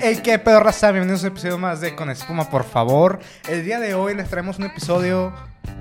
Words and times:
Hey, 0.00 0.20
qué 0.22 0.38
pedo 0.38 0.60
raza, 0.60 0.92
bienvenidos 0.92 1.24
a 1.24 1.26
un 1.26 1.32
episodio 1.32 1.58
más 1.58 1.80
de 1.80 1.94
Con 1.96 2.10
Espuma, 2.10 2.48
por 2.48 2.64
favor. 2.64 3.18
El 3.48 3.64
día 3.64 3.80
de 3.80 3.94
hoy 3.94 4.14
les 4.14 4.28
traemos 4.28 4.58
un 4.58 4.66
episodio, 4.66 5.32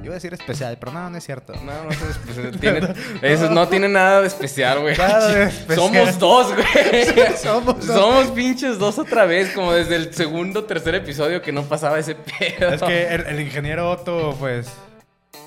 iba 0.04 0.13
a 0.13 0.16
decir 0.16 0.34
especial, 0.34 0.78
pero 0.79 0.92
no, 0.92 1.10
no 1.10 1.18
es 1.18 1.24
cierto. 1.24 1.54
No, 1.63 1.84
no 1.84 1.90
es 1.92 2.02
especial. 2.02 2.60
Tiene- 2.60 2.94
eso 3.21 3.49
no 3.52 3.67
tiene 3.67 3.88
nada 3.88 4.21
de 4.21 4.28
especial, 4.28 4.79
güey. 4.79 4.97
Nada 4.97 5.28
de 5.28 5.44
especial. 5.44 5.78
Somos 5.78 6.20
dos, 6.20 6.54
güey. 6.56 7.06
Somos 7.38 7.86
dos. 7.86 7.86
Somos 7.86 8.28
pinches 8.31 8.79
dos 8.79 8.97
otra 8.97 9.26
vez, 9.26 9.52
como 9.54 9.74
desde 9.74 9.96
el 9.96 10.13
segundo 10.13 10.63
tercer 10.63 10.96
episodio 10.96 11.42
que 11.42 11.52
no 11.52 11.63
pasaba 11.63 11.99
ese 11.99 12.15
pedo. 12.15 12.74
Es 12.74 12.81
que 12.81 13.08
el, 13.13 13.22
el 13.28 13.40
ingeniero 13.42 13.92
Otto, 13.92 14.36
pues, 14.40 14.67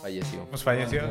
falleció. 0.01 0.45
pues 0.51 0.63
falleció. 0.63 1.03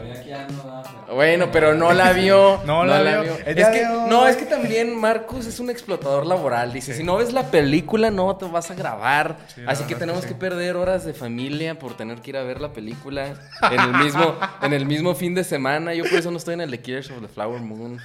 Bueno, 1.14 1.50
pero 1.52 1.74
no 1.76 1.94
la 1.94 2.14
vio. 2.14 2.60
No 2.66 2.86
la 2.86 3.02
vio. 3.22 3.38
El 3.46 3.56
día 3.56 3.72
Es 3.72 3.78
que, 3.80 3.86
hoy- 3.88 4.10
no, 4.10 4.28
es 4.28 4.36
que 4.38 4.46
también 4.46 4.96
Marcos 5.00 5.46
es 5.46 5.60
un 5.60 5.70
explotador 5.70 6.26
laboral. 6.26 6.74
Dice, 6.74 6.94
si 6.94 7.04
no 7.04 7.18
ves 7.18 7.34
la 7.34 7.44
película, 7.52 8.12
no 8.12 8.36
te 8.36 8.46
vas 8.46 8.70
a 8.72 8.76
grabar. 8.76 9.38
Sí, 9.54 9.62
la 9.62 9.72
Así 9.72 9.84
que 9.86 9.96
tenemos 9.96 10.26
que 10.26 10.34
perder 10.36 10.76
horas 10.76 11.06
de 11.06 11.14
familia 11.14 11.78
por 11.80 11.96
tener 11.96 12.22
que 12.22 12.32
ir 12.32 12.38
a 12.38 12.44
ver 12.44 12.60
la 12.62 12.74
película 12.74 13.28
en 13.72 13.80
el 13.80 13.94
mismo, 13.94 14.36
en 14.62 14.74
el 14.74 14.86
mismo 14.86 15.16
fin 15.16 15.34
de 15.36 15.44
semana. 15.44 15.94
Yo 15.94 16.04
por 16.04 16.14
eso 16.14 16.32
no 16.32 16.38
estoy 16.38 16.56
en 16.56 16.62
el 16.62 16.72
The 16.72 16.82
Killers 16.82 17.12
of 17.12 17.22
the 17.22 17.28
Flower 17.28 17.62
Moon. 17.62 18.00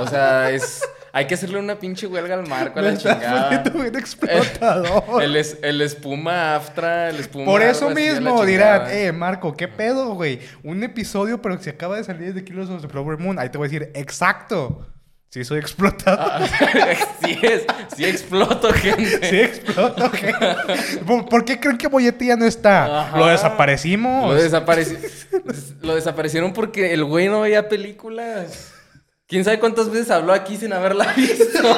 O 0.00 0.06
sea, 0.08 0.50
es... 0.50 0.82
Hay 1.16 1.26
que 1.26 1.32
hacerle 1.32 1.58
una 1.58 1.78
pinche 1.78 2.06
huelga 2.06 2.34
al 2.34 2.46
Marco 2.46 2.78
a 2.78 2.82
la 2.82 2.94
chingada. 2.94 3.62
bien 3.72 3.96
explotador. 3.96 5.22
El, 5.22 5.34
es- 5.36 5.56
el 5.62 5.80
espuma 5.80 6.56
Aftra, 6.56 7.08
el 7.08 7.16
espuma... 7.20 7.46
Por 7.46 7.62
eso 7.62 7.88
mismo 7.88 8.44
dirán, 8.44 8.82
eh, 8.90 9.12
Marco, 9.12 9.56
¿qué 9.56 9.66
pedo, 9.66 10.10
güey? 10.14 10.40
Un 10.62 10.82
episodio, 10.82 11.40
pero 11.40 11.56
que 11.56 11.64
se 11.64 11.70
acaba 11.70 11.96
de 11.96 12.04
salir 12.04 12.34
de 12.34 12.44
Kilos 12.44 12.68
of 12.68 12.82
the 12.82 12.88
Flower 12.88 13.16
Moon. 13.16 13.38
Ahí 13.38 13.48
te 13.48 13.56
voy 13.56 13.66
a 13.66 13.70
decir, 13.70 13.90
exacto. 13.94 14.86
Sí, 15.30 15.42
soy 15.42 15.58
explotador. 15.58 16.18
Ah, 16.20 16.46
sí 17.24 17.38
es, 17.40 17.62
sí 17.96 18.04
exploto, 18.04 18.70
gente. 18.74 19.18
Sí, 19.30 19.40
exploto, 19.40 20.10
güey. 20.10 21.24
¿Por, 21.24 21.46
qué 21.46 21.58
creen 21.58 21.78
que 21.78 21.88
Boyete 21.88 22.26
ya 22.26 22.36
no 22.36 22.44
está? 22.44 23.00
Ajá. 23.06 23.16
¿Lo 23.18 23.26
desaparecimos? 23.26 24.34
Lo, 24.34 24.38
desapareci- 24.38 24.98
lo 25.80 25.94
desaparecieron 25.94 26.52
porque 26.52 26.92
el 26.92 27.04
güey 27.04 27.28
no 27.28 27.40
veía 27.40 27.70
películas. 27.70 28.74
¿Quién 29.28 29.44
sabe 29.44 29.58
cuántas 29.58 29.90
veces 29.90 30.10
habló 30.10 30.32
aquí 30.32 30.56
sin 30.56 30.72
haberla 30.72 31.12
visto? 31.16 31.68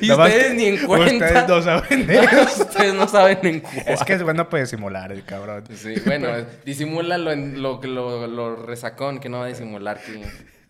Y 0.00 0.12
ustedes 0.12 0.54
ni 0.54 0.66
en 0.66 0.86
cuenta. 0.86 1.24
Ustedes 1.26 1.48
no 1.48 1.62
saben 1.62 2.10
eso. 2.10 2.62
Ustedes 2.62 2.94
no 2.94 3.08
saben 3.08 3.38
en 3.42 3.60
cuál. 3.60 3.82
Es 3.86 4.04
que 4.04 4.12
es 4.12 4.22
bueno 4.22 4.48
puede 4.48 4.66
simular 4.66 5.10
el 5.10 5.24
cabrón. 5.24 5.64
Sí, 5.74 5.94
bueno, 6.06 6.28
disimula 6.64 7.18
lo, 7.18 7.32
en- 7.32 7.60
lo, 7.60 7.80
lo, 7.82 8.26
lo 8.28 8.56
resacón 8.64 9.18
que 9.18 9.28
no 9.28 9.38
va 9.40 9.46
a 9.46 9.48
disimular. 9.48 9.98
Que... 10.00 10.22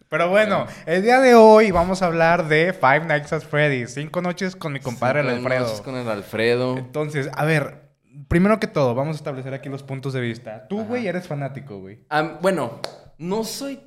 Pero 0.09 0.31
bueno, 0.31 0.67
el 0.87 1.03
día 1.03 1.21
de 1.21 1.35
hoy 1.35 1.71
vamos 1.71 2.01
a 2.01 2.07
hablar 2.07 2.49
de 2.49 2.73
Five 2.73 3.01
Nights 3.07 3.35
at 3.35 3.43
Freddy's. 3.43 3.93
Cinco 3.93 4.23
noches 4.23 4.57
con 4.57 4.73
mi 4.73 4.81
compadre 4.81 5.21
el 5.21 5.27
Cinco 5.27 5.39
Alfredo. 5.49 5.65
noches 5.65 5.81
con 5.83 5.97
el 5.97 6.09
Alfredo. 6.09 6.79
Entonces, 6.79 7.29
a 7.35 7.45
ver, 7.45 7.91
primero 8.29 8.59
que 8.59 8.69
todo, 8.69 8.95
vamos 8.95 9.17
a 9.17 9.19
establecer 9.19 9.53
aquí 9.53 9.69
los 9.69 9.83
puntos 9.83 10.15
de 10.15 10.21
vista. 10.23 10.67
Tú, 10.69 10.85
güey, 10.85 11.09
eres 11.09 11.27
fanático, 11.27 11.79
güey. 11.81 11.99
Bueno, 12.41 12.81
no 13.19 13.45
soy... 13.45 13.81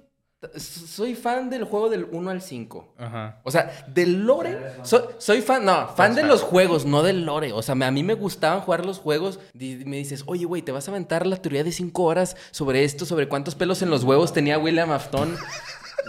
Soy 0.57 1.15
fan 1.15 1.49
del 1.49 1.65
juego 1.65 1.89
del 1.89 2.05
1 2.09 2.29
al 2.29 2.41
5. 2.41 2.93
Ajá. 2.97 3.41
O 3.43 3.51
sea, 3.51 3.85
del 3.87 4.25
lore. 4.25 4.57
Soy, 4.83 5.01
soy 5.17 5.41
fan, 5.41 5.65
no, 5.65 5.89
fan 5.89 6.15
de 6.15 6.23
los 6.23 6.41
juegos, 6.43 6.85
no 6.85 7.03
del 7.03 7.25
lore. 7.25 7.51
O 7.51 7.61
sea, 7.61 7.75
me- 7.75 7.85
a 7.85 7.91
mí 7.91 8.03
me 8.03 8.13
gustaban 8.13 8.61
jugar 8.61 8.85
los 8.85 8.99
juegos. 8.99 9.39
Me 9.53 9.97
dices, 9.97 10.23
oye, 10.27 10.45
güey, 10.45 10.61
¿te 10.61 10.71
vas 10.71 10.87
a 10.87 10.91
aventar 10.91 11.27
la 11.27 11.35
teoría 11.37 11.63
de 11.65 11.71
cinco 11.73 12.03
horas 12.03 12.37
sobre 12.51 12.85
esto, 12.85 13.05
sobre 13.05 13.27
cuántos 13.27 13.55
pelos 13.55 13.81
en 13.81 13.89
los 13.89 14.03
huevos 14.05 14.31
tenía 14.33 14.57
William 14.57 14.91
Afton? 14.91 15.35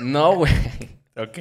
No, 0.00 0.34
güey. 0.36 0.52
Ok. 1.16 1.38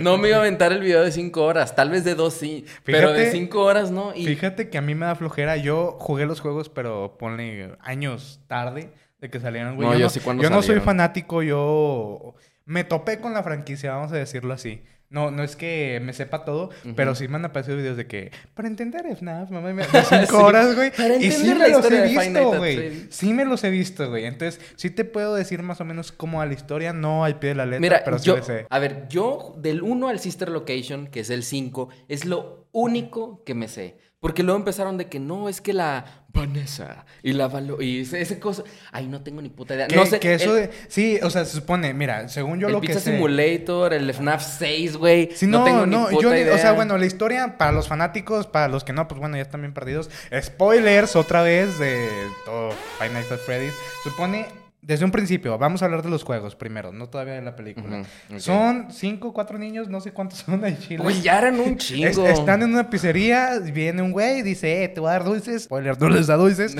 No 0.00 0.18
me 0.18 0.28
iba 0.28 0.36
a 0.36 0.40
aventar 0.40 0.72
el 0.72 0.80
video 0.80 1.02
de 1.02 1.12
cinco 1.12 1.44
horas. 1.44 1.74
Tal 1.74 1.88
vez 1.88 2.04
de 2.04 2.14
dos 2.14 2.34
sí. 2.34 2.66
pero 2.84 3.12
de 3.12 3.20
Fíjate- 3.20 3.32
cinco 3.32 3.62
horas 3.62 3.90
no. 3.90 4.12
Y 4.14 4.26
Fíjate 4.26 4.68
que 4.68 4.76
a 4.76 4.82
mí 4.82 4.94
me 4.94 5.06
da 5.06 5.14
flojera. 5.14 5.56
Yo 5.56 5.96
jugué 5.98 6.26
los 6.26 6.40
juegos, 6.40 6.68
pero 6.68 7.16
ponle 7.18 7.74
años 7.80 8.40
tarde 8.48 8.92
de 9.22 9.30
que 9.30 9.40
salieron, 9.40 9.76
güey. 9.76 9.88
No, 9.88 9.96
yo 9.96 10.10
sí 10.10 10.20
cuando 10.20 10.42
Yo 10.42 10.50
no 10.50 10.60
soy 10.62 10.80
fanático, 10.80 11.42
yo 11.42 12.34
me 12.66 12.84
topé 12.84 13.20
con 13.20 13.32
la 13.32 13.42
franquicia, 13.42 13.92
vamos 13.92 14.12
a 14.12 14.16
decirlo 14.16 14.52
así. 14.52 14.82
No, 15.10 15.30
no 15.30 15.42
es 15.44 15.56
que 15.56 16.00
me 16.02 16.14
sepa 16.14 16.44
todo, 16.44 16.70
pero 16.96 17.14
sí 17.14 17.28
me 17.28 17.36
han 17.36 17.44
aparecido 17.44 17.76
videos 17.76 17.98
de 17.98 18.06
que 18.06 18.32
para 18.54 18.66
entender 18.66 19.04
FNAF, 19.14 19.50
mamá, 19.50 19.70
me 19.74 19.84
cinco 20.08 20.26
Sí, 20.26 20.34
horas, 20.34 20.74
güey. 20.74 20.90
para 20.90 21.16
Y 21.16 21.30
sí 21.30 21.54
me 21.54 21.68
los 21.68 21.84
he 21.90 22.02
visto, 22.02 22.48
güey. 22.56 23.06
Sí 23.10 23.32
me 23.34 23.44
los 23.44 23.62
he 23.62 23.70
visto, 23.70 24.08
güey. 24.08 24.24
Entonces, 24.24 24.58
sí 24.76 24.88
te 24.90 25.04
puedo 25.04 25.34
decir 25.34 25.62
más 25.62 25.80
o 25.82 25.84
menos 25.84 26.12
cómo 26.12 26.40
a 26.40 26.46
la 26.46 26.54
historia, 26.54 26.92
no 26.94 27.24
al 27.24 27.38
pie 27.38 27.50
de 27.50 27.54
la 27.56 27.66
letra, 27.66 27.80
Mira, 27.80 28.02
pero 28.04 28.18
sí 28.18 28.24
yo, 28.24 28.42
sé. 28.42 28.66
a 28.70 28.78
ver, 28.78 29.06
yo 29.08 29.54
del 29.58 29.82
1 29.82 30.08
al 30.08 30.18
Sister 30.18 30.48
Location, 30.48 31.06
que 31.06 31.20
es 31.20 31.28
el 31.30 31.42
5, 31.44 31.90
es 32.08 32.24
lo 32.24 32.66
único 32.72 33.44
que 33.44 33.54
me 33.54 33.68
sé. 33.68 33.98
Porque 34.18 34.44
luego 34.44 34.58
empezaron 34.58 34.96
de 34.98 35.08
que 35.08 35.18
no, 35.20 35.48
es 35.48 35.60
que 35.60 35.72
la 35.72 36.21
Vanessa 36.32 37.04
y 37.22 37.32
la 37.32 37.48
Valo 37.48 37.80
y 37.82 38.00
ese, 38.00 38.20
ese 38.20 38.38
cosa. 38.38 38.64
Ay, 38.90 39.06
no 39.06 39.22
tengo 39.22 39.42
ni 39.42 39.48
puta 39.48 39.74
idea. 39.74 39.88
No 39.94 40.06
sé. 40.06 40.18
que 40.18 40.34
eso 40.34 40.56
el, 40.56 40.68
de... 40.68 40.70
Sí, 40.88 41.18
o 41.22 41.30
sea, 41.30 41.44
se 41.44 41.56
supone, 41.56 41.92
mira, 41.94 42.28
según 42.28 42.58
yo 42.58 42.68
el 42.68 42.72
lo 42.74 42.80
que 42.80 42.88
Pizza 42.88 43.00
sé... 43.00 43.12
Simulator, 43.12 43.92
el 43.92 44.12
FNAF 44.12 44.42
6, 44.58 44.96
güey. 44.96 45.30
Sí, 45.34 45.46
no, 45.46 45.60
no, 45.60 45.64
tengo 45.64 45.86
no, 45.86 46.08
ni 46.08 46.16
puta 46.16 46.22
yo, 46.22 46.34
idea. 46.34 46.54
o 46.54 46.58
sea, 46.58 46.72
bueno, 46.72 46.96
la 46.96 47.06
historia 47.06 47.58
para 47.58 47.72
los 47.72 47.88
fanáticos, 47.88 48.46
para 48.46 48.68
los 48.68 48.84
que 48.84 48.92
no, 48.92 49.08
pues 49.08 49.20
bueno, 49.20 49.36
ya 49.36 49.42
están 49.42 49.60
bien 49.60 49.74
perdidos. 49.74 50.10
Spoilers 50.40 51.16
otra 51.16 51.42
vez 51.42 51.78
de 51.78 52.08
todo 52.44 52.70
Five 52.98 53.10
Nights 53.10 53.32
at 53.32 53.38
Freddy's. 53.38 53.74
Supone, 54.02 54.46
desde 54.84 55.04
un 55.04 55.12
principio, 55.12 55.56
vamos 55.58 55.80
a 55.80 55.84
hablar 55.84 56.02
de 56.02 56.10
los 56.10 56.24
juegos 56.24 56.56
primero, 56.56 56.90
no 56.90 57.08
todavía 57.08 57.34
de 57.34 57.42
la 57.42 57.54
película. 57.54 58.02
Son 58.38 58.88
cinco, 58.90 59.32
cuatro 59.32 59.56
niños, 59.56 59.88
no 59.88 60.00
sé 60.00 60.10
cuántos 60.12 60.40
son 60.40 60.64
en 60.64 60.76
Chile. 60.78 61.02
Güey, 61.02 61.22
ya 61.22 61.38
eran 61.38 61.60
un 61.60 61.74
Es- 61.78 61.86
chingo. 61.86 62.26
están 62.26 62.62
en 62.62 62.72
una 62.72 62.90
pizzería, 62.90 63.60
viene 63.60 64.02
un 64.02 64.10
güey, 64.10 64.42
dice, 64.42 64.82
eh, 64.82 64.88
te 64.88 64.98
voy 65.00 65.10
a 65.10 65.12
dar 65.12 65.24
dulces. 65.24 65.62
Spoiler, 65.64 65.98
no 66.00 66.08
les 66.08 66.26
da 66.26 66.34
dulces. 66.36 66.74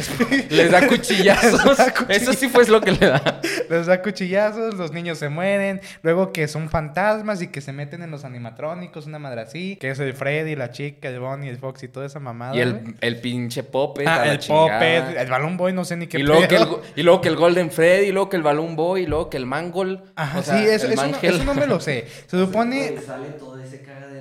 Les 0.50 0.70
da 0.70 0.86
cuchillazos. 0.88 1.52
Les 1.64 1.78
da 1.78 1.94
cuchillazos. 1.94 2.08
Eso 2.08 2.32
sí 2.32 2.48
fue 2.48 2.66
lo 2.66 2.80
que 2.80 2.90
le 2.90 3.06
da. 3.06 3.40
Les 3.70 3.86
da 3.86 4.02
cuchillazos, 4.02 4.74
los 4.74 4.92
niños 4.92 5.18
se 5.18 5.28
mueren, 5.28 5.80
luego 6.02 6.32
que 6.32 6.48
son 6.48 6.68
fantasmas 6.70 7.40
y 7.40 7.46
que 7.48 7.60
se 7.60 7.72
meten 7.72 8.02
en 8.02 8.10
los 8.10 8.24
animatrónicos, 8.24 9.06
una 9.06 9.20
madre 9.20 9.42
así, 9.42 9.76
que 9.76 9.90
es 9.90 10.00
el 10.00 10.14
Freddy, 10.14 10.56
la 10.56 10.72
chica, 10.72 11.08
el 11.08 11.20
Bonnie, 11.20 11.48
el 11.48 11.58
Fox 11.58 11.84
y 11.84 11.88
toda 11.88 12.06
esa 12.06 12.18
mamada. 12.18 12.56
Y 12.56 12.60
el, 12.62 12.96
el 13.00 13.20
pinche 13.20 13.62
Poppet. 13.62 14.08
Ah, 14.08 14.24
el. 14.26 14.38
Puppet, 14.40 15.16
el 15.18 15.30
Balloon 15.30 15.56
Boy, 15.56 15.72
no 15.72 15.84
sé 15.84 15.96
ni 15.96 16.08
qué 16.08 16.18
Y 16.18 16.24
luego, 16.24 16.48
que 16.48 16.56
el, 16.56 16.66
y 16.96 17.02
luego 17.04 17.20
que 17.20 17.28
el 17.28 17.36
Golden 17.36 17.70
Freddy, 17.70 17.91
y 18.00 18.12
luego 18.12 18.28
que 18.28 18.36
el 18.36 18.42
Balloon 18.42 18.76
Boy, 18.76 19.02
y 19.02 19.06
luego 19.06 19.30
que 19.30 19.36
el 19.36 19.46
Mangol. 19.46 20.04
Ajá, 20.16 20.38
o 20.40 20.42
sea, 20.42 20.58
sí, 20.58 20.66
eso, 20.66 20.86
el 20.86 20.92
eso, 20.94 21.08
no, 21.08 21.18
eso 21.22 21.44
no 21.44 21.54
me 21.54 21.66
lo 21.66 21.80
sé. 21.80 22.06
Se 22.26 22.38
supone... 22.38 22.94
sale 23.04 23.30
todo 23.32 23.58
ese 23.58 23.78
película. 23.78 24.11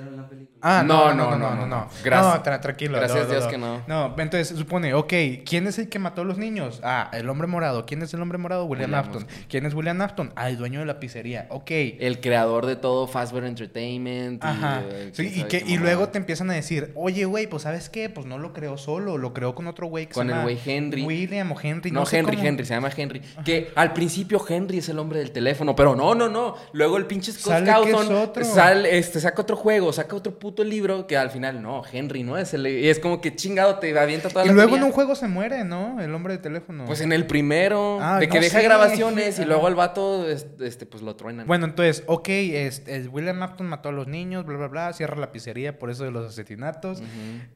Ah, 0.61 0.83
No, 0.85 1.13
no, 1.13 1.31
no, 1.31 1.37
no, 1.37 1.55
no, 1.55 1.65
no. 1.67 1.87
Gracias- 2.03 2.35
No, 2.35 2.43
tra- 2.43 2.61
tranquilo. 2.61 2.97
gracias 2.97 3.23
a 3.23 3.25
Dios 3.27 3.47
que 3.47 3.57
no. 3.57 3.81
No, 3.87 4.15
entonces 4.17 4.57
supone, 4.57 4.93
ok, 4.93 5.13
¿quién 5.45 5.67
es 5.67 5.79
el 5.79 5.89
que 5.89 5.99
mató 5.99 6.21
a 6.21 6.25
los 6.25 6.37
niños? 6.37 6.79
Ah, 6.83 7.09
el 7.13 7.27
hombre 7.29 7.47
morado. 7.47 7.85
¿Quién 7.85 8.01
es 8.01 8.13
el 8.13 8.21
hombre 8.21 8.37
morado? 8.37 8.65
William, 8.65 8.93
Afton. 8.93 9.25
¿Quién 9.49 9.65
es 9.65 9.73
William 9.73 9.99
Afton? 10.01 10.31
Ah, 10.35 10.49
el 10.49 10.57
dueño 10.57 10.79
de 10.79 10.85
la 10.85 10.99
pizzería. 10.99 11.47
Ok. 11.49 11.71
El 11.71 12.19
creador 12.21 12.65
de 12.65 12.75
todo 12.75 13.07
Fazbear 13.07 13.45
Entertainment. 13.45 14.43
Ajá. 14.43 14.81
eh, 14.87 15.09
Sí, 15.13 15.31
y, 15.35 15.43
que, 15.43 15.61
qué 15.63 15.71
y 15.71 15.77
luego 15.77 16.09
te 16.09 16.17
empiezan 16.17 16.49
a 16.49 16.53
decir, 16.53 16.91
oye, 16.95 17.25
güey, 17.25 17.47
pues 17.47 17.63
¿sabes 17.63 17.89
qué? 17.89 18.09
Pues 18.09 18.25
no 18.27 18.37
lo 18.37 18.53
creó 18.53 18.77
solo, 18.77 19.17
lo 19.17 19.33
creó 19.33 19.55
con 19.55 19.67
otro 19.67 19.87
güey 19.87 20.07
que 20.07 20.13
Con 20.13 20.27
se 20.27 20.31
el 20.33 20.37
llama 20.37 20.43
güey 20.43 20.59
Henry. 20.63 21.03
William 21.03 21.51
o 21.51 21.59
Henry. 21.61 21.91
No, 21.91 22.01
No, 22.01 22.05
sé 22.05 22.19
Henry, 22.19 22.35
cómo. 22.37 22.47
Henry, 22.47 22.65
se 22.65 22.73
llama 22.73 22.89
Henry. 22.95 23.21
Que 23.43 23.71
al 23.75 23.93
principio 23.93 24.43
Henry 24.47 24.77
es 24.79 24.89
el 24.89 24.99
hombre 24.99 25.19
del 25.19 25.31
teléfono, 25.31 25.75
pero 25.75 25.95
no, 25.95 26.13
no, 26.15 26.29
no. 26.29 26.55
Luego 26.73 26.97
el 26.97 27.05
pinche 27.05 27.31
Scott 27.31 27.53
Sale 27.53 27.65
que 27.65 27.89
es 27.91 27.95
Cawthon 27.95 28.15
otro. 28.15 28.43
sale, 28.45 28.97
este, 28.97 29.19
saca 29.19 29.41
otro 29.41 29.55
juego, 29.55 29.91
saca 29.93 30.15
otro 30.15 30.37
puto 30.37 30.50
libro 30.59 31.07
que 31.07 31.17
al 31.17 31.29
final, 31.31 31.61
no, 31.61 31.81
Henry 31.91 32.23
no 32.23 32.37
es 32.37 32.53
el... 32.53 32.67
Y 32.67 32.89
es 32.89 32.99
como 32.99 33.21
que 33.21 33.35
chingado, 33.35 33.79
te 33.79 33.97
avienta 33.97 34.29
toda 34.29 34.45
Y 34.45 34.49
la 34.49 34.53
luego 34.53 34.75
en 34.77 34.83
un 34.83 34.91
juego 34.91 35.15
se 35.15 35.27
muere, 35.27 35.63
¿no? 35.63 35.99
El 36.01 36.13
hombre 36.13 36.33
del 36.33 36.41
teléfono. 36.41 36.85
Pues 36.85 37.01
en 37.01 37.11
el 37.13 37.25
primero, 37.27 37.99
Ah, 38.01 38.19
de 38.19 38.27
que 38.27 38.35
no 38.37 38.43
deja 38.43 38.59
sé. 38.59 38.63
grabaciones 38.65 39.39
y 39.39 39.45
luego 39.45 39.67
el 39.67 39.75
vato, 39.75 40.27
este, 40.29 40.85
pues 40.85 41.03
lo 41.03 41.15
truenan. 41.15 41.47
Bueno, 41.47 41.65
entonces, 41.65 42.03
ok, 42.07 42.27
este, 42.29 43.07
William 43.07 43.41
Afton 43.43 43.67
mató 43.67 43.89
a 43.89 43.91
los 43.91 44.07
niños, 44.07 44.45
bla, 44.45 44.57
bla, 44.57 44.67
bla, 44.67 44.93
cierra 44.93 45.15
la 45.17 45.31
pizzería 45.31 45.79
por 45.79 45.89
eso 45.89 46.03
de 46.03 46.11
los 46.11 46.27
asesinatos. 46.29 47.01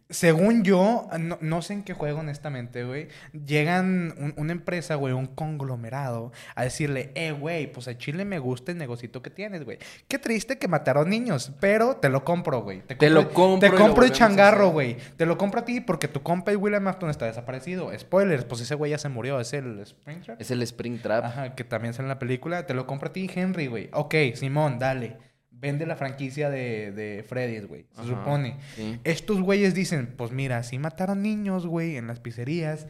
Según 0.09 0.63
yo, 0.63 1.07
no, 1.19 1.37
no 1.41 1.61
sé 1.61 1.73
en 1.73 1.83
qué 1.83 1.93
juego, 1.93 2.19
honestamente, 2.19 2.83
güey. 2.83 3.07
Llegan 3.33 4.13
un- 4.17 4.33
una 4.37 4.51
empresa, 4.51 4.95
güey, 4.95 5.13
un 5.13 5.25
conglomerado, 5.27 6.31
a 6.55 6.63
decirle, 6.63 7.11
eh, 7.15 7.31
güey, 7.31 7.71
pues 7.71 7.87
a 7.87 7.97
Chile 7.97 8.23
me 8.25 8.39
gusta 8.39 8.71
el 8.71 8.77
negocito 8.77 9.21
que 9.21 9.29
tienes, 9.29 9.63
güey. 9.65 9.79
Qué 10.07 10.19
triste 10.19 10.57
que 10.57 10.67
mataron 10.67 11.09
niños, 11.09 11.51
pero 11.59 11.95
te 11.97 12.09
lo 12.09 12.23
compro, 12.23 12.61
güey. 12.61 12.81
Te 12.87 13.09
lo 13.09 13.31
compro 13.31 13.69
Te 13.69 13.75
y 13.75 13.77
compro 13.77 14.05
a 14.05 14.09
changarro, 14.11 14.69
güey. 14.69 14.97
Te 15.17 15.25
lo 15.25 15.37
compro 15.37 15.61
a 15.61 15.65
ti 15.65 15.81
porque 15.81 16.07
tu 16.07 16.21
compa 16.21 16.51
y 16.53 16.55
William 16.55 16.87
Afton 16.87 17.09
está 17.09 17.25
desaparecido. 17.25 17.91
Spoilers, 17.97 18.45
pues 18.45 18.61
ese 18.61 18.75
güey 18.75 18.91
ya 18.91 18.97
se 18.97 19.09
murió, 19.09 19.39
es 19.39 19.53
el 19.53 19.79
Springtrap. 19.85 20.39
Es 20.41 20.51
el 20.51 20.61
Spring 20.61 20.99
Trap. 21.01 21.25
Ajá, 21.25 21.55
que 21.55 21.63
también 21.63 21.93
sale 21.93 22.05
en 22.05 22.09
la 22.09 22.19
película. 22.19 22.65
Te 22.65 22.73
lo 22.73 22.85
compro 22.85 23.09
a 23.09 23.13
ti, 23.13 23.29
Henry, 23.33 23.67
güey. 23.67 23.89
Ok, 23.93 24.15
Simón, 24.35 24.79
dale. 24.79 25.17
Vende 25.51 25.85
la 25.85 25.95
franquicia 25.95 26.49
de, 26.49 26.91
de 26.91 27.23
Freddy's, 27.27 27.65
güey. 27.67 27.87
Se 27.93 28.01
Ajá, 28.01 28.09
supone. 28.09 28.57
sí. 28.75 28.99
Estos 29.03 29.41
güeyes 29.41 29.73
dicen, 29.73 30.13
pues 30.15 30.31
mira, 30.31 30.61
sí 30.63 30.77
mataron 30.77 31.21
niños, 31.21 31.65
güey, 31.65 31.97
en 31.97 32.07
las 32.07 32.19
pizzerías, 32.19 32.87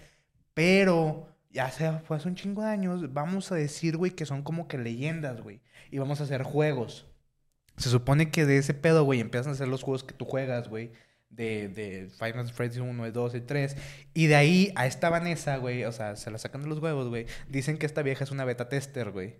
pero 0.54 1.28
ya 1.52 1.70
se 1.72 1.92
fue 2.00 2.18
hace 2.18 2.28
un 2.28 2.36
chingo 2.36 2.64
de 2.64 2.70
años. 2.70 3.14
Vamos 3.14 3.52
a 3.52 3.56
decir, 3.56 3.98
güey, 3.98 4.12
que 4.12 4.26
son 4.26 4.42
como 4.44 4.68
que 4.68 4.78
leyendas, 4.78 5.42
güey. 5.42 5.62
Y 5.92 6.00
vamos 6.00 6.20
a 6.20 6.24
hacer 6.24 6.44
juegos. 6.44 7.08
Se 7.78 7.90
supone 7.90 8.32
que 8.32 8.46
de 8.46 8.58
ese 8.58 8.74
pedo, 8.74 9.04
güey, 9.04 9.20
empiezan 9.20 9.52
a 9.52 9.54
hacer 9.54 9.68
los 9.68 9.84
juegos 9.84 10.04
que 10.04 10.14
tú 10.14 10.26
juegas, 10.26 10.70
güey. 10.70 10.92
De, 11.30 11.68
de 11.68 12.10
Final 12.18 12.48
Fantasy 12.50 12.80
1, 12.80 13.12
2 13.12 13.36
y 13.36 13.42
3. 13.42 13.76
Y 14.14 14.28
de 14.28 14.36
ahí 14.36 14.72
a 14.76 14.86
esta 14.86 15.10
Vanessa, 15.10 15.58
güey, 15.58 15.84
o 15.84 15.92
sea, 15.92 16.16
se 16.16 16.32
la 16.32 16.38
sacan 16.38 16.62
de 16.62 16.70
los 16.70 16.80
huevos, 16.80 17.10
güey. 17.10 17.26
Dicen 17.50 17.78
que 17.78 17.86
esta 17.86 18.04
vieja 18.04 18.24
es 18.24 18.32
una 18.32 18.46
beta 18.46 18.70
tester, 18.70 19.12
güey. 19.12 19.36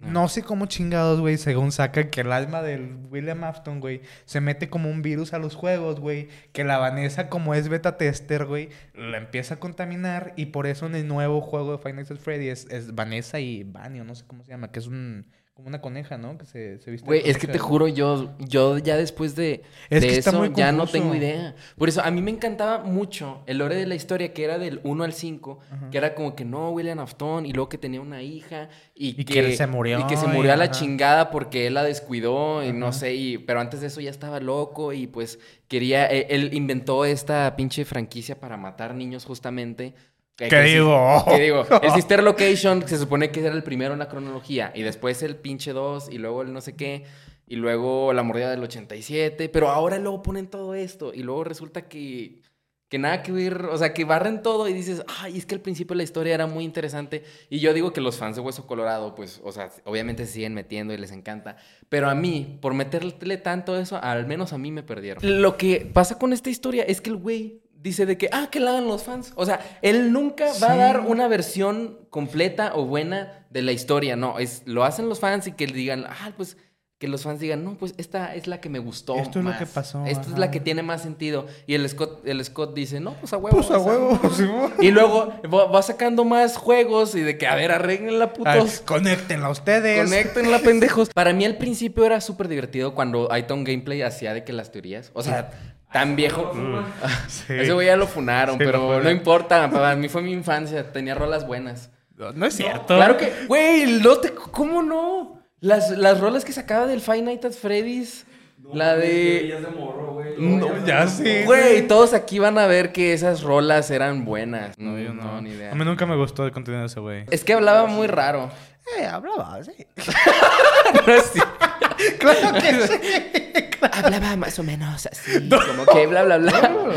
Ah. 0.00 0.06
No 0.10 0.28
sé 0.28 0.42
cómo 0.42 0.66
chingados, 0.66 1.20
güey, 1.20 1.38
según 1.38 1.70
sacan 1.70 2.10
que 2.10 2.20
el 2.20 2.32
alma 2.32 2.62
del 2.62 2.98
William 3.10 3.42
Afton, 3.42 3.80
güey, 3.80 4.02
se 4.26 4.40
mete 4.40 4.68
como 4.68 4.90
un 4.90 5.02
virus 5.02 5.32
a 5.32 5.38
los 5.38 5.54
juegos, 5.54 6.00
güey. 6.00 6.28
Que 6.52 6.64
la 6.64 6.78
Vanessa, 6.78 7.28
como 7.28 7.54
es 7.54 7.68
beta 7.68 7.96
tester, 7.98 8.44
güey, 8.44 8.70
la 8.94 9.18
empieza 9.18 9.54
a 9.54 9.60
contaminar. 9.60 10.32
Y 10.34 10.46
por 10.46 10.66
eso 10.66 10.86
en 10.86 10.96
el 10.96 11.06
nuevo 11.06 11.40
juego 11.40 11.72
de 11.72 11.78
Final 11.78 12.06
Fantasy 12.06 12.20
Freddy 12.24 12.48
es, 12.48 12.66
es 12.70 12.94
Vanessa 12.96 13.38
y 13.38 13.62
Vanio, 13.62 14.04
no 14.04 14.16
sé 14.16 14.24
cómo 14.26 14.44
se 14.44 14.50
llama, 14.50 14.72
que 14.72 14.80
es 14.80 14.88
un 14.88 15.26
como 15.58 15.70
una 15.70 15.80
coneja, 15.80 16.16
¿no? 16.16 16.38
Que 16.38 16.46
se, 16.46 16.78
se 16.78 16.88
viste. 16.88 17.04
Güey, 17.04 17.22
es 17.28 17.36
que 17.36 17.48
te 17.48 17.58
juro, 17.58 17.88
yo, 17.88 18.30
yo 18.38 18.78
ya 18.78 18.96
después 18.96 19.34
de, 19.34 19.64
Es 19.90 20.02
de 20.02 20.06
que 20.06 20.16
está 20.18 20.30
eso 20.30 20.38
muy 20.38 20.52
ya 20.54 20.70
no 20.70 20.86
tengo 20.86 21.12
idea. 21.16 21.56
Por 21.76 21.88
eso, 21.88 22.00
a 22.00 22.12
mí 22.12 22.22
me 22.22 22.30
encantaba 22.30 22.84
mucho 22.84 23.42
el 23.46 23.58
lore 23.58 23.74
de 23.74 23.84
la 23.84 23.96
historia, 23.96 24.32
que 24.32 24.44
era 24.44 24.56
del 24.58 24.80
1 24.84 25.02
al 25.02 25.12
5, 25.12 25.58
Ajá. 25.68 25.90
que 25.90 25.98
era 25.98 26.14
como 26.14 26.36
que 26.36 26.44
no, 26.44 26.70
William 26.70 27.00
Afton, 27.00 27.44
y 27.44 27.52
luego 27.52 27.68
que 27.68 27.76
tenía 27.76 28.00
una 28.00 28.22
hija, 28.22 28.68
y, 28.94 29.20
Y 29.20 29.24
que 29.24 29.40
él 29.40 29.56
se 29.56 29.66
murió, 29.66 29.98
Y 29.98 30.06
que 30.06 30.16
se 30.16 30.26
y 30.26 30.28
murió 30.28 30.52
a 30.52 30.56
la 30.56 30.66
ajá. 30.66 30.74
chingada 30.74 31.30
porque 31.32 31.66
él 31.66 31.74
la 31.74 31.82
descuidó, 31.82 32.62
y 32.62 32.72
no 32.72 32.92
sé, 32.92 33.16
y, 33.16 33.38
pero 33.38 33.58
antes 33.58 33.80
de 33.80 33.88
eso 33.88 34.00
ya 34.00 34.10
estaba 34.10 34.38
loco, 34.38 34.92
y 34.92 35.08
pues 35.08 35.40
quería, 35.66 36.06
él, 36.06 36.26
él 36.28 36.54
inventó 36.54 37.04
esta 37.04 37.56
pinche 37.56 37.84
franquicia 37.84 38.38
para 38.38 38.56
matar 38.56 38.94
niños 38.94 39.24
justamente. 39.24 39.92
Que- 40.38 40.48
¿Qué 40.48 40.62
digo? 40.62 41.24
¿Qué 41.28 41.40
digo? 41.40 41.66
El 41.82 41.90
Sister 41.90 42.22
Location 42.22 42.86
se 42.86 42.96
supone 42.96 43.30
que 43.30 43.40
era 43.44 43.52
el 43.52 43.64
primero 43.64 43.92
en 43.92 43.98
la 43.98 44.08
cronología. 44.08 44.70
Y 44.74 44.82
después 44.82 45.20
el 45.24 45.34
pinche 45.36 45.72
2. 45.72 46.10
Y 46.10 46.18
luego 46.18 46.42
el 46.42 46.52
no 46.52 46.60
sé 46.60 46.76
qué. 46.76 47.04
Y 47.48 47.56
luego 47.56 48.12
la 48.12 48.22
mordida 48.22 48.48
del 48.50 48.62
87. 48.62 49.48
Pero 49.48 49.68
ahora 49.68 49.98
luego 49.98 50.22
ponen 50.22 50.46
todo 50.46 50.74
esto. 50.74 51.12
Y 51.12 51.22
luego 51.24 51.42
resulta 51.44 51.88
que. 51.88 52.40
Que 52.88 52.98
nada 52.98 53.22
que 53.22 53.32
ver. 53.32 53.66
O 53.66 53.76
sea, 53.76 53.92
que 53.92 54.04
barren 54.04 54.40
todo 54.42 54.66
y 54.68 54.72
dices, 54.72 55.02
ay, 55.20 55.36
es 55.36 55.44
que 55.44 55.54
al 55.56 55.60
principio 55.60 55.94
la 55.94 56.04
historia 56.04 56.32
era 56.34 56.46
muy 56.46 56.64
interesante. 56.64 57.22
Y 57.50 57.58
yo 57.58 57.74
digo 57.74 57.92
que 57.92 58.00
los 58.00 58.16
fans 58.16 58.36
de 58.36 58.40
Hueso 58.40 58.66
Colorado, 58.66 59.14
pues, 59.14 59.42
o 59.44 59.52
sea, 59.52 59.70
obviamente 59.84 60.24
se 60.24 60.32
siguen 60.32 60.54
metiendo 60.54 60.94
y 60.94 60.96
les 60.96 61.10
encanta. 61.12 61.56
Pero 61.90 62.08
a 62.08 62.14
mí, 62.14 62.58
por 62.62 62.72
meterle 62.72 63.36
tanto 63.36 63.76
eso, 63.78 63.98
al 64.02 64.26
menos 64.26 64.54
a 64.54 64.58
mí 64.58 64.70
me 64.70 64.82
perdieron. 64.82 65.42
Lo 65.42 65.58
que 65.58 65.90
pasa 65.92 66.16
con 66.18 66.32
esta 66.32 66.48
historia 66.48 66.82
es 66.84 67.02
que 67.02 67.10
el 67.10 67.16
güey 67.16 67.60
dice 67.80 68.06
de 68.06 68.18
que, 68.18 68.28
ah, 68.32 68.48
que 68.50 68.60
la 68.60 68.70
hagan 68.72 68.86
los 68.88 69.04
fans. 69.04 69.32
O 69.36 69.46
sea, 69.46 69.60
él 69.82 70.12
nunca 70.12 70.46
va 70.62 70.68
a 70.68 70.72
Sí. 70.72 70.78
dar 70.78 71.00
una 71.00 71.28
versión 71.28 71.98
completa 72.10 72.72
o 72.74 72.84
buena 72.84 73.46
de 73.50 73.62
la 73.62 73.72
historia. 73.72 74.16
No, 74.16 74.38
es, 74.38 74.62
lo 74.66 74.84
hacen 74.84 75.08
los 75.08 75.20
fans 75.20 75.46
y 75.46 75.52
que 75.52 75.66
digan, 75.66 76.04
ah, 76.08 76.32
pues 76.36 76.56
que 76.98 77.06
los 77.06 77.22
fans 77.22 77.38
digan, 77.38 77.62
no, 77.62 77.78
pues 77.78 77.94
esta 77.96 78.34
es 78.34 78.48
la 78.48 78.60
que 78.60 78.68
me 78.68 78.80
gustó. 78.80 79.14
Esto 79.18 79.38
es 79.38 79.44
lo 79.44 79.56
que 79.56 79.66
pasó, 79.66 80.04
Esta 80.04 80.22
es 80.32 80.36
la 80.36 80.50
que 80.50 80.58
tiene 80.58 80.82
más 80.82 81.00
sentido. 81.00 81.46
Y 81.68 81.74
el 81.74 81.88
Scott, 81.88 82.26
el 82.26 82.44
Scott 82.44 82.74
dice, 82.74 82.98
no, 82.98 83.12
pues 83.14 83.32
a 83.32 83.36
huevo. 83.36 83.56
Pues 83.56 83.70
a 83.70 83.78
huevo, 83.78 84.18
Simón. 84.36 84.72
Y 84.80 84.90
luego 84.90 85.32
va, 85.48 85.80
sacando 85.82 86.24
más 86.24 86.56
juegos 86.56 87.14
y 87.14 87.20
de 87.20 87.38
que, 87.38 87.46
a 87.46 87.54
ver, 87.54 87.70
arreglenla, 87.70 88.32
putos. 88.32 88.80
conéctenla 88.80 89.48
ustedes. 89.48 90.02
Conectenla, 90.02 90.58
pendejos. 90.64 91.10
Para 91.10 91.32
mí 91.32 91.44
al 91.44 91.56
principio 91.56 92.04
era 92.04 92.20
súper 92.20 92.48
divertido 92.48 92.92
cuando 92.96 93.28
Iton 93.36 93.62
Gameplay 93.62 94.02
hacía 94.02 94.34
de 94.34 94.42
que 94.42 94.52
las 94.52 94.72
teorías. 94.72 95.12
O 95.14 95.22
sea, 95.22 95.50
tan 95.92 96.16
viejo. 96.16 96.52
Sí. 97.28 97.54
Ese 97.54 97.72
güey 97.72 97.86
ya 97.86 97.96
lo 97.96 98.06
funaron, 98.06 98.58
Sí, 98.58 98.64
pero 98.64 99.02
no 99.02 99.10
importa. 99.10 99.70
Para 99.70 99.94
mí 99.96 100.08
fue 100.08 100.22
mi 100.22 100.32
infancia. 100.32 100.92
Tenía 100.92 101.14
rolas 101.14 101.46
buenas. 101.46 101.90
No 102.34 102.46
es 102.46 102.54
cierto. 102.54 102.96
Claro 102.96 103.16
que, 103.16 103.32
güey, 103.46 104.00
no 104.00 104.16
te- 104.18 104.32
¿cómo 104.34 104.82
no? 104.82 105.40
Las, 105.60 105.90
las 105.90 106.20
rolas 106.20 106.44
que 106.44 106.52
sacaba 106.52 106.86
del 106.86 107.00
Five 107.00 107.22
Nights 107.22 107.44
at 107.46 107.52
Freddy's. 107.52 108.26
la 108.72 108.96
de. 108.96 109.60
de 109.60 109.68
morro, 109.78 110.12
güey. 110.14 110.34
No, 110.38 110.84
ya 110.84 111.06
sí. 111.06 111.42
Güey, 111.44 111.86
todos 111.86 112.14
aquí 112.14 112.38
van 112.38 112.58
a 112.58 112.66
ver 112.66 112.92
que 112.92 113.12
esas 113.12 113.42
rolas 113.42 113.90
eran 113.90 114.24
buenas. 114.24 114.76
No, 114.78 114.98
yo 114.98 115.12
no. 115.14 115.40
ni 115.40 115.50
idea. 115.50 115.72
A 115.72 115.74
mí 115.74 115.84
nunca 115.84 116.06
me 116.06 116.16
gustó 116.16 116.44
el 116.44 116.52
contenido 116.52 116.80
de 116.82 116.86
ese 116.86 117.00
güey. 117.00 117.24
Es 117.30 117.44
que 117.44 117.52
hablaba 117.54 117.86
muy 117.86 118.06
raro. 118.08 118.50
Eh, 118.98 119.04
hablaba, 119.06 119.62
sí. 119.64 119.86
No 121.06 121.12
es 121.12 121.30
cierto. 121.30 121.66
claro 122.18 122.52
que 122.60 122.86
sí. 122.86 123.64
Hablaba 123.92 124.36
más 124.36 124.58
o 124.58 124.62
menos 124.64 125.06
así, 125.06 125.48
como 125.68 125.86
que 125.86 126.06
bla, 126.06 126.24
bla, 126.24 126.38
bla. 126.38 126.94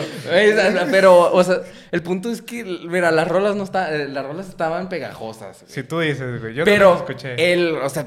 Pero, 0.90 1.32
o 1.32 1.44
sea, 1.44 1.58
el 1.92 2.02
punto 2.02 2.32
es 2.32 2.42
que, 2.42 2.64
mira, 2.64 3.12
las 3.12 3.28
rolas 3.28 3.56
no 3.56 3.64
estaban, 3.64 4.14
las 4.14 4.26
rolas 4.26 4.50
estaban 4.50 4.90
pegajosas. 4.90 5.62
güey. 5.62 5.72
Si 5.72 5.84
tú 5.84 6.00
dices, 6.00 6.42
güey. 6.42 6.54
Yo 6.56 6.64
Pero 6.66 6.86
no 6.86 6.92
las 6.92 7.02
escuché. 7.02 7.54
el, 7.54 7.76
o 7.76 7.90
sea, 7.90 8.06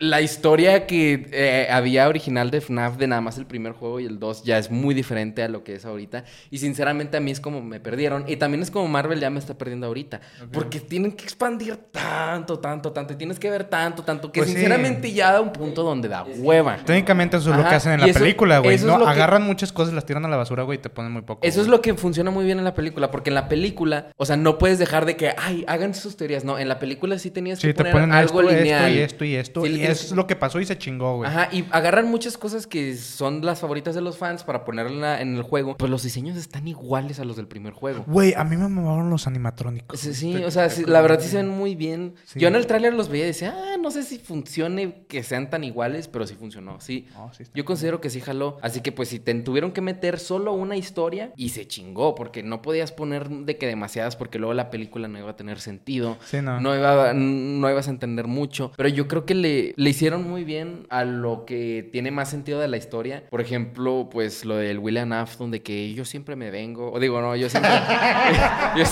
la 0.00 0.20
historia 0.20 0.86
que 0.86 1.26
eh, 1.32 1.66
había 1.72 2.06
original 2.06 2.52
de 2.52 2.60
FNAF 2.60 2.98
de 2.98 3.08
nada 3.08 3.20
más 3.20 3.36
el 3.36 3.46
primer 3.46 3.72
juego 3.72 3.98
y 3.98 4.04
el 4.06 4.20
2 4.20 4.44
ya 4.44 4.56
es 4.56 4.70
muy 4.70 4.94
diferente 4.94 5.42
a 5.42 5.48
lo 5.48 5.64
que 5.64 5.74
es 5.74 5.84
ahorita. 5.84 6.22
Y 6.52 6.58
sinceramente 6.58 7.16
a 7.16 7.20
mí 7.20 7.32
es 7.32 7.40
como 7.40 7.60
me 7.62 7.80
perdieron. 7.80 8.24
Y 8.28 8.36
también 8.36 8.62
es 8.62 8.70
como 8.70 8.86
Marvel 8.86 9.18
ya 9.18 9.28
me 9.28 9.40
está 9.40 9.58
perdiendo 9.58 9.88
ahorita. 9.88 10.20
Porque 10.52 10.78
tienen 10.78 11.10
que 11.10 11.24
expandir 11.24 11.76
tanto, 11.90 12.60
tanto, 12.60 12.92
tanto. 12.92 13.14
Y 13.14 13.16
tienes 13.16 13.40
que 13.40 13.50
ver 13.50 13.64
tanto, 13.64 14.04
tanto. 14.04 14.30
Que 14.30 14.38
Pues 14.40 14.50
sí. 14.50 14.54
sinceramente 14.54 15.12
ya 15.12 15.32
da 15.32 15.40
un 15.40 15.52
punto 15.52 15.82
donde 15.82 16.06
da 16.06 16.22
hueva. 16.22 16.76
Técnicamente 16.84 17.36
eso 17.36 17.50
es 17.50 17.56
lo 17.56 17.62
Ajá, 17.62 17.70
que 17.70 17.74
hacen 17.74 17.92
en 17.94 17.98
y 17.98 18.02
la 18.02 18.08
eso- 18.10 18.20
película, 18.20 18.58
güey. 18.60 18.78
No, 18.78 18.98
que- 18.98 19.04
agarran 19.04 19.42
muchas 19.42 19.72
cosas, 19.72 19.92
las 19.94 20.06
tiran 20.06 20.24
a 20.24 20.28
la 20.28 20.36
basura, 20.36 20.62
güey, 20.62 20.78
y 20.78 20.80
te 20.82 20.90
ponen 20.90 21.10
muy 21.10 21.22
poco. 21.22 21.40
Eso 21.44 21.60
es 21.60 21.66
lo 21.66 21.80
que 21.80 21.94
funciona 21.94 22.30
muy 22.30 22.44
bien 22.44 22.58
en 22.58 22.64
la 22.64 22.74
película, 22.74 23.10
porque 23.10 23.30
en 23.30 23.34
la 23.34 23.48
película, 23.48 24.12
o 24.16 24.24
sea, 24.24 24.36
no 24.36 24.58
puedes 24.58 24.78
dejar 24.78 25.06
de 25.06 25.16
que, 25.16 25.32
ay, 25.36 25.64
hagan 25.66 25.92
sus 25.94 26.16
teorías. 26.16 26.44
No, 26.44 26.56
en 26.56 26.68
la 26.68 26.78
película 26.78 27.18
sí 27.18 27.32
tenías 27.32 27.58
Sí, 27.58 27.66
que 27.66 27.74
te 27.74 27.78
poner 27.78 27.92
ponen 27.94 28.12
algo 28.12 28.42
esto, 28.42 28.52
lineal. 28.54 28.92
esto 28.92 28.94
y 28.94 29.00
esto 29.00 29.24
y 29.24 29.34
esto. 29.34 29.64
Sí, 29.64 29.82
y 29.82 29.87
es 29.90 30.12
lo 30.12 30.26
que 30.26 30.36
pasó 30.36 30.60
y 30.60 30.66
se 30.66 30.78
chingó, 30.78 31.16
güey. 31.16 31.30
Ajá, 31.30 31.48
y 31.52 31.64
agarran 31.70 32.10
muchas 32.10 32.38
cosas 32.38 32.66
que 32.66 32.96
son 32.96 33.44
las 33.44 33.60
favoritas 33.60 33.94
de 33.94 34.00
los 34.00 34.18
fans 34.18 34.44
para 34.44 34.64
ponerla 34.64 35.20
en 35.20 35.36
el 35.36 35.42
juego. 35.42 35.76
Pues 35.76 35.90
los 35.90 36.02
diseños 36.02 36.36
están 36.36 36.68
iguales 36.68 37.20
a 37.20 37.24
los 37.24 37.36
del 37.36 37.46
primer 37.46 37.72
juego. 37.72 38.04
Güey, 38.06 38.34
a 38.34 38.44
mí 38.44 38.56
me 38.56 38.68
mamaron 38.68 39.10
los 39.10 39.26
animatrónicos. 39.26 39.98
Sí, 39.98 40.14
sí, 40.14 40.36
o 40.36 40.50
sea, 40.50 40.70
sí, 40.70 40.84
la 40.86 41.00
verdad 41.00 41.20
sí 41.20 41.28
se 41.28 41.38
ven 41.38 41.48
muy 41.48 41.74
bien. 41.74 42.14
Sí. 42.24 42.40
Yo 42.40 42.48
en 42.48 42.56
el 42.56 42.66
tráiler 42.66 42.94
los 42.94 43.08
veía 43.08 43.24
y 43.24 43.28
decía, 43.28 43.54
ah, 43.56 43.76
no 43.80 43.90
sé 43.90 44.02
si 44.02 44.18
funcione 44.18 45.04
que 45.08 45.22
sean 45.22 45.50
tan 45.50 45.64
iguales, 45.64 46.08
pero 46.08 46.26
sí 46.26 46.34
funcionó, 46.34 46.80
sí. 46.80 47.06
Yo 47.54 47.64
considero 47.64 48.00
que 48.00 48.10
sí 48.10 48.20
jaló. 48.20 48.58
Así 48.62 48.80
que 48.80 48.92
pues 48.92 49.08
si 49.08 49.18
te 49.18 49.34
tuvieron 49.34 49.72
que 49.72 49.80
meter 49.80 50.18
solo 50.18 50.52
una 50.52 50.76
historia 50.76 51.32
y 51.36 51.50
se 51.50 51.66
chingó, 51.66 52.14
porque 52.14 52.42
no 52.42 52.62
podías 52.62 52.92
poner 52.92 53.28
de 53.28 53.56
que 53.56 53.66
demasiadas, 53.66 54.16
porque 54.16 54.38
luego 54.38 54.54
la 54.54 54.70
película 54.70 55.08
no 55.08 55.18
iba 55.18 55.30
a 55.30 55.36
tener 55.36 55.60
sentido. 55.60 56.16
Sí, 56.24 56.42
no. 56.42 56.60
No, 56.60 56.74
iba, 56.76 57.12
no 57.14 57.70
ibas 57.70 57.88
a 57.88 57.90
entender 57.90 58.26
mucho. 58.26 58.72
Pero 58.76 58.88
yo 58.88 59.08
creo 59.08 59.24
que 59.24 59.34
le, 59.34 59.74
le 59.78 59.90
hicieron 59.90 60.28
muy 60.28 60.42
bien 60.42 60.86
a 60.90 61.04
lo 61.04 61.44
que 61.46 61.88
tiene 61.92 62.10
más 62.10 62.28
sentido 62.28 62.58
de 62.58 62.66
la 62.66 62.76
historia. 62.76 63.22
Por 63.30 63.40
ejemplo, 63.40 64.08
pues 64.10 64.44
lo 64.44 64.56
del 64.56 64.80
William 64.80 65.12
Afton, 65.12 65.52
de 65.52 65.62
que 65.62 65.94
yo 65.94 66.04
siempre 66.04 66.34
me 66.34 66.50
vengo. 66.50 66.90
O 66.92 66.98
digo, 66.98 67.20
no, 67.20 67.36
yo 67.36 67.48
siempre. 67.48 67.70
yo, 68.76 68.82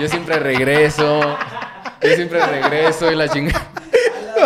yo 0.00 0.08
siempre 0.08 0.38
regreso. 0.38 1.20
Yo 2.02 2.08
siempre 2.16 2.40
regreso 2.46 3.12
y 3.12 3.16
la 3.16 3.28
chingada. 3.28 3.70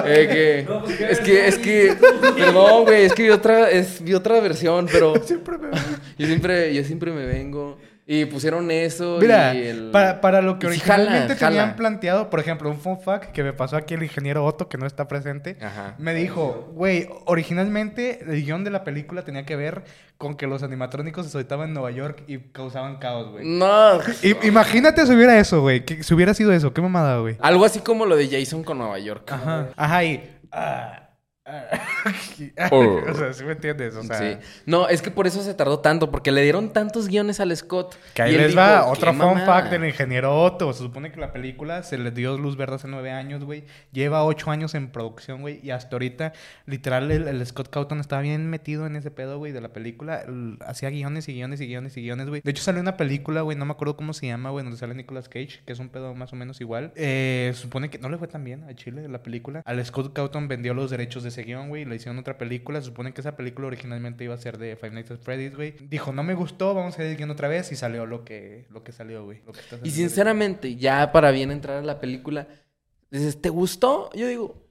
Eh, 0.05 0.67
que- 0.67 1.05
es 1.09 1.21
que, 1.21 1.47
es 1.47 1.59
que, 1.59 1.97
perdón, 2.37 2.83
güey, 2.85 3.05
es 3.05 3.15
que 3.15 3.23
vi 3.23 3.31
otra, 3.31 3.71
es, 3.71 4.03
vi 4.03 4.13
otra 4.15 4.41
versión, 4.41 4.89
pero 4.91 5.15
Siempre 5.25 5.57
me- 5.59 5.71
yo 6.19 6.27
siempre, 6.27 6.75
yo 6.75 6.83
siempre 6.83 7.13
me 7.13 7.25
vengo. 7.25 7.74
Y 8.07 8.27
pusieron 8.27 8.71
eso 8.71 9.17
Mira, 9.19 9.55
y 9.55 9.67
el... 9.67 9.91
para, 9.91 10.21
para 10.21 10.43
lo 10.43 10.59
que 10.59 10.67
y 10.67 10.73
sí 10.73 10.81
jala, 10.81 11.05
originalmente 11.05 11.37
jala. 11.37 11.49
tenían 11.51 11.77
planteado, 11.77 12.29
por 12.29 12.39
ejemplo, 12.39 12.69
un 12.69 12.79
fun 12.79 13.01
fact 13.01 13.33
que 13.33 13.43
me 13.43 13.55
pasó 13.55 13.77
aquí 13.77 13.95
el 13.95 14.03
ingeniero 14.03 14.45
Otto, 14.45 14.69
que 14.69 14.77
no 14.77 14.87
está 14.87 15.09
presente, 15.09 15.57
Ajá. 15.63 15.95
me 15.97 16.13
dijo, 16.13 16.71
güey, 16.75 17.09
originalmente 17.25 18.21
el 18.29 18.45
guion 18.45 18.63
de 18.63 18.71
la 18.71 18.85
película 18.85 19.23
tenía 19.23 19.47
que 19.47 19.57
ver 19.57 19.85
con 20.19 20.37
que 20.37 20.47
los 20.47 20.63
animatrónicos 20.63 21.25
se 21.25 21.33
soltaban 21.33 21.69
en 21.69 21.75
Nueva 21.75 21.93
York 21.93 22.25
y 22.27 22.39
causaban 22.39 22.99
caos, 22.99 23.31
güey. 23.33 23.47
No. 23.47 23.99
Imagínate 24.43 25.07
si 25.07 25.15
hubiera 25.15 25.39
eso, 25.39 25.63
güey, 25.63 25.83
si 26.03 26.13
hubiera 26.15 26.35
sido 26.35 26.53
eso, 26.53 26.75
qué 26.75 26.83
mamada, 26.83 27.21
güey. 27.21 27.37
Algo 27.41 27.65
así 27.65 27.81
como 27.81 28.05
lo 28.05 28.17
de 28.17 28.29
Jason 28.29 28.65
con 28.65 28.77
Nueva 28.77 28.99
York. 28.99 29.33
Ajá, 29.33 29.69
ajá, 29.77 30.05
y... 30.05 30.31
ah. 30.53 31.04
o 32.71 33.15
sea, 33.15 33.33
¿sí 33.33 33.45
me 33.45 33.53
entiendes? 33.53 33.95
O 33.97 34.03
sea, 34.03 34.19
sí. 34.19 34.39
No, 34.67 34.89
es 34.89 35.03
que 35.03 35.11
por 35.11 35.27
eso 35.27 35.43
se 35.43 35.55
tardó 35.55 35.81
tanto, 35.81 36.11
porque 36.11 36.33
le 36.33 36.43
dieron 36.43 36.73
tantos 36.73 37.09
guiones 37.09 37.41
al 37.41 37.55
Scott. 37.57 37.97
Que 38.15 38.23
ahí 38.23 38.37
les 38.37 38.57
va 38.57 38.85
"¿Qué 38.85 38.91
otro 38.91 39.11
fun 39.11 39.19
mamada?". 39.19 39.47
fact 39.47 39.71
del 39.71 39.85
ingeniero 39.85 40.35
Otto. 40.43 40.73
Se 40.73 40.81
supone 40.81 41.13
que 41.13 41.21
la 41.21 41.33
película 41.33 41.83
se 41.83 41.99
le 41.99 42.11
dio 42.11 42.39
luz 42.39 42.57
verde 42.57 42.77
hace 42.77 42.89
nueve 42.89 43.11
años, 43.11 43.45
güey. 43.45 43.65
Lleva 43.93 44.25
ocho 44.25 44.51
años 44.51 44.75
en 44.75 44.89
producción, 44.89 45.43
güey. 45.43 45.61
Y 45.63 45.71
hasta 45.71 45.95
ahorita, 45.97 46.33
literal, 46.67 47.11
el, 47.11 47.29
el 47.29 47.47
Scott 47.47 47.69
Cawthon 47.71 48.01
estaba 48.01 48.23
bien 48.23 48.49
metido 48.49 48.87
en 48.87 48.97
ese 48.97 49.11
pedo, 49.11 49.39
güey, 49.39 49.53
de 49.53 49.61
la 49.61 49.73
película. 49.73 50.23
El- 50.23 50.59
hacía 50.67 50.91
guiones 50.91 51.29
y 51.29 51.35
guiones 51.35 51.61
y 51.61 51.67
guiones 51.67 51.97
y 51.97 52.03
guiones, 52.03 52.29
güey. 52.29 52.41
De 52.43 52.51
hecho, 52.51 52.63
salió 52.63 52.81
una 52.81 52.97
película, 52.97 53.43
güey, 53.43 53.57
no 53.57 53.65
me 53.67 53.73
acuerdo 53.73 53.97
cómo 53.97 54.13
se 54.15 54.27
llama, 54.27 54.51
güey, 54.51 54.65
donde 54.65 54.79
sale 54.79 54.95
Nicolas 54.95 55.29
Cage, 55.29 55.61
que 55.67 55.73
es 55.73 55.79
un 55.79 55.89
pedo 55.91 56.15
más 56.15 56.33
o 56.33 56.37
menos 56.37 56.61
igual. 56.61 56.93
Eh, 56.97 57.51
se 57.55 57.61
supone 57.61 57.91
que 57.91 57.99
no 57.99 58.09
le 58.09 58.19
fue 58.19 58.29
tan 58.29 58.45
bien 58.45 58.65
a 58.65 58.75
Chile 58.75 59.07
la 59.09 59.23
película. 59.23 59.63
Al 59.65 59.85
Scott 59.85 60.13
Cawthon 60.15 60.49
vendió 60.49 60.75
los 60.75 60.91
derechos 60.91 61.23
de 61.23 61.34
ese 61.35 61.43
guion, 61.43 61.69
güey, 61.69 61.83
y 61.83 61.85
le 61.85 61.97
hicieron 61.97 62.19
otra 62.19 62.39
película. 62.39 62.81
Se 62.81 62.87
supone 62.87 63.13
que 63.13 63.21
esa 63.21 63.37
película 63.37 63.67
originalmente 63.67 64.25
iba 64.25 64.35
a 64.35 64.39
ser 64.39 64.59
de 64.59 64.77
Five 64.77 64.93
Nights 64.93 65.11
at 65.11 65.19
Freddy's, 65.19 65.55
güey. 65.55 65.75
Dijo, 65.81 66.13
no 66.13 66.23
me 66.23 66.35
gustó, 66.35 66.75
vamos 66.75 66.93
a 66.93 66.97
hacer 66.97 67.07
el 67.07 67.17
guion 67.17 67.31
otra 67.31 67.49
vez, 67.49 67.71
y 67.73 67.77
salió 67.77 68.07
lo 68.07 68.25
que, 68.25 68.67
lo 68.71 68.83
que 68.85 68.93
salió, 68.93 69.25
güey. 69.25 69.43
lo 69.47 69.53
Y 69.83 69.91
sinceramente, 69.91 70.77
ya 70.77 71.13
para 71.13 71.31
bien 71.31 71.51
entrar 71.51 71.79
a 71.79 71.83
la 71.83 72.01
película, 72.01 72.49
dices, 73.11 73.41
¿te 73.41 73.49
gustó? 73.49 74.11
Yo 74.15 74.27
digo, 74.27 74.67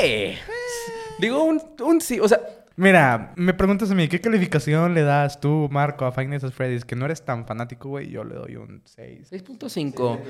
"Eh". 0.00 0.36
Sí. 0.36 0.52
Digo 1.20 1.44
un, 1.44 1.60
un 1.80 2.00
sí. 2.00 2.20
O 2.20 2.28
sea, 2.28 2.40
Mira, 2.78 3.32
me 3.34 3.54
preguntas 3.54 3.90
a 3.90 3.94
mí, 3.96 4.06
¿qué 4.06 4.20
calificación 4.20 4.94
le 4.94 5.02
das 5.02 5.40
tú, 5.40 5.68
Marco, 5.68 6.04
a 6.04 6.12
Five 6.12 6.28
Nights 6.28 6.44
at 6.44 6.52
Freddy's? 6.52 6.84
Que 6.84 6.94
no 6.94 7.06
eres 7.06 7.24
tan 7.24 7.44
fanático, 7.44 7.88
güey. 7.88 8.08
Yo 8.08 8.22
le 8.22 8.36
doy 8.36 8.54
un 8.54 8.82
6. 8.84 9.32
6.5. 9.32 10.20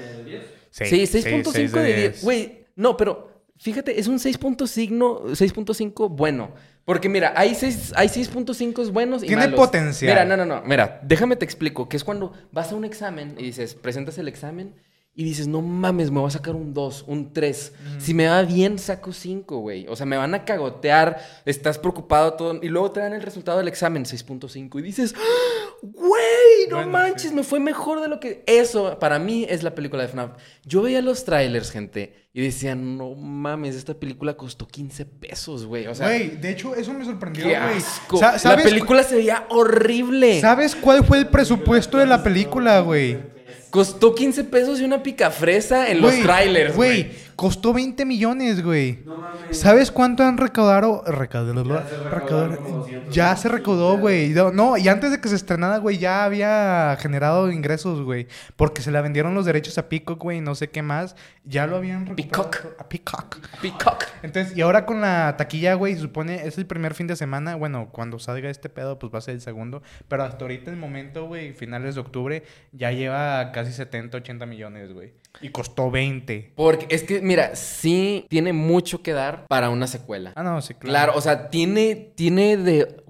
Sí, 0.71 0.85
6.5 1.07 1.71
de 1.73 1.95
10. 1.95 2.23
Güey, 2.25 2.65
no, 2.77 2.97
pero 2.97 3.38
fíjate, 3.59 4.01
es 4.01 4.07
un 4.09 4.19
6.5 4.19 5.33
6.5 5.33 6.09
bueno. 6.09 6.51
Porque 6.85 7.11
mira, 7.11 7.35
hay 7.37 7.55
6 7.55 7.93
hay 7.97 8.09
6.5 8.09 8.91
buenos 8.93 9.23
y 9.23 9.27
Tiene 9.27 9.43
malos. 9.43 9.61
potencial. 9.61 10.11
Mira, 10.11 10.25
no, 10.25 10.37
no, 10.39 10.47
no. 10.47 10.63
Mira, 10.65 11.01
déjame 11.05 11.37
te 11.37 11.45
explico. 11.45 11.87
Que 11.89 11.99
es 11.99 12.05
cuando 12.05 12.33
vas 12.51 12.73
a 12.73 12.77
un 12.77 12.85
examen 12.87 13.35
y 13.39 13.43
dices, 13.43 13.75
presentas 13.75 14.17
el 14.17 14.27
examen 14.29 14.75
y 15.19 15.25
dices, 15.25 15.49
no 15.49 15.63
mames, 15.63 16.13
me 16.13 16.21
voy 16.21 16.29
a 16.29 16.31
sacar 16.31 16.55
un 16.55 16.73
2, 16.73 17.07
un 17.09 17.33
3. 17.33 17.73
Si 17.99 18.15
me 18.15 18.29
va 18.29 18.41
bien, 18.43 18.79
saco 18.79 19.13
5, 19.13 19.59
güey. 19.59 19.85
O 19.89 19.97
sea, 19.97 20.07
me 20.07 20.17
van 20.17 20.33
a 20.33 20.45
cagotear, 20.45 21.19
estás 21.45 21.77
preocupado 21.77 22.35
todo. 22.35 22.61
Y 22.63 22.69
luego 22.69 22.93
te 22.93 23.01
dan 23.01 23.13
el 23.13 23.23
resultado 23.23 23.59
del 23.59 23.67
examen, 23.67 24.05
6.5. 24.05 24.79
Y 24.79 24.83
dices, 24.83 25.17
¡Ah! 25.19 25.75
güey, 25.83 26.69
no 26.71 26.77
Bueno, 26.77 26.93
manches, 26.93 27.31
sí. 27.31 27.35
me 27.35 27.43
fue 27.43 27.59
mejor 27.59 28.01
de 28.01 28.07
lo 28.07 28.21
que... 28.21 28.45
Eso, 28.47 28.97
para 29.01 29.19
mí, 29.19 29.45
es 29.49 29.65
la 29.65 29.75
película 29.75 30.03
de 30.03 30.09
FNAF. 30.09 30.37
Yo 30.65 30.83
veía 30.83 31.03
los 31.03 31.25
trailers, 31.25 31.73
gente, 31.73 32.29
y 32.33 32.41
decía, 32.41 32.77
no 32.77 33.17
mames, 33.17 33.75
esta 33.75 33.95
película 33.95 34.37
costó 34.37 34.69
15 34.69 35.05
pesos, 35.05 35.67
güey. 35.67 35.89
O 35.89 35.97
sea, 35.97 36.07
Güey, 36.07 36.37
de 36.37 36.53
hecho, 36.53 36.77
eso 36.77 36.93
me 36.95 37.05
sorprendió, 37.05 37.43
qué 37.43 37.59
güey. 37.59 37.77
asco. 37.79 38.21
La 38.21 38.39
¿sabes, 38.39 38.65
película 38.67 39.03
se 39.03 39.17
veía 39.17 39.47
horrible. 39.51 40.41
¿Sabes 40.41 40.77
cuál 40.77 41.05
fue 41.05 41.19
el 41.19 41.27
presupuesto 41.27 41.99
de 41.99 42.07
la 42.07 42.23
película, 42.23 42.79
güey? 42.83 43.37
Costó 43.71 44.15
15 44.15 44.45
pesos 44.45 44.81
y 44.81 44.85
una 44.85 45.03
picafresa 45.03 45.91
en 45.91 46.01
los 46.01 46.19
trailers, 46.23 46.75
güey. 46.75 47.11
Costó 47.39 47.73
20 47.73 48.05
millones, 48.05 48.65
güey. 48.65 48.99
No 49.07 49.17
mames. 49.17 49.61
¿Sabes 49.61 49.93
cuánto 49.93 50.25
han 50.25 50.39
recaudado? 50.39 51.05
Recaudado. 51.07 51.63
Ya 51.65 51.87
se 51.89 51.97
recaudado- 52.11 52.57
200 52.57 53.15
Ya 53.15 53.37
se 53.37 53.49
recaudó, 53.49 53.97
güey. 53.97 54.35
No, 54.53 54.77
y 54.77 54.89
antes 54.89 55.13
de 55.13 55.21
que 55.21 55.29
se 55.29 55.37
estrenara, 55.37 55.77
güey, 55.79 55.99
ya 55.99 56.25
había 56.25 56.97
generado 57.01 57.49
ingresos, 57.53 58.03
güey. 58.03 58.27
Porque 58.57 58.83
se 58.83 58.91
la 58.91 59.03
vendieron 59.03 59.37
los 59.37 59.45
derechos 59.45 59.79
a 59.79 59.89
Peacock, 59.89 60.21
güey, 60.21 60.41
no 60.41 60.57
sé 60.57 60.69
qué 60.71 60.83
más. 60.83 61.15
Ya 61.45 61.69
lo 61.69 61.77
habían 61.77 62.07
recuperado. 62.07 62.51
Peacock. 62.51 62.81
A 62.81 62.89
Peacock. 62.89 63.37
Peacock. 63.63 64.05
Entonces, 64.25 64.57
y 64.57 64.61
ahora 64.61 64.85
con 64.85 65.01
la 65.01 65.37
taquilla, 65.37 65.75
güey, 65.75 65.95
se 65.95 66.01
supone 66.01 66.45
es 66.45 66.59
el 66.59 66.67
primer 66.67 66.95
fin 66.95 67.07
de 67.07 67.15
semana. 67.15 67.55
Bueno, 67.55 67.91
cuando 67.93 68.19
salga 68.19 68.51
este 68.51 68.69
pedo, 68.69 68.99
pues 68.99 69.15
va 69.15 69.19
a 69.19 69.23
ser 69.23 69.35
el 69.35 69.41
segundo. 69.41 69.81
Pero 70.09 70.25
hasta 70.25 70.45
ahorita, 70.45 70.73
el 70.73 70.77
momento, 70.77 71.27
güey, 71.29 71.53
finales 71.53 71.95
de 71.95 72.01
octubre, 72.01 72.43
ya 72.73 72.91
lleva 72.91 73.53
casi 73.53 73.73
70, 73.73 74.17
80 74.19 74.45
millones, 74.45 74.93
güey. 74.93 75.13
Y 75.41 75.51
costó 75.51 75.89
20. 75.91 76.53
Porque 76.57 76.87
es 76.91 77.05
que, 77.05 77.21
mira, 77.29 77.55
sí 77.55 78.27
tiene 78.29 78.53
mucho 78.53 79.03
que 79.03 79.13
dar 79.13 79.47
para 79.47 79.71
una 79.71 79.87
secuela. 79.87 80.33
Ah, 80.35 80.43
no, 80.43 80.61
sí, 80.63 80.75
claro. 80.75 80.89
Claro, 80.91 81.13
o 81.17 81.21
sea, 81.21 81.49
tiene, 81.51 81.95
tiene 81.95 82.57
de 82.57 83.03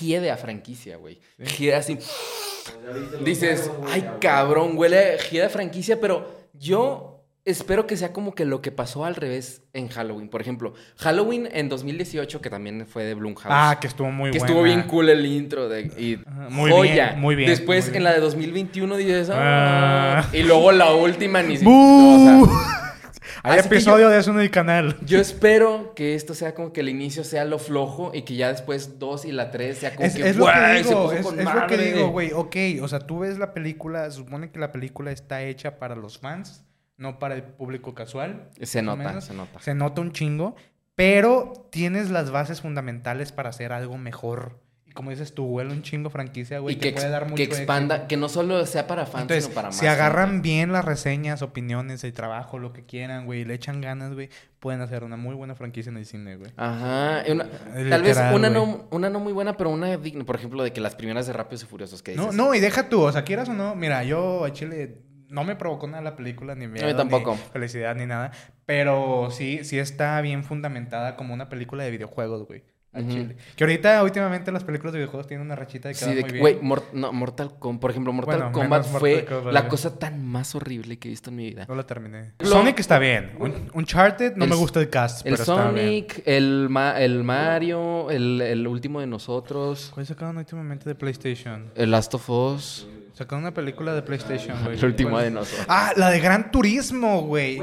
hiede 0.00 0.30
a 0.30 0.36
franquicia, 0.36 0.96
güey. 0.96 1.18
Hiede 1.58 1.74
así. 1.74 1.98
Dices, 3.24 3.70
ay, 3.92 4.08
cabrón, 4.20 4.72
huele 4.76 5.16
hiede 5.30 5.46
a 5.46 5.48
franquicia, 5.48 6.00
pero 6.00 6.30
yo 6.52 7.12
espero 7.44 7.86
que 7.86 7.96
sea 7.96 8.12
como 8.12 8.34
que 8.34 8.44
lo 8.44 8.60
que 8.60 8.72
pasó 8.72 9.04
al 9.04 9.14
revés 9.14 9.62
en 9.72 9.86
Halloween. 9.88 10.28
Por 10.28 10.40
ejemplo, 10.40 10.74
Halloween 10.96 11.48
en 11.52 11.68
2018, 11.68 12.40
que 12.40 12.50
también 12.50 12.86
fue 12.88 13.04
de 13.04 13.14
Blumhouse. 13.14 13.46
Ah, 13.48 13.78
que 13.80 13.86
estuvo 13.86 14.10
muy 14.10 14.32
que 14.32 14.38
buena. 14.38 14.46
estuvo 14.52 14.62
bien 14.64 14.82
cool 14.82 15.08
el 15.08 15.24
intro 15.24 15.68
de 15.68 15.82
y 15.82 16.18
muy 16.50 16.70
joya. 16.72 17.10
bien, 17.10 17.20
muy 17.20 17.36
bien, 17.36 17.48
Después 17.48 17.84
muy 17.84 17.90
bien. 17.92 17.96
en 17.98 18.04
la 18.04 18.12
de 18.14 18.20
2021 18.20 18.96
dices, 18.96 19.30
ah, 19.32 20.24
Ah. 20.24 20.28
y 20.32 20.42
luego 20.42 20.72
la 20.72 20.92
última 20.92 21.40
ni 21.42 21.56
siquiera, 21.56 22.75
Hay 23.52 23.58
así 23.60 23.68
episodio 23.68 24.08
de 24.08 24.18
eso 24.18 24.30
en 24.30 24.40
el 24.40 24.50
canal. 24.50 24.96
yo 25.04 25.20
espero 25.20 25.94
que 25.94 26.14
esto 26.14 26.34
sea 26.34 26.54
como 26.54 26.72
que 26.72 26.80
el 26.80 26.88
inicio 26.88 27.24
sea 27.24 27.44
lo 27.44 27.58
flojo 27.58 28.10
y 28.14 28.22
que 28.22 28.34
ya 28.36 28.48
después 28.48 28.98
dos 28.98 29.24
y 29.24 29.32
la 29.32 29.50
tres 29.50 29.78
sea 29.78 29.94
como 29.94 30.06
Es, 30.06 30.14
que, 30.16 30.28
es 30.28 30.36
lo 30.36 30.46
que 30.46 30.52
"Güey, 30.52 30.82
se 30.82 30.88
digo, 30.88 31.12
es, 31.12 31.26
con 31.26 31.38
es 31.38 31.44
lo 31.44 31.50
que 31.52 31.76
madre". 31.76 31.92
digo, 31.92 32.08
güey. 32.08 32.32
Ok, 32.32 32.56
o 32.82 32.88
sea, 32.88 33.00
tú 33.00 33.20
ves 33.20 33.38
la 33.38 33.54
película, 33.54 34.10
se 34.10 34.16
supone 34.18 34.50
que 34.50 34.58
la 34.58 34.72
película 34.72 35.10
está 35.12 35.42
hecha 35.42 35.78
para 35.78 35.94
los 35.94 36.18
fans, 36.18 36.64
no 36.96 37.18
para 37.18 37.34
el 37.34 37.42
público 37.42 37.94
casual. 37.94 38.48
Se 38.60 38.82
nota, 38.82 38.96
menos. 39.04 39.24
se 39.24 39.34
nota. 39.34 39.60
Se 39.60 39.74
nota 39.74 40.00
un 40.00 40.12
chingo, 40.12 40.56
pero 40.94 41.68
tienes 41.70 42.10
las 42.10 42.30
bases 42.30 42.60
fundamentales 42.62 43.32
para 43.32 43.50
hacer 43.50 43.72
algo 43.72 43.98
mejor. 43.98 44.58
Como 44.96 45.10
dices 45.10 45.32
tú, 45.34 45.44
huele 45.44 45.72
un 45.72 45.82
chingo 45.82 46.10
franquicia, 46.10 46.58
güey, 46.58 46.74
y 46.74 46.78
que, 46.78 46.88
que 46.88 46.94
puede 46.94 47.10
dar 47.10 47.24
mucho 47.24 47.36
que 47.36 47.44
expanda, 47.44 47.94
éxito. 47.94 48.08
que 48.08 48.16
no 48.16 48.28
solo 48.28 48.66
sea 48.66 48.88
para 48.88 49.06
fans, 49.06 49.22
Entonces, 49.22 49.44
sino 49.44 49.54
para 49.54 49.68
más. 49.68 49.76
si 49.76 49.86
agarran 49.86 50.42
bien 50.42 50.72
las 50.72 50.84
reseñas, 50.84 51.42
opiniones, 51.42 52.02
el 52.02 52.12
trabajo, 52.12 52.58
lo 52.58 52.72
que 52.72 52.84
quieran, 52.84 53.26
güey, 53.26 53.42
y 53.42 53.44
le 53.44 53.54
echan 53.54 53.80
ganas, 53.80 54.14
güey, 54.14 54.28
pueden 54.58 54.80
hacer 54.80 55.04
una 55.04 55.16
muy 55.16 55.34
buena 55.36 55.54
franquicia 55.54 55.90
en 55.90 55.98
el 55.98 56.06
cine, 56.06 56.36
güey. 56.36 56.50
Ajá. 56.56 57.22
y 57.28 57.30
una- 57.30 57.44
Literal, 57.44 57.90
tal 57.90 58.02
vez 58.02 58.16
una 58.16 58.48
güey. 58.48 58.52
no, 58.52 58.88
una 58.90 59.10
no 59.10 59.20
muy 59.20 59.32
buena, 59.32 59.56
pero 59.56 59.70
una 59.70 59.96
digna. 59.96 60.24
Por 60.24 60.34
ejemplo, 60.36 60.64
de 60.64 60.72
que 60.72 60.80
las 60.80 60.94
primeras 60.96 61.26
de 61.26 61.32
Rápidos 61.34 61.62
y 61.62 61.66
Furiosos 61.66 62.02
que 62.02 62.12
dices. 62.12 62.26
No, 62.26 62.32
no, 62.32 62.54
y 62.54 62.58
deja 62.60 62.88
tú, 62.88 63.02
o 63.02 63.12
sea, 63.12 63.22
quieras 63.22 63.48
o 63.48 63.52
no, 63.54 63.74
mira, 63.76 64.02
yo 64.02 64.44
a 64.44 64.52
Chile 64.52 65.02
no 65.28 65.44
me 65.44 65.56
provocó 65.56 65.86
nada 65.88 66.02
la 66.02 66.16
película, 66.16 66.54
ni 66.54 66.68
miedo, 66.68 66.96
tampoco. 66.96 67.32
ni 67.32 67.38
felicidad, 67.52 67.94
ni 67.96 68.06
nada, 68.06 68.30
pero 68.64 69.28
sí, 69.30 69.64
sí 69.64 69.78
está 69.78 70.20
bien 70.20 70.42
fundamentada 70.44 71.16
como 71.16 71.34
una 71.34 71.48
película 71.48 71.84
de 71.84 71.90
videojuegos, 71.90 72.46
güey, 72.46 72.62
a 72.96 73.00
Ujú. 73.00 73.10
Chile. 73.10 73.36
Que 73.56 73.64
ahorita, 73.64 74.02
últimamente, 74.02 74.50
las 74.52 74.64
películas 74.64 74.92
de 74.92 74.98
videojuegos 75.00 75.26
tienen 75.26 75.46
una 75.46 75.54
rachita 75.56 75.88
de 75.88 75.94
que 75.94 76.00
Sí, 76.00 76.06
de 76.14 76.20
muy 76.20 76.24
que, 76.24 76.32
bien. 76.32 76.40
güey, 76.40 76.58
Mor- 76.62 76.84
no, 76.92 77.12
Mortal 77.12 77.58
Kombat, 77.58 77.80
por 77.80 77.90
ejemplo, 77.90 78.12
Mortal 78.12 78.36
Bueno, 78.38 78.52
Kombat 78.52 78.86
fue 78.86 79.14
Mortal 79.16 79.34
Kombat, 79.38 79.52
la 79.54 79.68
cosa 79.68 79.98
tan 79.98 80.26
más 80.26 80.54
horrible 80.54 80.98
que 80.98 81.08
he 81.08 81.10
visto 81.10 81.30
en 81.30 81.36
mi 81.36 81.44
vida. 81.50 81.66
No 81.68 81.74
la 81.74 81.86
terminé. 81.86 82.32
Lo- 82.38 82.48
Sonic 82.48 82.78
está 82.80 82.98
bien. 82.98 83.32
Un- 83.38 83.70
Uncharted 83.74 84.36
no 84.36 84.44
El- 84.44 84.50
me 84.50 84.56
gusta 84.56 84.80
el 84.80 84.90
cast, 84.90 85.26
El 85.26 85.32
pero 85.34 85.42
está 85.42 85.70
bien. 85.70 85.86
Sonic, 85.86 86.22
el, 86.26 86.68
Ma- 86.70 87.00
el 87.00 87.22
Mario, 87.24 88.10
el, 88.10 88.40
el 88.40 88.66
último 88.66 89.00
de 89.00 89.06
nosotros, 89.06 89.90
¿Cuál 89.94 90.06
sacaron 90.06 90.36
últimamente 90.38 90.88
de 90.88 90.94
PlayStation? 90.94 91.70
el 91.74 91.90
Last 91.90 92.14
of 92.14 92.28
Us, 92.30 92.86
Sacaron 93.16 93.44
una 93.44 93.54
película 93.54 93.94
de 93.94 94.02
PlayStation, 94.02 94.62
güey. 94.62 94.76
el 94.78 94.84
último 94.84 95.18
de 95.18 95.30
nosotros. 95.30 95.64
Ah, 95.70 95.94
la 95.96 96.10
de 96.10 96.20
Gran 96.20 96.50
Turismo, 96.50 97.22
güey. 97.22 97.58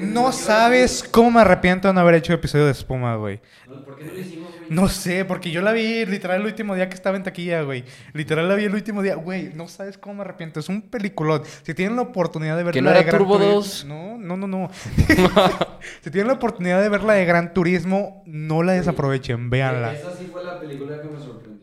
No 0.00 0.30
sabes 0.30 1.02
cómo 1.10 1.32
me 1.32 1.40
arrepiento 1.40 1.88
de 1.88 1.94
no 1.94 2.00
haber 2.00 2.14
hecho 2.14 2.32
episodio 2.32 2.66
de 2.66 2.70
espuma, 2.70 3.16
güey. 3.16 3.40
¿Por 3.84 3.96
qué 3.96 4.04
no 4.04 4.12
lo 4.12 4.20
hicimos, 4.20 4.50
güey? 4.50 4.64
No 4.70 4.88
sé, 4.88 5.24
porque 5.24 5.50
yo 5.50 5.62
la 5.62 5.72
vi 5.72 6.06
literal 6.06 6.40
el 6.42 6.46
último 6.46 6.76
día 6.76 6.88
que 6.88 6.94
estaba 6.94 7.16
en 7.16 7.24
taquilla, 7.24 7.62
güey. 7.62 7.82
Literal 8.12 8.48
la 8.48 8.54
vi 8.54 8.66
el 8.66 8.74
último 8.74 9.02
día. 9.02 9.16
Güey, 9.16 9.50
no 9.54 9.66
sabes 9.66 9.98
cómo 9.98 10.14
me 10.14 10.20
arrepiento. 10.20 10.60
Es 10.60 10.68
un 10.68 10.80
peliculón. 10.80 11.42
Si 11.64 11.74
tienen 11.74 11.96
la 11.96 12.02
oportunidad 12.02 12.56
de 12.56 12.62
ver 12.62 12.72
¿Que 12.74 12.80
la 12.80 12.92
no 12.92 12.96
de 12.96 13.02
Gran 13.02 13.18
Turbo 13.18 13.36
Turismo- 13.38 13.54
2? 13.54 13.84
No, 13.86 14.16
no, 14.16 14.36
no, 14.36 14.46
no. 14.46 14.70
si 16.02 16.10
tienen 16.12 16.28
la 16.28 16.34
oportunidad 16.34 16.80
de 16.80 16.88
ver 16.88 17.02
la 17.02 17.14
de 17.14 17.24
Gran 17.24 17.52
Turismo, 17.52 18.22
no 18.26 18.62
la 18.62 18.74
desaprovechen. 18.74 19.50
Véanla. 19.50 19.92
Esa 19.92 20.16
sí 20.16 20.28
fue 20.30 20.44
la 20.44 20.60
película 20.60 21.02
que 21.02 21.08
me 21.08 21.18
sorprendió, 21.18 21.53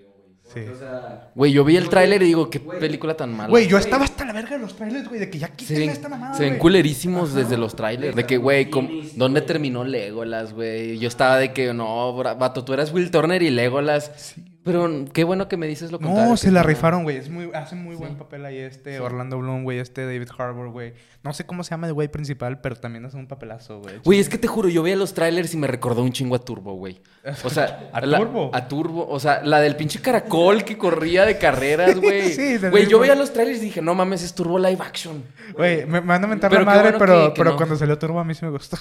Sí. 0.54 0.60
O 0.62 0.78
sea, 0.78 1.30
Güey, 1.34 1.52
yo 1.54 1.64
vi 1.64 1.78
el 1.78 1.88
tráiler 1.90 2.22
y 2.24 2.26
digo, 2.26 2.50
qué 2.50 2.60
güey. 2.60 2.80
película 2.80 3.16
tan 3.16 3.34
mala. 3.34 3.50
Güey, 3.50 3.68
yo 3.68 3.78
estaba 3.78 4.04
hasta 4.06 4.26
la 4.26 4.34
verga 4.34 4.52
de 4.58 4.60
los 4.60 4.76
trailers, 4.76 5.08
güey, 5.08 5.20
de 5.20 5.30
que 5.30 5.40
ya 5.40 5.48
quiten 5.50 5.90
esta 5.90 6.10
mamada. 6.10 6.34
se 6.34 6.42
ven 6.44 6.50
güey. 6.54 6.60
culerísimos 6.60 7.30
Ajá. 7.30 7.40
desde 7.40 7.58
los 7.58 7.76
trailers. 7.76 8.16
De 8.16 8.26
que, 8.26 8.38
güey, 8.38 8.70
¿cómo- 8.70 8.90
¿dónde 9.16 9.42
terminó 9.42 9.84
Legolas, 9.84 10.54
güey? 10.54 10.98
Yo 11.00 11.08
estaba 11.08 11.38
de 11.38 11.54
que, 11.54 11.74
no, 11.74 12.14
vato, 12.16 12.64
tú 12.66 12.74
eras 12.74 12.92
Will 12.94 13.12
Turner 13.12 13.42
y 13.42 13.50
Legolas. 13.50 14.36
Pero 14.64 14.88
qué 15.12 15.24
bueno 15.24 15.48
que 15.48 15.58
me 15.58 15.66
dices 15.66 15.92
lo 15.92 16.00
contrario. 16.00 16.30
No, 16.30 16.38
se 16.38 16.52
la 16.52 16.62
no. 16.62 16.68
rifaron, 16.68 17.02
güey. 17.02 17.18
Es 17.18 17.32
muy, 17.32 17.50
hace 17.56 17.76
muy 17.76 17.96
buen 17.96 18.16
papel 18.16 18.46
ahí 18.46 18.60
este 18.60 18.98
Sí. 18.98 19.02
Orlando 19.02 19.40
Bloom, 19.40 19.64
güey, 19.64 19.80
este 19.80 20.06
David 20.06 20.30
Harbour, 20.38 20.70
güey. 20.70 20.94
No 21.24 21.34
sé 21.34 21.48
cómo 21.48 21.64
se 21.64 21.72
llama 21.72 21.88
el 21.88 21.94
güey 21.94 22.10
principal, 22.10 22.62
pero 22.62 22.76
también 22.76 23.04
hace 23.06 23.18
un 23.18 23.26
papelazo, 23.28 23.80
güey. 23.80 23.96
Güey, 24.04 24.20
es 24.20 24.30
que 24.30 24.38
te 24.38 24.48
juro, 24.48 24.70
yo 24.70 24.84
veía 24.84 24.96
los 24.96 25.16
trailers 25.16 25.52
y 25.56 25.58
me 25.58 25.66
recordó 25.66 26.04
un 26.04 26.12
chingo 26.12 26.36
a 26.36 26.40
Turbo, 26.40 26.74
güey. 26.74 27.02
O 27.44 27.50
sea, 27.50 27.90
¿A 27.94 28.02
la- 28.06 28.20
Turbo? 28.20 28.52
A 28.54 28.68
Turbo. 28.68 29.08
O 29.10 29.20
sea, 29.20 29.42
la 29.44 29.60
del 29.62 29.76
pinche 29.76 30.00
caracol 30.00 30.64
que 30.64 30.78
corría 30.78 31.26
de 31.26 31.40
carreras, 31.40 31.96
güey. 32.00 32.32
Sí, 32.32 32.60
Güey, 32.60 32.86
yo 32.88 33.00
veía 33.00 33.16
los 33.16 33.34
trailers 33.34 33.64
y 33.64 33.66
dije, 33.66 33.82
no 33.82 33.96
mames, 33.96 34.22
es 34.22 34.36
Turbo 34.36 34.60
live 34.60 34.78
action. 34.84 35.24
Güey, 35.56 35.88
me, 35.88 36.02
van 36.02 36.24
a 36.24 36.28
mentar 36.28 36.54
la 36.54 36.64
madre, 36.64 36.82
bueno 36.92 37.00
pero, 37.00 37.28
que- 37.30 37.34
que 37.34 37.38
pero 37.40 37.50
no. 37.52 37.58
cuando 37.58 37.76
salió 37.76 37.98
Turbo 37.98 38.20
a 38.20 38.24
mí 38.24 38.36
sí 38.36 38.46
me 38.46 38.52
gustó. 38.52 38.78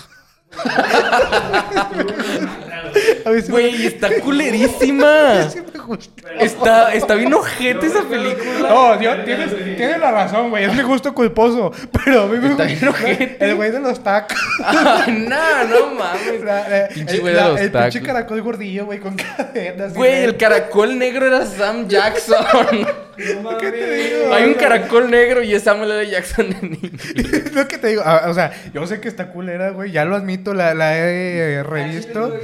Güey, 3.48 3.86
está 3.86 4.08
culerísima. 4.22 5.48
sí 5.50 5.60
me 5.72 5.80
gustó. 5.80 6.28
Está, 6.38 6.94
está 6.94 7.14
bien 7.14 7.32
ojete 7.34 7.86
esa 7.86 8.02
película. 8.04 8.68
No, 8.68 8.96
Dios, 8.96 9.24
tienes, 9.24 9.50
tienes 9.76 9.98
la 9.98 10.10
razón, 10.10 10.50
güey. 10.50 10.64
Es 10.64 10.74
mi 10.74 10.82
gusto 10.82 11.12
culposo. 11.14 11.72
Pero 12.04 12.22
a 12.22 12.26
mí 12.26 12.38
me 12.38 12.50
Está 12.50 12.64
bien 12.64 12.78
gusta 12.80 12.90
ojete. 13.04 13.36
el 13.44 13.54
güey 13.56 13.70
de 13.70 13.80
los 13.80 14.02
tacos. 14.02 14.38
Ay, 14.64 15.26
no, 15.28 15.64
no 15.64 15.94
mames. 15.94 16.40
La- 16.44 16.68
la- 16.68 16.88
Pinche 16.88 17.14
el, 17.16 17.20
güey 17.20 17.34
de 17.34 17.40
la- 17.40 17.48
los 17.48 17.60
el 17.60 17.72
tacos. 17.72 17.92
pinche 17.94 18.06
caracol 18.06 18.42
gordillo, 18.42 18.86
güey, 18.86 18.98
con 19.00 19.16
cadenas. 19.16 19.94
Güey, 19.94 20.24
el 20.24 20.36
caracol 20.36 20.98
negro 20.98 21.26
era 21.26 21.44
Sam 21.46 21.88
Jackson. 21.88 22.36
¿Qué 23.16 23.70
te 23.70 23.94
digo? 23.94 24.32
Hay 24.34 24.44
un 24.44 24.54
caracol 24.54 25.10
negro 25.10 25.42
y 25.42 25.54
es 25.54 25.62
Samuel 25.64 25.90
L. 25.90 26.10
Jackson 26.10 26.46
en 26.62 26.72
inglés. 26.74 27.52
Lo 27.54 27.68
que 27.68 27.76
te 27.76 27.88
digo, 27.88 28.02
ah, 28.04 28.22
o 28.28 28.34
sea, 28.34 28.50
yo 28.72 28.86
sé 28.86 28.98
que 29.00 29.08
está 29.08 29.30
culera, 29.30 29.70
güey, 29.70 29.90
ya 29.90 30.06
lo 30.06 30.16
admito, 30.16 30.54
la, 30.54 30.72
la 30.72 30.96
he 30.96 31.56
eh, 31.56 31.62
revisto. 31.62 32.34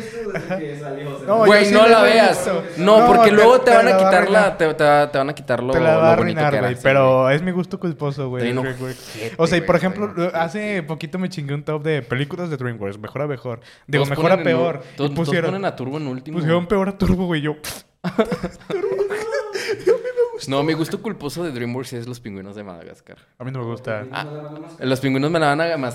Ah, 0.50 0.58
que 0.74 0.80
salió, 0.80 1.14
o 1.14 1.18
sea, 1.18 1.26
No, 1.26 1.46
Güey, 1.46 1.70
no 1.72 1.86
la 1.86 2.02
veas. 2.02 2.50
No, 2.76 3.00
No, 3.00 3.06
porque 3.06 3.30
te- 3.30 3.36
luego 3.36 3.60
te, 3.60 3.70
te 3.70 3.76
van 3.76 3.88
a 3.88 3.96
quitar 3.96 4.30
la, 4.30 4.56
te, 4.56 4.74
te 4.74 4.84
va- 4.84 5.10
te 5.10 5.18
van 5.18 5.30
a 5.30 5.34
quitar 5.34 5.62
lo, 5.62 5.72
Te 5.72 5.80
la 5.80 5.96
va 5.96 6.12
a 6.12 6.16
bonito 6.16 6.40
arruinar, 6.40 6.50
que 6.50 6.56
era, 6.58 6.66
güey, 6.66 6.74
sí, 6.76 6.80
pero 6.82 7.30
es 7.30 7.42
mi 7.42 7.50
gusto 7.52 7.80
culposo, 7.80 8.28
güey. 8.28 8.56
Ojete, 8.56 9.34
O 9.36 9.46
sea, 9.46 9.58
y 9.58 9.60
por 9.62 9.76
ejemplo, 9.76 10.12
hace 10.34 10.82
poquito 10.82 11.18
me 11.18 11.28
chingué 11.28 11.54
un 11.54 11.64
top 11.64 11.82
de 11.82 12.02
películas 12.02 12.50
de 12.50 12.56
DreamWorks, 12.56 12.98
mejor 12.98 13.22
a 13.22 13.26
mejor. 13.26 13.60
Digo, 13.86 14.04
Todos 14.04 14.18
mejor 14.18 14.32
a 14.32 14.34
en- 14.34 14.42
peor. 14.44 14.80
Y 14.92 14.96
Todos, 14.96 15.10
todos 15.14 15.26
pusieron, 15.26 15.50
ponen 15.50 15.64
a 15.64 15.76
Turbo 15.76 15.96
en 15.98 16.06
último. 16.06 16.38
pusieron 16.38 16.66
peor 16.66 16.88
a 16.88 16.98
Turbo, 16.98 17.26
güey. 17.26 17.40
Yo, 17.40 17.56
No, 20.48 20.62
mi 20.62 20.72
gusto 20.74 21.00
culposo 21.02 21.42
de 21.44 21.50
DreamWorks 21.52 21.92
es 21.94 22.06
Los 22.06 22.20
Pingüinos 22.20 22.54
de 22.56 22.62
Madagascar. 22.64 23.18
a 23.38 23.44
mí 23.44 23.50
no 23.50 23.60
me 23.60 23.64
gusta. 23.66 24.04
Ah, 24.12 24.26
Los 24.80 25.00
Pingüinos 25.00 25.30
me 25.30 25.38
la 25.38 25.54
van 25.54 25.60
a 25.60 25.76
me 25.76 25.88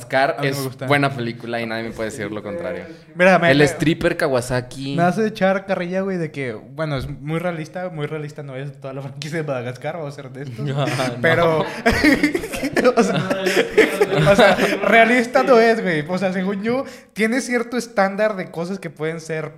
Es 0.47 0.69
buena 0.87 1.09
película 1.11 1.61
y 1.61 1.65
nadie 1.65 1.83
me 1.83 1.91
puede 1.91 2.09
decir 2.09 2.31
lo 2.31 2.41
contrario. 2.41 2.85
Mira, 3.15 3.39
me, 3.39 3.51
El 3.51 3.59
me- 3.59 3.63
stripper 3.65 4.17
Kawasaki. 4.17 4.95
me 4.95 5.03
hace 5.03 5.27
echar 5.27 5.65
carrilla, 5.65 6.01
güey, 6.01 6.17
de 6.17 6.31
que, 6.31 6.53
bueno, 6.53 6.97
es 6.97 7.07
muy 7.09 7.39
realista, 7.39 7.89
muy 7.89 8.05
realista 8.07 8.43
no 8.43 8.55
es 8.55 8.79
toda 8.79 8.93
la 8.93 9.01
franquicia 9.01 9.37
de 9.41 9.47
Madagascar, 9.47 9.97
vamos 9.97 10.13
a 10.13 10.15
ser 10.21 10.31
de 10.31 10.43
esto. 10.43 10.63
No, 10.71 10.85
Pero, 11.21 11.59
o, 12.95 13.03
sea, 13.03 13.29
o 14.31 14.35
sea, 14.35 14.55
realista 14.87 15.43
no 15.43 15.59
es, 15.59 15.81
güey. 15.81 16.05
O 16.07 16.17
sea, 16.17 16.33
según 16.33 16.63
yo, 16.63 16.85
tiene 17.13 17.41
cierto 17.41 17.77
estándar 17.77 18.35
de 18.35 18.51
cosas 18.51 18.79
que 18.79 18.89
pueden 18.89 19.19
ser, 19.19 19.53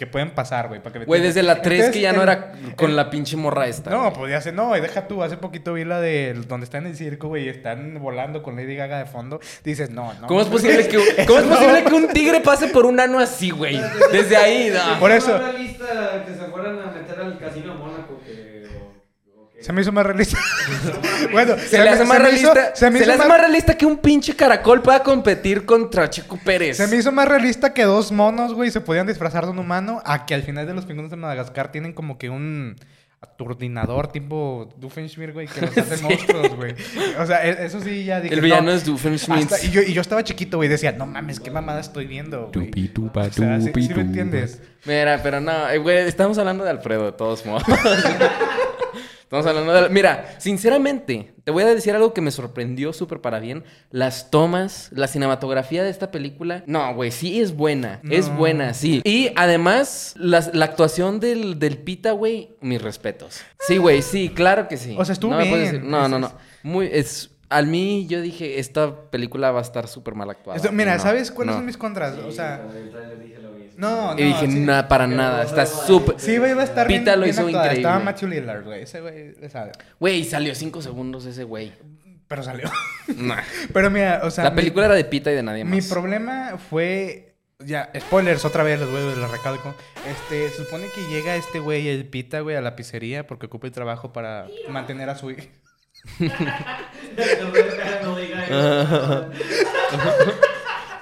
que 0.00 0.06
pueden 0.06 0.30
pasar, 0.30 0.68
güey. 0.68 0.80
para 0.82 0.94
que 0.94 0.98
me 1.00 1.04
Güey, 1.04 1.20
desde 1.20 1.42
la 1.42 1.60
3 1.60 1.74
Entonces, 1.78 1.92
que 1.94 2.00
ya 2.00 2.14
no 2.14 2.22
era 2.22 2.52
con 2.74 2.88
el- 2.88 2.96
la 2.96 3.10
pinche 3.10 3.36
morra 3.36 3.66
esta. 3.66 3.90
No, 3.90 4.12
pues 4.14 4.30
ya 4.32 4.40
sé, 4.40 4.50
no, 4.50 4.72
deja 4.72 5.06
tú, 5.06 5.22
hace 5.22 5.36
poquito 5.36 5.74
vi 5.74 5.84
la 5.84 6.00
de 6.00 6.32
donde 6.48 6.64
está 6.64 6.78
en 6.78 6.86
el 6.86 6.96
circo, 6.96 7.28
güey, 7.28 7.44
y 7.44 7.48
están 7.50 7.98
volando 8.00 8.42
con 8.42 8.56
Lady 8.56 8.76
Gaga 8.76 8.96
de 8.98 9.04
fondo. 9.04 9.40
Dices, 9.62 9.90
no, 9.90 10.14
no. 10.14 10.26
¿Cómo 10.26 10.40
es 10.40 10.46
posible 10.48 10.88
que, 10.88 10.96
cómo 11.26 11.38
es 11.40 11.44
No. 11.44 11.54
posible 11.54 11.84
que 11.84 11.92
un 11.94 12.08
tigre 12.08 12.40
pase 12.40 12.68
por 12.68 12.86
un 12.86 12.98
ano 12.98 13.18
así, 13.18 13.50
güey? 13.50 13.78
Desde 14.10 14.36
ahí, 14.38 14.70
no. 14.74 14.98
Por 14.98 15.10
eso- 15.10 15.36
Una 15.36 15.52
lista 15.52 16.24
que 16.26 16.32
se 16.32 16.46
fueran 16.50 16.78
a 16.80 16.86
meter 16.92 17.20
al 17.20 17.38
casino 17.38 17.74
de 17.74 17.78
Mónaco 17.78 18.18
que. 18.24 18.64
o- 19.36 19.42
o 19.42 19.49
que- 19.49 19.49
Se 19.60 19.72
me 19.72 19.82
hizo 19.82 19.92
más 19.92 20.06
realista. 20.06 20.38
bueno, 21.32 21.54
Se, 21.58 21.78
le 21.82 21.88
hace 21.90 22.02
me- 22.04 22.08
más 22.08 22.18
hizo- 22.32 22.52
realista. 22.54 22.74
se 22.76 22.90
me 22.90 22.98
se 22.98 23.04
hizo 23.04 23.12
le 23.12 23.18
hace 23.18 23.28
más 23.28 23.40
realista 23.40 23.76
que 23.76 23.84
un 23.86 23.98
pinche 23.98 24.34
caracol 24.34 24.80
pueda 24.82 25.02
competir 25.02 25.64
contra 25.66 26.08
Checo 26.08 26.38
Pérez. 26.44 26.76
Se 26.78 26.86
me 26.86 26.96
hizo 26.96 27.12
más 27.12 27.28
realista 27.28 27.74
que 27.74 27.84
dos 27.84 28.10
monos, 28.10 28.54
güey, 28.54 28.70
se 28.70 28.80
podían 28.80 29.06
disfrazar 29.06 29.44
de 29.44 29.50
un 29.50 29.58
humano 29.58 30.02
a 30.06 30.24
que 30.26 30.34
al 30.34 30.42
final 30.42 30.66
de 30.66 30.74
los 30.74 30.86
pingüinos 30.86 31.10
de 31.10 31.16
Madagascar 31.18 31.70
tienen 31.72 31.92
como 31.92 32.16
que 32.18 32.30
un 32.30 32.76
aturdinador 33.22 34.10
tipo 34.10 34.70
Doofenshmirtz, 34.78 35.34
güey, 35.34 35.46
que 35.46 35.60
los 35.60 35.76
hace 35.76 35.96
Sí. 35.98 36.04
monstruos, 36.04 36.56
güey. 36.56 36.74
O 37.18 37.26
sea, 37.26 37.46
e- 37.46 37.66
eso 37.66 37.82
sí 37.82 38.04
ya 38.04 38.18
dije. 38.22 38.34
El 38.34 38.40
villano 38.40 38.70
no, 38.70 38.72
es 38.72 38.86
Doofenshmirtz. 38.86 39.62
y, 39.64 39.70
yo, 39.70 39.82
y 39.82 39.92
yo 39.92 40.00
estaba 40.00 40.24
chiquito, 40.24 40.56
güey, 40.56 40.70
decía, 40.70 40.92
no 40.92 41.04
mames, 41.04 41.38
qué 41.38 41.50
mamada 41.50 41.80
estoy 41.80 42.06
viendo, 42.06 42.50
güey. 42.54 42.70
O 42.96 43.32
sea, 43.32 43.60
¿sí, 43.60 43.70
sí 43.74 43.92
me 43.94 44.00
entiendes? 44.00 44.62
Mira, 44.86 45.20
pero 45.22 45.38
no, 45.42 45.68
eh, 45.68 45.76
güey, 45.76 45.98
estamos 46.08 46.38
hablando 46.38 46.64
de 46.64 46.70
Alfredo, 46.70 47.04
de 47.04 47.12
todos 47.12 47.44
modos. 47.44 47.62
estamos 49.30 49.46
hablando 49.46 49.72
de... 49.72 49.88
Mira, 49.90 50.34
sinceramente, 50.38 51.32
te 51.44 51.52
voy 51.52 51.62
a 51.62 51.66
decir 51.66 51.94
algo 51.94 52.12
que 52.12 52.20
me 52.20 52.30
sorprendió 52.32 52.92
súper 52.92 53.20
para 53.20 53.38
bien. 53.38 53.62
Las 53.90 54.30
tomas, 54.30 54.90
la 54.92 55.06
cinematografía 55.06 55.84
de 55.84 55.90
esta 55.90 56.10
película... 56.10 56.64
No, 56.66 56.92
güey, 56.94 57.10
sí 57.12 57.40
es 57.40 57.54
buena. 57.56 58.00
Es 58.10 58.28
buena, 58.34 58.74
sí. 58.74 59.00
Y 59.04 59.30
además, 59.36 60.14
las- 60.16 60.52
la 60.54 60.64
actuación 60.64 61.20
del, 61.20 61.58
del 61.60 61.78
Pita, 61.78 62.10
güey, 62.12 62.56
mis 62.60 62.82
respetos. 62.82 63.40
Sí, 63.60 63.76
güey, 63.78 64.02
sí, 64.02 64.30
claro 64.30 64.66
que 64.68 64.76
sí. 64.76 64.96
O 64.98 65.04
sea, 65.04 65.12
estuvo 65.12 65.30
no 65.32 65.38
me 65.38 65.46
puedes 65.46 65.70
bien. 65.70 65.82
decir- 65.84 65.90
No, 65.90 66.08
no, 66.08 66.18
no. 66.18 66.32
Muy... 66.62 66.88
Es... 66.92 67.30
Al 67.48 67.66
mí, 67.66 68.06
yo 68.08 68.20
dije, 68.20 68.60
esta 68.60 69.10
película 69.10 69.50
va 69.50 69.58
a 69.58 69.62
estar 69.62 69.88
súper 69.88 70.14
mal 70.14 70.30
actuada. 70.30 70.56
Esto- 70.56 70.70
mira, 70.70 70.96
No, 70.96 71.02
¿sabes 71.02 71.30
cuáles 71.32 71.52
no. 71.54 71.58
son 71.58 71.66
mis 71.66 71.76
contras? 71.76 72.14
Sí, 72.14 72.20
O 72.24 72.30
sea, 72.30 72.64
el 72.76 72.90
trailer 72.90 73.18
dije 73.20 73.38
lo. 73.40 73.49
No, 73.80 74.14
no. 74.14 74.20
Y 74.20 74.24
dije, 74.24 74.46
sí. 74.46 74.60
nada, 74.60 74.86
para 74.88 75.06
nada. 75.06 75.42
Está 75.42 75.64
súper... 75.66 76.20
Sí, 76.20 76.36
güey, 76.38 76.52
iba 76.52 76.60
a 76.60 76.64
estar 76.64 76.86
bien, 76.86 77.00
Pita 77.02 77.16
lo 77.16 77.22
bien 77.22 77.34
hizo 77.34 77.42
actuada. 77.46 77.64
increíble. 77.66 77.88
Estaba 77.88 78.04
Matthew 78.04 78.28
Lillard, 78.28 78.64
güey. 78.64 78.82
Ese 78.82 79.00
güey, 79.00 79.34
le 79.40 79.48
sabe. 79.50 79.72
Güey, 79.98 80.24
salió 80.24 80.54
cinco 80.54 80.82
segundos 80.82 81.24
ese 81.26 81.44
güey. 81.44 81.72
Pero 82.28 82.42
salió. 82.42 82.70
Nah. 83.16 83.40
Pero 83.72 83.90
mira, 83.90 84.20
o 84.22 84.30
sea... 84.30 84.44
La 84.44 84.50
mi- 84.50 84.56
película 84.56 84.86
era 84.86 84.94
de 84.94 85.04
Pita 85.04 85.32
y 85.32 85.34
de 85.34 85.42
nadie 85.42 85.64
más. 85.64 85.74
Mi 85.74 85.82
problema 85.82 86.58
fue. 86.70 87.26
Ya, 87.62 87.90
spoilers 87.98 88.44
otra 88.44 88.62
vez, 88.62 88.80
los 88.80 88.88
güeyes 88.90 89.16
de 89.16 89.20
la 89.20 89.28
recalco. 89.28 89.74
Este, 90.08 90.48
se 90.48 90.64
supone 90.64 90.86
que 90.94 91.02
llega 91.14 91.36
este 91.36 91.58
güey, 91.58 91.88
el 91.88 92.06
pita, 92.06 92.40
güey, 92.40 92.56
a 92.56 92.62
la 92.62 92.74
pizzería 92.74 93.26
porque 93.26 93.46
ocupa 93.46 93.66
el 93.66 93.72
trabajo 93.72 94.14
para 94.14 94.46
mantener 94.70 95.10
a 95.10 95.16
su 95.16 95.30
hija. 95.30 95.42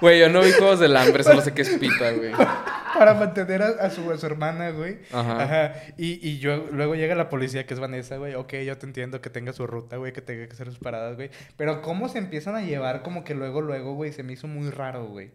Güey, 0.01 0.21
yo 0.21 0.29
no 0.29 0.41
vi 0.43 0.53
Juegos 0.53 0.79
del 0.81 0.97
Hambre, 0.97 1.25
solo 1.25 1.41
sé 1.41 1.53
que 1.53 1.63
es 1.63 1.71
Pita, 1.71 2.13
güey. 2.13 2.33
Para 2.33 3.15
mantener 3.15 3.63
a, 3.63 3.67
a 3.81 3.91
su, 3.91 4.11
a 4.11 4.17
su 4.17 4.27
hermana, 4.27 4.71
güey. 4.71 4.99
Ajá. 5.13 5.43
Ajá. 5.43 5.73
Y, 5.97 6.27
y 6.29 6.39
yo, 6.39 6.67
luego 6.73 6.95
llega 6.95 7.15
la 7.15 7.29
policía, 7.29 7.67
que 7.67 7.75
es 7.75 7.81
Vanessa, 7.81 8.17
güey. 8.17 8.35
Ok, 8.35 8.55
yo 8.65 8.79
te 8.79 8.87
entiendo 8.87 9.21
que 9.21 9.31
tenga 9.31 9.53
su 9.53 9.67
ruta, 9.67 9.97
güey, 9.97 10.13
que 10.13 10.23
tenga 10.23 10.47
que 10.47 10.53
hacer 10.53 10.69
sus 10.69 10.79
paradas, 10.79 11.17
güey. 11.17 11.31
Pero 11.57 11.83
cómo 11.83 12.09
se 12.09 12.19
empiezan 12.19 12.55
a 12.55 12.63
llevar, 12.63 13.03
como 13.03 13.25
que 13.25 13.35
luego, 13.35 13.61
luego, 13.61 13.95
güey, 13.95 14.13
se 14.13 14.23
me 14.23 14.33
hizo 14.33 14.47
muy 14.47 14.71
raro, 14.71 15.07
güey. 15.07 15.33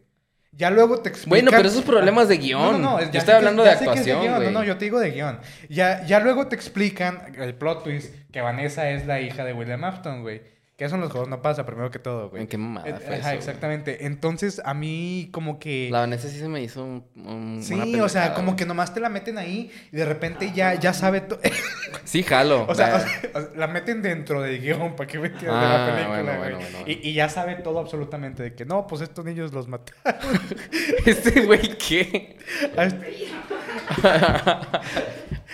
Ya 0.56 0.70
luego 0.70 1.00
te 1.00 1.10
explican... 1.10 1.30
Bueno, 1.46 1.52
pero 1.52 1.68
esos 1.68 1.84
problemas 1.84 2.28
de 2.28 2.38
guion. 2.38 2.62
No, 2.62 2.72
no, 2.78 2.78
no. 2.78 3.00
Yo 3.00 3.06
estoy 3.06 3.22
que- 3.26 3.32
hablando 3.32 3.64
de 3.64 3.72
actuación, 3.72 4.20
güey. 4.20 4.46
No, 4.46 4.52
no, 4.52 4.64
yo 4.64 4.78
te 4.78 4.86
digo 4.86 5.00
de 5.00 5.10
guion. 5.12 5.40
Ya, 5.68 6.06
ya 6.06 6.20
luego 6.20 6.48
te 6.48 6.56
explican 6.56 7.34
el 7.40 7.56
plot 7.56 7.84
twist 7.84 8.14
que 8.32 8.40
Vanessa 8.42 8.90
es 8.92 9.08
la 9.08 9.20
hija 9.20 9.44
de 9.46 9.54
William 9.54 9.84
Afton, 9.84 10.22
güey. 10.22 10.53
Que 10.76 10.86
eso 10.86 10.96
en 10.96 11.02
los 11.02 11.12
juegos 11.12 11.30
no 11.30 11.40
pasa, 11.44 11.68
primero 11.68 11.92
que 11.92 12.00
todo, 12.00 12.32
güey. 12.32 12.42
¿En 12.42 12.48
qué 12.48 12.58
mamada 12.58 12.88
Eh, 12.90 12.94
fue 12.96 13.06
Ajá, 13.06 13.16
eso, 13.18 13.24
güey? 13.28 13.38
exactamente. 13.38 14.06
Entonces, 14.08 14.60
a 14.66 14.74
mí 14.74 15.30
como 15.32 15.60
que... 15.60 15.88
La 15.92 16.00
Vanessa 16.00 16.28
sí 16.30 16.40
se 16.40 16.48
me 16.50 16.64
hizo 16.64 16.84
un, 16.84 17.06
un- 17.16 17.62
Sí, 17.62 17.76
una 17.76 18.04
o 18.04 18.10
sea, 18.10 18.34
como 18.34 18.56
que 18.56 18.66
nomás 18.66 18.92
te 18.92 19.00
la 19.00 19.10
meten 19.10 19.38
ahí 19.38 19.70
y 19.92 19.96
de 19.98 20.04
repente 20.06 20.52
ya, 20.52 20.74
ya 20.74 20.94
sabe 20.94 21.22
todo. 21.22 21.40
Sí, 22.06 22.24
jalo. 22.24 22.66
o, 22.68 22.74
sea, 22.74 22.90
la- 22.90 22.96
o 22.96 23.00
sea, 23.00 23.22
o 23.36 23.40
sea, 23.42 23.50
la 23.56 23.68
meten 23.68 24.02
dentro 24.02 24.42
del 24.42 24.60
guion 24.60 24.96
para 24.96 25.08
que 25.08 25.20
me 25.20 25.28
entiendas 25.28 25.62
de 25.62 25.66
Ah, 25.68 25.78
la 25.78 25.94
película, 25.94 26.08
bueno, 26.24 26.40
güey. 26.40 26.54
bueno, 26.54 26.68
bueno. 26.80 26.86
Y, 27.02 27.08
y 27.10 27.14
ya 27.14 27.30
sabe 27.30 27.56
todo 27.58 27.78
absolutamente 27.80 28.42
de 28.42 28.56
que 28.56 28.66
no, 28.66 28.88
pues 28.88 29.02
estos 29.04 29.24
niños 29.24 29.54
los 29.54 29.68
mataron. 29.68 30.22
¿Este 31.06 31.42
güey 31.46 31.78
qué? 31.78 32.38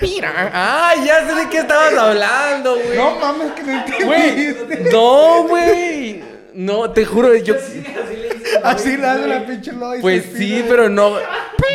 Mira. 0.02 0.52
Ah, 0.54 0.94
ya 1.06 1.28
sé 1.28 1.36
de 1.36 1.50
qué 1.50 1.58
estabas 1.60 1.94
hablando, 1.94 2.76
güey. 2.76 2.98
No 2.98 3.16
mames, 3.20 3.52
que 3.52 3.64
no 3.64 4.06
Güey, 4.06 4.46
entendiste. 4.46 4.92
no, 4.92 5.44
güey. 5.48 6.24
No, 6.54 6.90
te 6.92 7.06
juro, 7.06 7.36
yo... 7.36 7.56
Sí, 7.56 7.84
así 8.04 8.16
le 8.16 8.28
hice. 8.28 8.60
Así 8.64 8.98
la 8.98 9.14
hace 9.14 9.28
la 9.28 9.46
pinche 9.46 9.72
Lois. 9.72 10.02
Pues 10.02 10.26
sí, 10.36 10.64
pero 10.68 10.90
no. 10.90 11.18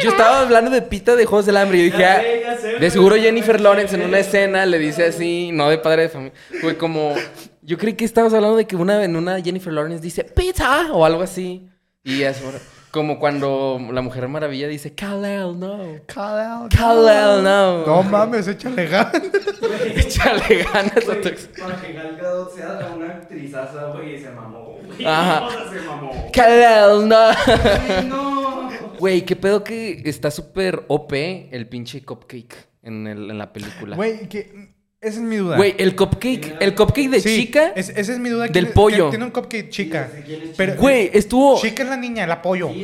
Yo 0.03 0.11
estaba 0.11 0.41
hablando 0.41 0.71
de 0.71 0.83
Pita 0.83 1.15
de 1.17 1.25
Juegos 1.27 1.47
del 1.47 1.57
Hambre. 1.57 1.79
Y 1.79 1.81
yo 1.81 1.85
dije, 1.87 1.99
Ya 1.99 2.15
ah, 2.17 2.21
sé, 2.21 2.41
ya 2.43 2.57
sé, 2.59 2.69
de 2.81 2.91
seguro 2.91 3.17
Jennifer 3.17 3.61
Lawrence 3.61 3.95
en 3.95 4.03
una 4.03 4.19
escena 4.19 4.67
le 4.67 4.79
dice 4.79 5.07
así, 5.07 5.51
no 5.53 5.71
de 5.71 5.79
padre 5.79 6.03
de 6.03 6.09
familia. 6.09 6.35
Fue 6.61 6.77
como, 6.77 7.15
yo 7.63 7.79
creí 7.79 7.95
que 7.95 8.05
estabas 8.05 8.35
hablando 8.35 8.57
de 8.57 8.67
que 8.67 8.77
una 8.77 9.05
en 9.05 9.17
una 9.17 9.41
Jennifer 9.41 9.73
Lawrence 9.73 10.03
dice 10.03 10.25
pizza 10.25 10.93
o 10.93 11.05
algo 11.05 11.23
así. 11.23 11.69
Y 12.03 12.23
es 12.23 12.37
como 12.95 13.19
cuando 13.19 13.81
la 13.91 14.03
Mujer 14.03 14.29
Maravilla 14.29 14.69
dice, 14.69 14.95
Kal-El, 14.95 15.59
no. 15.59 15.81
Call 16.07 16.39
out. 16.41 16.73
Kal-El, 16.73 17.43
no. 17.43 17.85
No 17.85 18.03
mames, 18.05 18.47
échale 18.47 18.87
ganas. 18.87 19.13
Échale 19.97 20.63
ganas 20.73 20.97
a 20.97 21.01
tu 21.01 21.07
Güey, 21.11 21.27
ex- 21.29 21.49
Para 21.61 21.81
que 21.81 21.93
Gal 21.93 22.17
Gadot 22.17 22.55
sea 22.55 22.93
una 22.95 23.07
actrizaza, 23.15 23.87
güey, 23.87 24.15
y 24.15 24.19
se 24.21 24.31
mamó, 24.31 24.79
güey. 24.87 25.05
Ajá. 25.05 25.47
O 25.47 25.51
sea, 25.51 25.71
se 25.73 25.81
mamó. 25.87 26.31
Kal-El, 26.33 27.09
no. 27.09 27.17
Ay, 27.19 28.07
no. 28.09 28.71
Güey, 29.01 29.23
qué 29.23 29.35
pedo 29.35 29.65
que 29.65 30.01
está 30.05 30.31
súper 30.31 30.85
OP 30.87 31.13
el 31.15 31.67
pinche 31.69 32.05
cupcake 32.05 32.55
en, 32.85 33.09
el- 33.09 33.29
en 33.31 33.39
la 33.39 33.53
película. 33.53 33.97
Güey, 33.97 34.29
que... 34.29 34.73
Esa 35.05 35.17
es 35.19 35.21
mi 35.23 35.37
duda. 35.37 35.57
Güey, 35.59 35.75
el 35.79 35.95
cupcake, 35.95 36.57
el 36.61 36.75
cupcake 36.75 37.11
de 37.11 37.21
Sí, 37.21 37.37
chica. 37.37 37.73
es- 37.77 37.91
esa 37.91 38.13
es 38.15 38.19
mi 38.19 38.31
duda. 38.31 38.45
del 38.49 38.53
¿Quién- 38.53 38.73
pollo. 38.73 39.11
Tiene 39.11 39.25
un 39.27 39.31
cupcake 39.33 39.69
chica. 39.69 40.09
Pero. 40.57 40.77
Güey, 40.77 41.11
estuvo. 41.13 41.61
Chica 41.61 41.83
es 41.83 41.89
la 41.91 41.97
niña, 41.99 42.27
quién 42.27 42.37
es. 42.71 42.75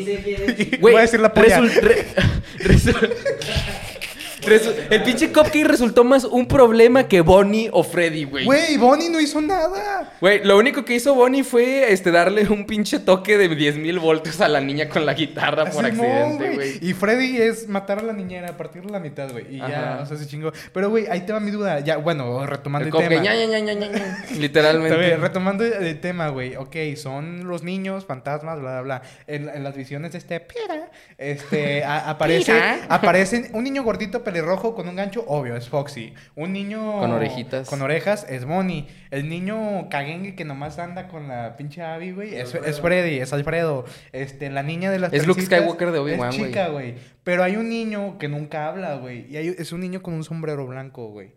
Güey, 0.80 0.92
Voy 0.92 0.96
a 0.96 1.00
decir 1.00 1.18
la 1.20 1.32
polla. 1.32 1.60
resul- 1.60 1.80
re- 1.80 2.06
resul- 2.58 3.10
resu- 4.42 4.74
el 4.90 5.02
pinche 5.02 5.32
cupcake 5.32 5.64
resultó 5.66 6.04
más 6.04 6.24
un 6.24 6.46
problema 6.46 7.06
que 7.08 7.20
Bonnie 7.20 7.68
o 7.72 7.82
Freddy, 7.82 8.24
güey. 8.24 8.44
Güey, 8.44 8.76
Bonnie 8.76 9.08
no 9.10 9.20
hizo 9.20 9.40
nada. 9.40 10.12
Güey, 10.20 10.44
lo 10.44 10.56
único 10.58 10.84
que 10.84 10.94
hizo 10.94 11.14
Bonnie 11.14 11.44
fue 11.44 11.92
este, 11.92 12.10
darle 12.10 12.48
un 12.48 12.66
pinche 12.66 12.98
toque 12.98 13.36
de 13.38 13.48
10.000 13.50 13.98
voltios 14.00 14.40
a 14.40 14.48
la 14.48 14.60
niña 14.60 14.88
con 14.88 15.04
la 15.06 15.14
guitarra 15.14 15.66
por 15.70 15.84
accidente, 15.84 16.54
güey. 16.54 16.78
Y 16.80 16.92
Freddy 16.94 17.36
es 17.38 17.68
matar 17.68 17.98
a 17.98 18.02
la 18.02 18.12
niñera, 18.12 18.56
partirle 18.56 18.90
la 18.90 19.00
mitad, 19.00 19.30
güey. 19.30 19.54
Y 19.54 19.58
ya, 19.58 19.94
Ajá. 19.94 20.02
o 20.02 20.06
sea, 20.06 20.16
se 20.16 20.26
chingó. 20.26 20.52
Pero, 20.72 20.90
güey, 20.90 21.06
ahí 21.08 21.20
te 21.22 21.32
va 21.32 21.40
mi 21.40 21.50
duda. 21.50 21.80
Ya, 21.80 21.96
bueno, 21.96 22.46
retomando 22.46 22.88
El 22.98 23.02
el, 23.04 23.08
tema. 23.08 23.22
ña, 23.22 23.34
ña. 23.34 23.72
Está 23.86 24.34
Literalmente. 24.38 25.16
retomando 25.16 25.64
el 25.64 26.00
tema, 26.00 26.28
güey. 26.28 26.56
Ok, 26.56 26.76
son 26.96 27.46
los 27.48 27.62
niños, 27.62 28.04
fantasmas, 28.06 28.60
bla, 28.60 28.80
bla, 28.80 28.82
bla. 28.82 29.02
En, 29.26 29.48
en 29.48 29.62
las 29.64 29.74
visiones 29.76 30.12
de 30.12 30.18
este 30.18 30.40
Pira, 30.40 30.90
este, 31.18 31.84
a- 31.84 32.10
aparece, 32.10 32.52
Pira. 32.52 32.80
aparecen 32.88 33.48
un 33.52 33.64
niño 33.64 33.82
gordito 33.82 34.22
pelirrojo 34.32 34.74
con 34.74 34.88
un 34.88 34.96
gancho, 34.96 35.24
obvio, 35.26 35.56
es 35.56 35.68
Foxy. 35.68 36.14
Un 36.36 36.52
niño... 36.52 36.98
Con 37.00 37.12
orejitas. 37.12 37.68
Con 37.68 37.82
orejas 37.82 38.26
es 38.28 38.44
Bonnie. 38.44 38.86
El 39.10 39.28
niño 39.28 39.88
caguengue 39.88 40.34
que 40.34 40.44
nomás 40.44 40.78
anda 40.78 41.08
con 41.08 41.28
la 41.28 41.56
pinche 41.56 41.82
Abby, 41.82 42.12
güey, 42.12 42.34
es, 42.34 42.54
es 42.54 42.80
Freddy, 42.80 43.18
es 43.18 43.32
Alfredo. 43.32 43.84
Este, 44.12 44.50
la 44.50 44.62
niña 44.62 44.90
de 44.90 44.98
las 44.98 45.12
Es 45.12 45.26
Luke 45.26 45.42
Skywalker 45.42 45.90
de 45.92 45.98
Obi-Wan, 45.98 46.30
Es 46.30 46.38
güey. 46.38 46.48
chica, 46.50 46.68
güey. 46.68 46.94
Pero 47.24 47.42
hay 47.42 47.56
un 47.56 47.68
niño 47.68 48.18
que 48.18 48.28
nunca 48.28 48.68
habla, 48.68 48.94
güey. 48.96 49.26
Y 49.30 49.36
hay- 49.36 49.54
es 49.58 49.72
un 49.72 49.80
niño 49.80 50.02
con 50.02 50.14
un 50.14 50.24
sombrero 50.24 50.66
blanco, 50.66 51.08
güey. 51.10 51.34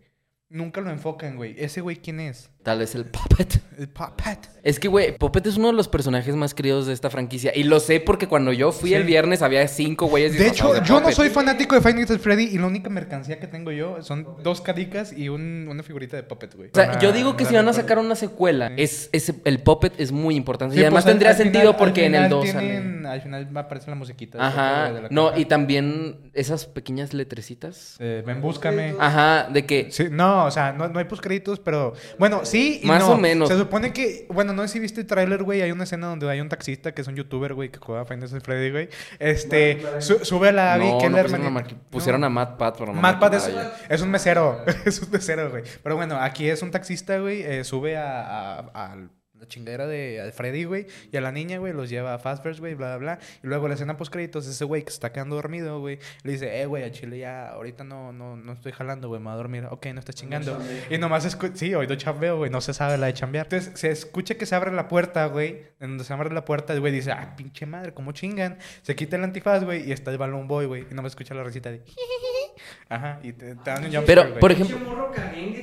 Nunca 0.48 0.80
lo 0.80 0.90
enfocan, 0.90 1.36
güey. 1.36 1.54
¿Ese 1.58 1.80
güey 1.80 1.96
quién 1.96 2.20
es? 2.20 2.50
Tal 2.64 2.78
vez 2.80 2.94
el 2.96 3.04
Puppet. 3.04 3.60
El 3.76 3.88
Puppet. 3.88 4.38
Es 4.62 4.78
que, 4.78 4.86
güey, 4.86 5.18
Puppet 5.18 5.44
es 5.48 5.56
uno 5.56 5.66
de 5.66 5.72
los 5.72 5.88
personajes 5.88 6.36
más 6.36 6.54
queridos 6.54 6.86
de 6.86 6.92
esta 6.92 7.10
franquicia. 7.10 7.50
Y 7.56 7.64
lo 7.64 7.80
sé 7.80 7.98
porque 7.98 8.28
cuando 8.28 8.52
yo 8.52 8.70
fui 8.70 8.90
Sí. 8.90 8.94
el 8.94 9.02
viernes 9.02 9.42
había 9.42 9.66
cinco 9.66 10.06
güeyes 10.06 10.38
De 10.38 10.46
hecho, 10.46 10.80
yo 10.84 11.00
no 11.00 11.10
soy 11.10 11.28
fanático 11.28 11.74
de 11.74 11.80
Five 11.80 11.94
Nights 11.94 12.12
at 12.12 12.18
Freddy 12.20 12.44
y 12.44 12.58
la 12.58 12.68
única 12.68 12.88
mercancía 12.88 13.40
que 13.40 13.48
tengo 13.48 13.72
yo 13.72 14.00
son 14.04 14.28
dos 14.44 14.60
caricas 14.60 15.12
y 15.12 15.28
un- 15.28 15.66
una 15.68 15.82
figurita 15.82 16.16
de 16.16 16.22
Puppet, 16.22 16.54
güey. 16.54 16.68
O 16.68 16.74
sea, 16.74 17.00
yo 17.00 17.12
digo 17.12 17.36
que 17.36 17.44
si 17.46 17.54
van 17.56 17.66
a 17.68 17.72
sacar 17.72 17.98
una 17.98 18.14
secuela, 18.14 18.68
Sí. 18.68 18.74
es, 18.78 19.08
es- 19.10 19.34
el 19.44 19.58
Puppet 19.58 19.94
es 19.98 20.12
muy 20.12 20.36
importante. 20.36 20.76
Sí, 20.76 20.80
y 20.80 20.84
además 20.84 21.02
pues, 21.02 21.12
tendría 21.12 21.34
final- 21.34 21.52
sentido 21.52 21.76
porque 21.76 22.06
en 22.06 22.14
el 22.14 22.24
final 22.26 22.30
2 22.30 22.44
tienen- 22.44 22.94
Al 23.06 23.20
final 23.20 23.54
va 23.54 23.60
a 23.60 23.64
aparecer 23.64 23.88
la 23.90 23.96
musiquita. 23.96 24.38
Ajá. 24.40 24.84
Puppet, 24.86 24.94
de 24.94 25.02
la 25.02 25.08
No, 25.10 25.36
y 25.36 25.44
también 25.46 26.30
esas 26.32 26.64
pequeñas 26.66 27.12
letrecitas. 27.12 27.96
Eh, 27.98 28.22
ven, 28.24 28.40
búscame. 28.40 28.94
Ajá, 28.98 29.48
de 29.52 29.66
que... 29.66 29.88
Sí, 29.90 30.06
no, 30.10 30.46
o 30.46 30.50
sea, 30.50 30.72
no, 30.72 30.88
no 30.88 30.98
hay 31.00 31.04
postcréditos, 31.04 31.58
pero 31.60 31.92
bueno, 32.18 32.44
sí 32.54 32.80
y 32.82 32.86
Más 32.86 33.00
no. 33.06 33.12
o 33.12 33.18
menos. 33.18 33.48
Se 33.48 33.58
supone 33.58 33.92
que, 33.92 34.26
bueno, 34.30 34.52
no 34.52 34.62
sé 34.62 34.68
si 34.68 34.78
viste 34.80 35.00
el 35.02 35.06
tráiler, 35.06 35.42
güey, 35.42 35.62
hay 35.62 35.70
una 35.72 35.84
escena 35.84 36.06
donde 36.06 36.28
hay 36.30 36.40
un 36.40 36.48
taxista 36.48 36.92
que 36.92 37.02
es 37.02 37.08
un 37.08 37.16
youtuber, 37.16 37.54
güey, 37.54 37.70
que 37.70 37.78
juega 37.78 38.04
Nights 38.14 38.32
at 38.34 38.42
Freddy, 38.42 38.70
güey. 38.70 38.88
Este, 39.18 39.78
Bueno, 39.82 40.00
su- 40.00 40.24
sube 40.24 40.48
a 40.48 40.52
la 40.52 40.74
Abby, 40.74 40.90
no, 40.90 40.98
que 40.98 41.04
es 41.06 41.10
no 41.10 41.16
la 41.16 41.22
pusieron, 41.24 41.42
a, 41.44 41.48
hermanita. 41.48 41.74
Mar- 41.74 41.90
pusieron 41.90 42.20
No. 42.20 42.26
a 42.26 42.30
Matt 42.30 42.56
Pat, 42.58 42.76
pero 42.78 42.92
no 42.94 43.00
Matt 43.00 43.18
Pat 43.20 43.34
es, 43.34 43.50
es 43.88 44.00
un 44.02 44.10
mesero, 44.10 44.64
es 44.84 45.00
un 45.02 45.10
mesero, 45.10 45.50
güey. 45.50 45.62
Pero 45.82 45.96
bueno, 45.96 46.16
aquí 46.20 46.48
es 46.48 46.62
un 46.62 46.70
taxista, 46.70 47.18
güey, 47.18 47.42
eh, 47.42 47.64
sube 47.64 47.96
a, 47.96 48.20
a- 48.20 48.70
a 48.92 48.96
la 49.44 49.48
chingadera 49.48 49.86
de 49.86 50.32
Freddy, 50.34 50.64
güey, 50.64 50.86
y 51.12 51.16
a 51.16 51.20
la 51.20 51.32
niña, 51.32 51.58
güey, 51.58 51.72
los 51.72 51.90
lleva 51.90 52.14
a 52.14 52.18
Fastverse, 52.18 52.60
güey, 52.60 52.74
bla, 52.74 52.96
bla, 52.96 53.16
bla. 53.16 53.18
Y 53.42 53.46
luego 53.46 53.68
la 53.68 53.74
escena 53.74 53.96
post 53.96 54.12
créditos, 54.12 54.46
ese 54.46 54.64
güey 54.64 54.82
que 54.82 54.90
se 54.90 54.96
está 54.96 55.12
quedando 55.12 55.36
dormido, 55.36 55.80
güey, 55.80 55.98
le 56.22 56.32
dice, 56.32 56.60
eh, 56.60 56.66
güey, 56.66 56.82
a 56.82 56.90
Chile 56.90 57.18
ya, 57.18 57.48
ahorita 57.48 57.84
no, 57.84 58.12
no, 58.12 58.36
no 58.36 58.52
estoy 58.52 58.72
jalando, 58.72 59.08
güey, 59.08 59.20
me 59.20 59.26
voy 59.26 59.34
a 59.34 59.36
dormir. 59.36 59.66
Ok, 59.70 59.86
no 59.86 60.00
estás 60.00 60.14
chingando. 60.14 60.58
Y 60.90 60.98
nomás 60.98 61.24
escucha, 61.24 61.54
sí, 61.56 61.74
hoy 61.74 61.86
no 61.86 61.94
chambeo, 61.94 62.38
güey, 62.38 62.50
no 62.50 62.60
se 62.60 62.72
sabe 62.74 62.98
la 62.98 63.06
de 63.06 63.14
chambear. 63.14 63.46
Entonces 63.46 63.78
se 63.78 63.90
escucha 63.90 64.36
que 64.36 64.46
se 64.46 64.54
abre 64.54 64.72
la 64.72 64.88
puerta, 64.88 65.26
güey, 65.26 65.62
en 65.80 65.90
donde 65.90 66.04
se 66.04 66.12
abre 66.12 66.32
la 66.32 66.44
puerta, 66.44 66.72
el 66.72 66.80
güey 66.80 66.92
dice, 66.92 67.12
ah, 67.12 67.34
pinche 67.36 67.66
madre, 67.66 67.92
¿cómo 67.92 68.12
chingan? 68.12 68.58
Se 68.82 68.96
quita 68.96 69.16
el 69.16 69.24
antifaz, 69.24 69.64
güey, 69.64 69.88
y 69.88 69.92
está 69.92 70.10
el 70.10 70.18
balón 70.18 70.48
boy, 70.48 70.66
güey, 70.66 70.86
y 70.90 70.94
nomás 70.94 71.12
escucha 71.12 71.34
la 71.34 71.44
recita 71.44 71.70
de... 71.70 71.82
Ajá, 72.88 73.18
y 73.22 73.32
te, 73.32 73.54
te 73.56 73.70
dan 73.70 73.84
un 73.84 74.04
Pero, 74.04 74.38
por 74.38 74.52
ejemplo... 74.52 74.78
morro 74.78 75.04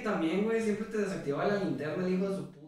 también, 0.04 0.44
güey. 0.44 0.62
Siempre 0.62 0.88
te 0.88 0.98
desactivaba 1.00 1.48
la 1.48 1.64
linterna, 1.64 2.08
hijo 2.10 2.30
de 2.30 2.36
su 2.36 2.61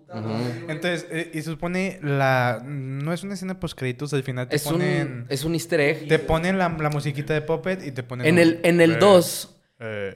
Entonces, 0.67 1.08
eh, 1.12 1.32
y 1.34 1.38
se 1.41 1.52
supone 1.52 1.99
la... 2.02 2.62
No 2.65 3.13
es 3.13 3.23
una 3.23 3.34
escena 3.34 3.60
post 3.60 3.78
créditos, 3.78 4.13
al 4.13 4.23
final 4.23 4.47
te 4.47 4.56
Es 4.56 4.65
un, 4.65 4.73
ponen... 4.73 5.26
es 5.30 5.43
un 5.43 5.54
easter 5.54 5.80
egg. 5.80 6.08
Te 6.08 6.19
ponen 6.19 6.58
la, 6.58 6.69
la 6.69 6.89
musiquita 6.89 7.34
de 7.34 7.41
Puppet 7.41 7.86
y 7.86 7.91
te 7.91 8.04
ponen... 8.04 8.26
En 8.28 8.36
un- 8.36 8.39
el, 8.39 8.60
en 8.63 8.82
el 8.82 8.91
Eh, 8.93 8.97
2, 8.99 9.58
eh, 9.80 10.15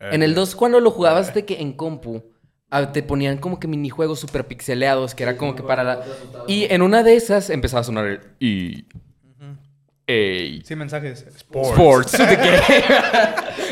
eh, 0.00 0.08
en 0.12 0.22
el 0.22 0.34
2 0.34 0.54
cuando 0.56 0.80
lo 0.80 0.90
jugabas 0.90 1.34
de 1.34 1.44
que 1.44 1.60
en 1.60 1.72
compu, 1.74 2.24
ah, 2.70 2.92
te 2.92 3.02
ponían 3.02 3.38
como 3.38 3.60
que 3.60 3.68
minijuegos 3.68 4.20
super 4.20 4.46
pixeleados, 4.46 5.14
que 5.14 5.22
era 5.22 5.36
como 5.36 5.54
que 5.56 5.62
para 5.62 5.84
la... 5.84 6.00
Y 6.48 6.64
en 6.72 6.82
una 6.82 7.02
de 7.02 7.16
esas 7.16 7.50
empezaba 7.50 7.80
a 7.80 7.84
sonar 7.84 8.06
el... 8.06 8.20
Y... 8.40 8.86
Ey. 10.08 10.62
Sí, 10.64 10.76
mensajes. 10.76 11.26
Sports. 11.34 12.12
¿De 12.18 12.36
qué? 12.38 12.60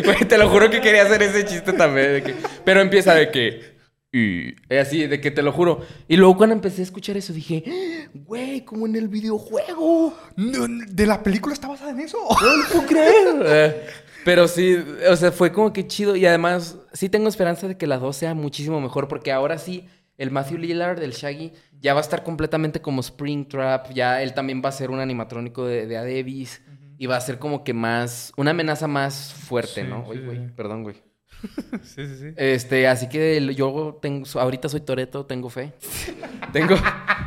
Güey, 0.05 0.25
te 0.27 0.37
lo 0.37 0.49
juro 0.49 0.69
que 0.69 0.81
quería 0.81 1.03
hacer 1.05 1.23
ese 1.23 1.45
chiste 1.45 1.73
también. 1.75 2.15
de 2.15 2.23
que- 2.25 2.35
Pero 2.65 2.81
empieza 2.81 3.15
de 3.15 3.31
que. 3.31 3.74
Y 4.17 4.55
así, 4.77 5.09
de 5.09 5.21
que 5.21 5.33
te 5.33 5.43
lo 5.43 5.51
juro. 5.51 5.81
Y 6.07 6.17
luego 6.17 6.37
cuando 6.37 6.55
empecé 6.55 6.83
a 6.83 6.85
escuchar 6.85 7.17
eso 7.17 7.33
dije, 7.33 8.09
güey, 8.15 8.65
como 8.65 8.87
en 8.87 8.95
el 8.95 9.09
videojuego. 9.09 10.17
¿De 10.37 11.07
la 11.07 11.23
película 11.23 11.53
está 11.53 11.67
basada 11.67 11.91
en 11.91 11.99
eso? 12.01 12.19
No 12.41 12.57
lo 12.57 12.69
puedo 12.69 12.87
creer. 12.87 13.15
Eh, 13.47 13.87
Pero 14.25 14.47
sí, 14.47 14.77
o 15.11 15.17
sea, 15.17 15.33
fue 15.33 15.51
como 15.53 15.73
que 15.73 15.87
chido. 15.89 16.15
Y 16.15 16.25
además, 16.27 16.79
sí 16.93 17.09
tengo 17.09 17.29
esperanza 17.29 17.67
de 17.67 17.77
que 17.77 17.87
la 17.89 17.99
2 17.99 18.17
sea 18.17 18.35
muchísimo 18.35 18.81
mejor. 18.81 19.09
Porque 19.09 19.33
ahora 19.33 19.59
sí, 19.59 19.87
el 20.17 20.31
Matthew 20.31 20.59
Lillard, 20.59 21.03
el 21.03 21.11
Shaggy, 21.13 21.53
ya 21.81 21.93
va 21.93 21.99
a 22.01 22.03
estar 22.03 22.23
completamente 22.23 22.81
como 22.81 23.03
Springtrap. 23.03 23.91
Ya 23.93 24.23
él 24.23 24.33
también 24.33 24.63
va 24.65 24.69
a 24.69 24.73
ser 24.73 24.91
un 24.91 25.01
animatrónico 25.01 25.67
de, 25.67 25.87
de 25.89 25.97
Adebis. 25.97 26.63
Y 26.99 27.07
va 27.07 27.17
a 27.17 27.21
ser 27.21 27.41
como 27.41 27.65
que 27.65 27.75
más, 27.75 28.33
una 28.37 28.53
amenaza 28.53 28.87
más 28.87 29.33
fuerte, 29.35 29.83
Sí, 29.83 29.89
¿no? 29.89 30.07
sí, 30.13 30.19
sí. 30.19 30.25
güey, 30.25 30.49
perdón, 30.55 30.85
güey. 30.85 31.03
sí, 31.83 32.07
sí, 32.07 32.17
sí. 32.21 32.27
Este, 32.37 32.87
así 32.89 33.09
que 33.09 33.55
yo 33.55 33.99
tengo, 34.01 34.25
ahorita 34.41 34.69
soy 34.69 34.81
Toreto, 34.81 35.25
tengo 35.27 35.51
fe. 35.51 35.73
tengo, 36.53 36.75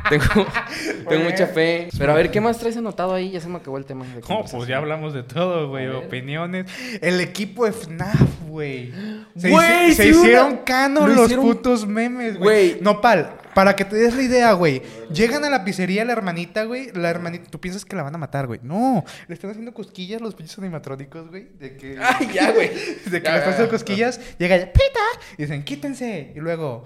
tengo, 0.09 0.25
tengo 1.09 1.23
mucha 1.23 1.47
fe. 1.47 1.89
Pero 1.97 2.11
a 2.11 2.15
ver, 2.15 2.31
¿qué 2.31 2.41
más 2.41 2.57
traes 2.59 2.77
anotado 2.77 3.13
ahí? 3.13 3.31
Ya 3.31 3.39
se 3.41 3.47
me 3.49 3.57
acabó 3.57 3.77
el 3.77 3.85
tema. 3.85 4.05
de 4.05 4.21
No, 4.27 4.43
pues 4.43 4.67
ya 4.67 4.77
hablamos 4.77 5.13
de 5.13 5.23
todo, 5.23 5.69
güey. 5.69 5.87
Opiniones. 5.89 6.65
El 7.01 7.19
equipo 7.21 7.65
de 7.65 7.71
FNAF, 7.73 8.21
güey. 8.47 8.91
Se, 9.37 9.49
hici- 9.51 9.91
se 9.93 10.07
hicieron 10.09 10.57
canon 10.65 11.09
lo 11.09 11.15
los 11.15 11.25
hicieron- 11.31 11.45
putos 11.45 11.85
memes, 11.87 12.37
güey. 12.37 12.71
Güey. 12.71 12.81
Nopal, 12.81 13.31
para 13.57 13.75
que 13.75 13.85
te 13.85 13.95
des 13.95 14.15
la 14.15 14.21
idea, 14.21 14.53
güey. 14.53 14.83
Llegan 15.11 15.43
a 15.43 15.49
la 15.49 15.65
pizzería 15.65 16.05
la 16.05 16.11
hermanita, 16.13 16.65
güey. 16.65 16.91
La 16.93 17.09
hermanita, 17.09 17.49
tú 17.49 17.59
piensas 17.59 17.85
que 17.85 17.95
la 17.95 18.03
van 18.03 18.13
a 18.13 18.19
matar, 18.19 18.45
güey. 18.45 18.59
No, 18.61 19.03
le 19.27 19.33
están 19.33 19.49
haciendo 19.49 19.73
cosquillas 19.73 20.21
los 20.21 20.35
pinches 20.35 20.59
animatrónicos, 20.59 21.27
güey. 21.29 21.47
De 21.57 21.75
que. 21.75 21.97
Ay, 22.01 22.29
ya, 22.31 22.51
güey. 22.51 22.69
De 23.05 23.19
que 23.23 23.29
le 23.31 23.37
están 23.37 23.49
haciendo 23.53 23.69
cosquillas. 23.71 24.19
Llega 24.37 24.57
ella, 24.57 24.71
¡pita! 24.71 25.25
Y 25.39 25.41
dicen, 25.41 25.63
quítense. 25.63 26.33
Y 26.35 26.39
luego. 26.39 26.85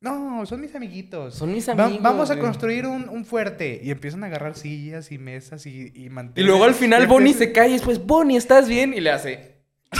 No, 0.00 0.46
son 0.46 0.60
mis 0.60 0.72
amiguitos. 0.76 1.34
Son 1.34 1.52
mis 1.52 1.68
Va- 1.68 1.72
amigos. 1.72 2.02
vamos 2.04 2.30
a 2.30 2.34
güey. 2.34 2.44
construir 2.46 2.86
un, 2.86 3.08
un 3.08 3.24
fuerte. 3.24 3.80
Y 3.82 3.90
empiezan 3.90 4.22
a 4.22 4.28
agarrar 4.28 4.54
sillas 4.56 5.10
y 5.10 5.18
mesas 5.18 5.66
y, 5.66 5.90
y 5.92 6.04
Y 6.06 6.08
manteles. 6.08 6.46
luego 6.48 6.62
al 6.64 6.74
final 6.74 7.02
Y 7.02 7.06
Bonnie 7.06 7.34
se 7.34 7.50
cae 7.50 7.70
y 7.70 7.72
después, 7.72 7.98
Bonnie, 8.06 8.36
¿estás 8.36 8.68
bien? 8.68 8.94
Y 8.94 9.00
le 9.00 9.10
hace. 9.10 9.56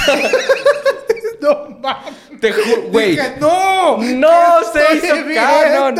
No 1.40 1.70
mames. 1.80 2.14
Te 2.42 2.52
juro, 2.52 2.82
güey. 2.90 3.16
¡No! 3.40 3.96
No 4.02 4.28
¿Qué 4.72 4.78
se 4.78 4.96
estoy 4.96 5.32
hizo 5.32 5.34
canon. 5.34 5.94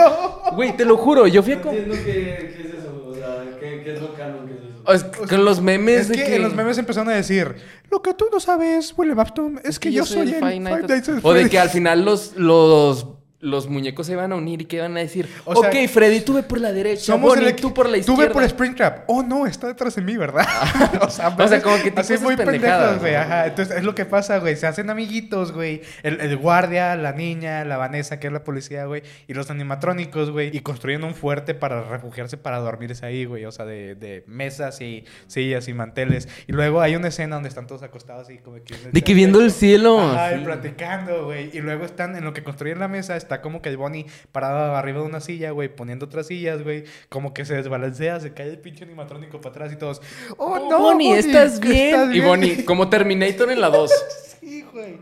Güey, 0.56 0.76
te 0.76 0.84
lo 0.84 0.96
juro, 0.98 1.26
yo 1.26 1.42
fui 1.42 1.54
a. 1.54 1.56
No 1.56 1.62
com- 1.62 1.70
entiendo 1.74 1.94
qué, 2.04 2.12
qué 2.12 2.62
es 2.68 2.74
eso. 2.80 3.06
O 3.08 3.14
sea, 3.14 3.44
qué, 3.60 3.82
qué 3.84 3.94
es 3.94 4.00
lo 4.02 4.12
canon, 4.14 4.46
qué 4.46 4.54
es 4.54 4.60
eso. 4.60 4.82
o 4.84 4.92
es- 4.92 5.28
Con 5.28 5.44
los 5.44 5.60
memes 5.62 6.00
Es 6.02 6.08
de 6.08 6.16
que, 6.16 6.24
que. 6.24 6.38
los 6.40 6.52
memes 6.54 6.76
empezaron 6.78 7.08
a 7.08 7.14
decir: 7.14 7.54
Lo 7.90 8.02
que 8.02 8.12
tú 8.12 8.26
no 8.32 8.40
sabes, 8.40 8.92
William 8.96 9.20
Afton, 9.20 9.60
es, 9.64 9.78
que, 9.78 9.90
yo 9.92 10.04
soy 10.04 10.28
el 10.28 10.34
Five 10.34 10.60
Nights 10.60 11.08
at- 11.08 11.08
O 11.22 11.32
de 11.32 11.34
Freddy's". 11.38 11.50
que 11.50 11.58
al 11.58 11.70
final 11.70 12.04
los, 12.04 12.34
los, 12.36 13.06
los 13.42 13.68
muñecos 13.68 14.06
se 14.06 14.12
iban 14.12 14.30
a 14.32 14.36
unir 14.36 14.62
y 14.62 14.64
que 14.66 14.76
iban 14.76 14.96
a 14.96 15.00
decir, 15.00 15.28
O 15.44 15.56
sea, 15.56 15.68
ok, 15.68 15.88
Freddy, 15.88 16.20
tú 16.20 16.34
ve 16.34 16.44
por 16.44 16.60
la 16.60 16.72
derecha, 16.72 17.02
Somos 17.06 17.34
Bonnie, 17.34 17.48
el 17.48 17.56
tú 17.56 17.74
por 17.74 17.86
la 17.86 17.94
Tú 17.94 17.98
izquierda. 18.12 18.22
ve 18.22 18.30
por 18.30 18.44
Springtrap. 18.44 19.04
Oh, 19.08 19.22
no, 19.24 19.46
está 19.46 19.66
detrás 19.66 19.96
de 19.96 20.02
mí, 20.02 20.16
¿verdad? 20.16 20.46
o 21.02 21.10
sea, 21.10 21.28
O 21.36 21.48
sea, 21.48 21.60
como 21.60 21.76
que 21.76 21.90
tipo 21.90 22.00
así 22.00 22.16
muy 22.18 22.36
pendejos, 22.36 23.00
güey. 23.00 23.16
Ajá. 23.16 23.48
Entonces, 23.48 23.76
es 23.76 23.82
lo 23.82 23.96
que 23.96 24.04
pasa, 24.04 24.38
güey. 24.38 24.54
Se 24.54 24.68
hacen 24.68 24.90
amiguitos, 24.90 25.50
güey. 25.50 25.82
El, 26.04 26.20
el 26.20 26.36
guardia, 26.36 26.94
la 26.94 27.12
niña, 27.12 27.64
la 27.64 27.76
Vanessa, 27.76 28.20
que 28.20 28.28
es 28.28 28.32
la 28.32 28.44
policía, 28.44 28.84
güey. 28.84 29.02
Y 29.26 29.34
los 29.34 29.50
animatrónicos, 29.50 30.30
güey. 30.30 30.56
Y 30.56 30.60
construyen 30.60 31.02
un 31.02 31.16
fuerte 31.16 31.54
para 31.54 31.82
refugiarse, 31.82 32.36
para 32.36 32.58
dormirse 32.60 33.04
ahí, 33.04 33.24
güey. 33.24 33.44
O 33.44 33.50
sea, 33.50 33.64
de, 33.64 33.96
de 33.96 34.22
mesas 34.28 34.80
y 34.80 35.04
sillas 35.26 35.66
y 35.66 35.74
manteles. 35.74 36.28
Y 36.46 36.52
luego 36.52 36.80
hay 36.80 36.94
una 36.94 37.08
escena 37.08 37.34
donde 37.34 37.48
están 37.48 37.66
todos 37.66 37.82
acostados 37.82 38.28
así, 38.28 38.38
como 38.38 38.62
que... 38.62 38.76
De 38.92 39.02
que 39.02 39.14
viendo 39.14 39.40
el 39.40 39.50
cielo. 39.50 40.00
Ajá, 40.00 40.34
y 40.34 40.38
sí. 40.38 40.44
platicando, 40.44 41.24
güey. 41.24 41.50
Y 41.52 41.60
luego 41.60 41.84
están 41.84 42.14
en 42.14 42.22
lo 42.24 42.32
que 42.32 42.44
construyen 42.44 42.78
la 42.78 42.86
mesa, 42.86 43.16
está 43.32 43.40
como 43.42 43.62
que 43.62 43.68
el 43.70 43.76
Bonnie 43.78 44.06
parado 44.30 44.76
arriba 44.76 45.00
de 45.00 45.06
una 45.06 45.20
silla, 45.20 45.50
güey, 45.52 45.74
poniendo 45.74 46.04
otras 46.06 46.26
sillas, 46.26 46.62
güey. 46.62 46.84
Como 47.08 47.32
que 47.32 47.44
se 47.44 47.54
desbalancea, 47.54 48.20
se 48.20 48.34
cae 48.34 48.48
el 48.50 48.58
pinche 48.58 48.84
animatrónico 48.84 49.40
para 49.40 49.50
atrás 49.54 49.72
y 49.72 49.76
todos. 49.76 50.02
¡Oh, 50.36 50.52
Oh, 50.52 50.70
no! 50.70 50.78
Bonnie, 50.80 51.14
¿estás 51.14 51.58
¿que 51.58 51.68
bien? 51.68 51.94
estás 51.94 52.14
Y 52.14 52.20
Bonnie, 52.20 52.64
como 52.64 52.90
Terminator 52.90 53.50
en 53.50 53.60
la 53.60 53.68
2. 53.70 53.90
Sí, 54.42 54.64
güey. 54.72 54.98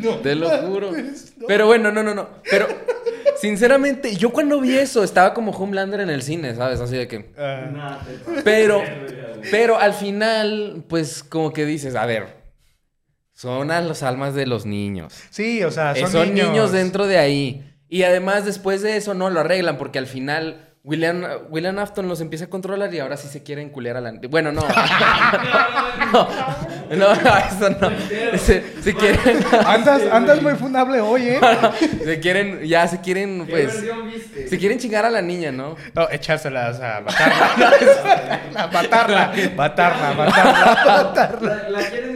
No 0.00 0.16
Te 0.16 0.34
lo 0.34 0.48
juro. 0.66 0.90
no. 0.90 1.46
Pero 1.46 1.68
bueno, 1.68 1.92
no, 1.92 2.02
no, 2.02 2.12
no. 2.12 2.28
Pero, 2.50 2.66
sinceramente, 3.36 4.16
yo 4.16 4.30
cuando 4.30 4.60
vi 4.60 4.76
eso 4.76 5.04
estaba 5.04 5.32
como 5.32 5.52
Homelander 5.52 6.00
en 6.00 6.10
el 6.10 6.22
cine, 6.22 6.56
¿sabes? 6.56 6.80
Así 6.80 6.96
de 6.96 7.06
que. 7.06 7.30
Ah, 7.38 8.00
Pero, 8.42 8.82
pero 9.52 9.78
al 9.78 9.94
final, 9.94 10.82
pues 10.88 11.22
como 11.22 11.52
que 11.52 11.64
dices, 11.66 11.94
a 11.94 12.04
ver, 12.04 12.43
son 13.44 13.70
a 13.70 13.80
las 13.82 14.02
almas 14.02 14.34
de 14.34 14.46
los 14.46 14.64
niños. 14.66 15.12
sí, 15.30 15.62
o 15.62 15.70
sea, 15.70 15.92
Eh, 15.92 16.00
son, 16.00 16.10
Son, 16.10 16.34
niños. 16.34 16.72
dentro 16.72 17.06
de 17.06 17.18
ahí. 17.18 17.62
Y 17.90 18.02
además, 18.02 18.44
después 18.46 18.80
de 18.82 18.96
eso, 18.96 19.12
no 19.14 19.28
lo 19.30 19.40
arreglan 19.40 19.76
porque 19.78 19.98
al 19.98 20.06
final. 20.06 20.70
William, 20.86 21.22
William 21.48 21.78
Afton 21.78 22.06
los 22.08 22.20
empieza 22.20 22.44
a 22.44 22.48
controlar 22.50 22.92
y 22.92 22.98
ahora 22.98 23.16
sí 23.16 23.26
se 23.28 23.42
quieren 23.42 23.70
culear 23.70 23.96
a 23.96 24.02
la... 24.02 24.12
Bueno, 24.28 24.52
no. 24.52 24.60
no, 26.12 26.28
no, 26.90 27.12
eso 27.14 27.70
no. 27.80 27.90
Se, 28.38 28.82
se 28.82 28.94
quieren... 28.94 29.42
Andas, 29.66 30.02
andas 30.12 30.42
muy 30.42 30.54
fundable 30.56 31.00
hoy, 31.00 31.22
¿eh? 31.28 31.40
se 32.04 32.20
quieren... 32.20 32.60
Ya 32.66 32.86
se 32.86 33.00
quieren, 33.00 33.46
¿Qué 33.46 33.50
pues... 33.52 33.82
Se 34.50 34.58
quieren 34.58 34.78
chingar 34.78 35.06
a 35.06 35.10
la 35.10 35.22
niña, 35.22 35.50
¿no? 35.52 35.74
No, 35.94 36.06
echárselas 36.10 36.78
a 36.80 37.00
matarla. 37.00 37.50
matarla, 38.72 39.32
matarla, 39.56 40.12
matarla, 40.14 40.84
matarla. 40.86 41.54
La, 41.54 41.68
la 41.70 41.88
quieren, 41.88 42.13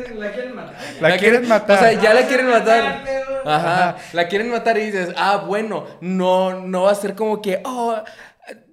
la 1.01 1.17
quieren 1.17 1.49
matar. 1.49 1.49
La 1.49 1.49
quieren 1.49 1.49
matar. 1.49 1.77
O 1.77 1.81
sea, 1.81 1.93
ya 1.93 2.15
la 2.15 2.27
quieren 2.27 2.47
matar. 2.49 3.05
Ajá. 3.45 3.97
La 4.13 4.29
quieren 4.29 4.51
matar 4.51 4.79
y 4.79 4.87
dices, 4.87 5.11
ah, 5.17 5.45
bueno, 5.47 5.87
no, 6.01 6.61
no 6.67 6.83
va 6.83 6.93
a 6.93 6.95
ser 6.95 7.15
como 7.15 7.41
que, 7.41 7.61
oh, 7.65 7.97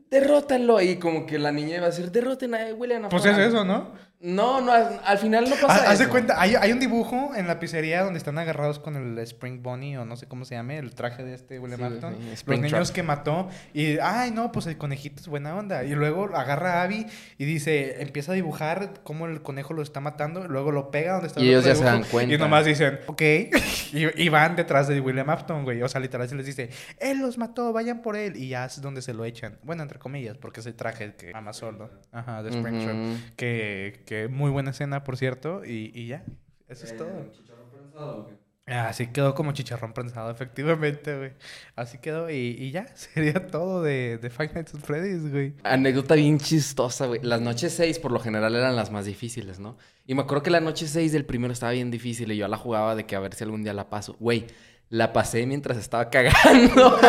derrótalo. 0.10 0.82
Y 0.82 0.98
como 0.98 1.26
que 1.26 1.38
la 1.40 1.52
niña 1.52 1.80
va 1.80 1.88
a 1.88 1.90
decir, 1.90 2.12
derroten 2.12 2.56
a 2.56 2.66
William 2.74 3.08
Pues 3.10 3.26
es 3.26 3.32
Afton". 3.32 3.48
eso, 3.48 3.66
¿no? 3.66 3.92
No, 4.26 4.60
no, 4.60 4.72
al 4.72 5.00
al 5.06 5.18
final 5.20 5.48
no 5.48 5.56
pasa 5.56 5.90
Haz 5.92 6.00
de 6.00 6.08
cuenta, 6.08 6.42
hay, 6.42 6.56
hay 6.56 6.72
un 6.72 6.80
dibujo 6.80 7.34
en 7.36 7.48
la 7.48 7.60
pizzería 7.60 8.04
donde 8.04 8.18
están 8.18 8.40
agarrados 8.40 8.80
con 8.80 8.96
el 8.96 9.20
Spring 9.20 9.62
Bunny 9.62 9.98
o 9.98 10.06
no 10.06 10.16
sé 10.18 10.28
cómo 10.28 10.46
se 10.46 10.56
llame, 10.56 10.80
el 10.80 10.96
traje 10.96 11.24
de 11.24 11.36
este 11.36 11.60
William 11.60 11.80
Sí, 11.80 11.86
Afton. 11.86 12.16
sí, 12.36 12.44
Los 12.48 12.60
niños 12.60 12.92
que 12.92 13.04
mató. 13.04 13.50
Y, 13.74 14.00
ay, 14.00 14.32
no, 14.32 14.52
pues 14.52 14.66
el 14.66 14.78
conejito 14.78 15.22
es 15.22 15.28
buena 15.28 15.56
onda. 15.56 15.84
Y 15.84 15.92
luego 15.94 16.36
agarra 16.36 16.82
a 16.82 16.84
Abby 16.84 17.06
y 17.38 17.46
dice, 17.46 18.02
empieza 18.02 18.32
a 18.32 18.36
dibujar 18.36 19.02
cómo 19.04 19.28
el 19.28 19.44
conejo 19.44 19.74
lo 19.74 19.84
está 19.84 20.00
matando. 20.00 20.48
Luego 20.48 20.72
lo 20.72 20.90
pega 20.90 21.14
donde 21.14 21.28
está 21.28 21.40
Y 21.40 21.44
el 21.44 21.50
ellos 21.50 21.66
ya 21.66 21.76
se 21.76 21.84
dan 21.84 22.04
cuenta. 22.04 22.34
Y 22.34 22.38
nomás 22.40 22.66
dicen, 22.66 23.00
ok. 23.06 23.22
y, 23.94 24.24
y 24.24 24.30
van 24.30 24.56
detrás 24.56 24.88
de 24.88 25.00
William 25.02 25.30
Afton, 25.30 25.64
güey. 25.64 25.84
O 25.84 25.88
sea, 25.88 26.02
literal 26.02 26.28
se 26.28 26.36
les 26.36 26.48
dice, 26.48 26.70
él 27.00 27.20
los 27.20 27.38
mató, 27.38 27.72
vayan 27.74 28.02
por 28.02 28.16
él. 28.16 28.36
Y 28.38 28.50
ya 28.50 28.66
es 28.66 28.82
donde 28.82 29.04
se 29.04 29.14
lo 29.14 29.24
echan. 29.24 29.60
Bueno, 29.62 29.84
entre 29.84 30.00
comillas, 30.00 30.38
porque 30.38 30.62
es 30.62 30.66
el 30.66 30.74
traje 30.74 31.14
que 31.16 31.32
ama 31.36 31.54
solo. 31.54 31.92
Ajá, 32.12 32.42
de 32.42 32.50
Spring. 32.50 32.76
Ujú. 32.76 33.18
Que, 33.36 34.02
que 34.06 34.15
muy 34.32 34.52
buena 34.52 34.72
escena, 34.72 35.04
por 35.04 35.18
cierto. 35.18 35.64
Y, 35.66 35.92
y 35.94 36.08
ya. 36.08 36.26
Eso 36.68 36.86
es 36.86 36.92
Eh, 36.92 36.96
todo. 36.98 37.32
¿Chicharrón 37.32 37.70
prensado 37.72 38.18
o 38.22 38.28
qué? 38.28 38.36
Así 38.68 39.08
quedó 39.12 39.36
como 39.36 39.52
chicharrón 39.52 39.94
prensado, 39.94 40.32
efectivamente, 40.32 41.16
güey. 41.18 41.32
Así 41.76 42.00
quedó. 42.00 42.30
Y, 42.32 42.56
y 42.60 42.72
ya. 42.72 42.88
Sería 42.96 43.46
todo 43.48 43.84
de, 43.84 44.18
de 44.18 44.30
Five 44.32 44.54
Nights 44.56 44.74
at 44.74 44.80
Freddy's, 44.82 45.30
güey. 45.32 45.54
Anécdota 45.64 46.16
bien 46.16 46.40
chistosa, 46.40 47.06
güey. 47.06 47.20
Las 47.22 47.42
noches 47.42 47.74
6 47.74 48.00
por 48.00 48.12
lo 48.12 48.20
general 48.20 48.56
eran 48.56 48.76
las 48.76 48.92
más 48.92 49.06
difíciles, 49.06 49.60
¿no? 49.60 49.78
Y 50.08 50.16
me 50.16 50.22
acuerdo 50.24 50.42
que 50.44 50.50
la 50.50 50.62
noche 50.62 50.88
6 50.88 51.12
del 51.12 51.26
primero 51.26 51.54
estaba 51.54 51.74
bien 51.74 51.92
difícil 51.92 52.32
y 52.32 52.38
yo 52.38 52.48
la 52.48 52.58
jugaba 52.58 52.96
de 52.96 53.06
que 53.06 53.16
a 53.16 53.20
ver 53.20 53.36
si 53.36 53.44
algún 53.44 53.64
día 53.64 53.74
la 53.74 53.90
paso. 53.90 54.16
Güey, 54.20 54.48
la 54.90 55.12
pasé 55.14 55.46
mientras 55.46 55.78
estaba 55.78 56.10
cagando. 56.10 56.98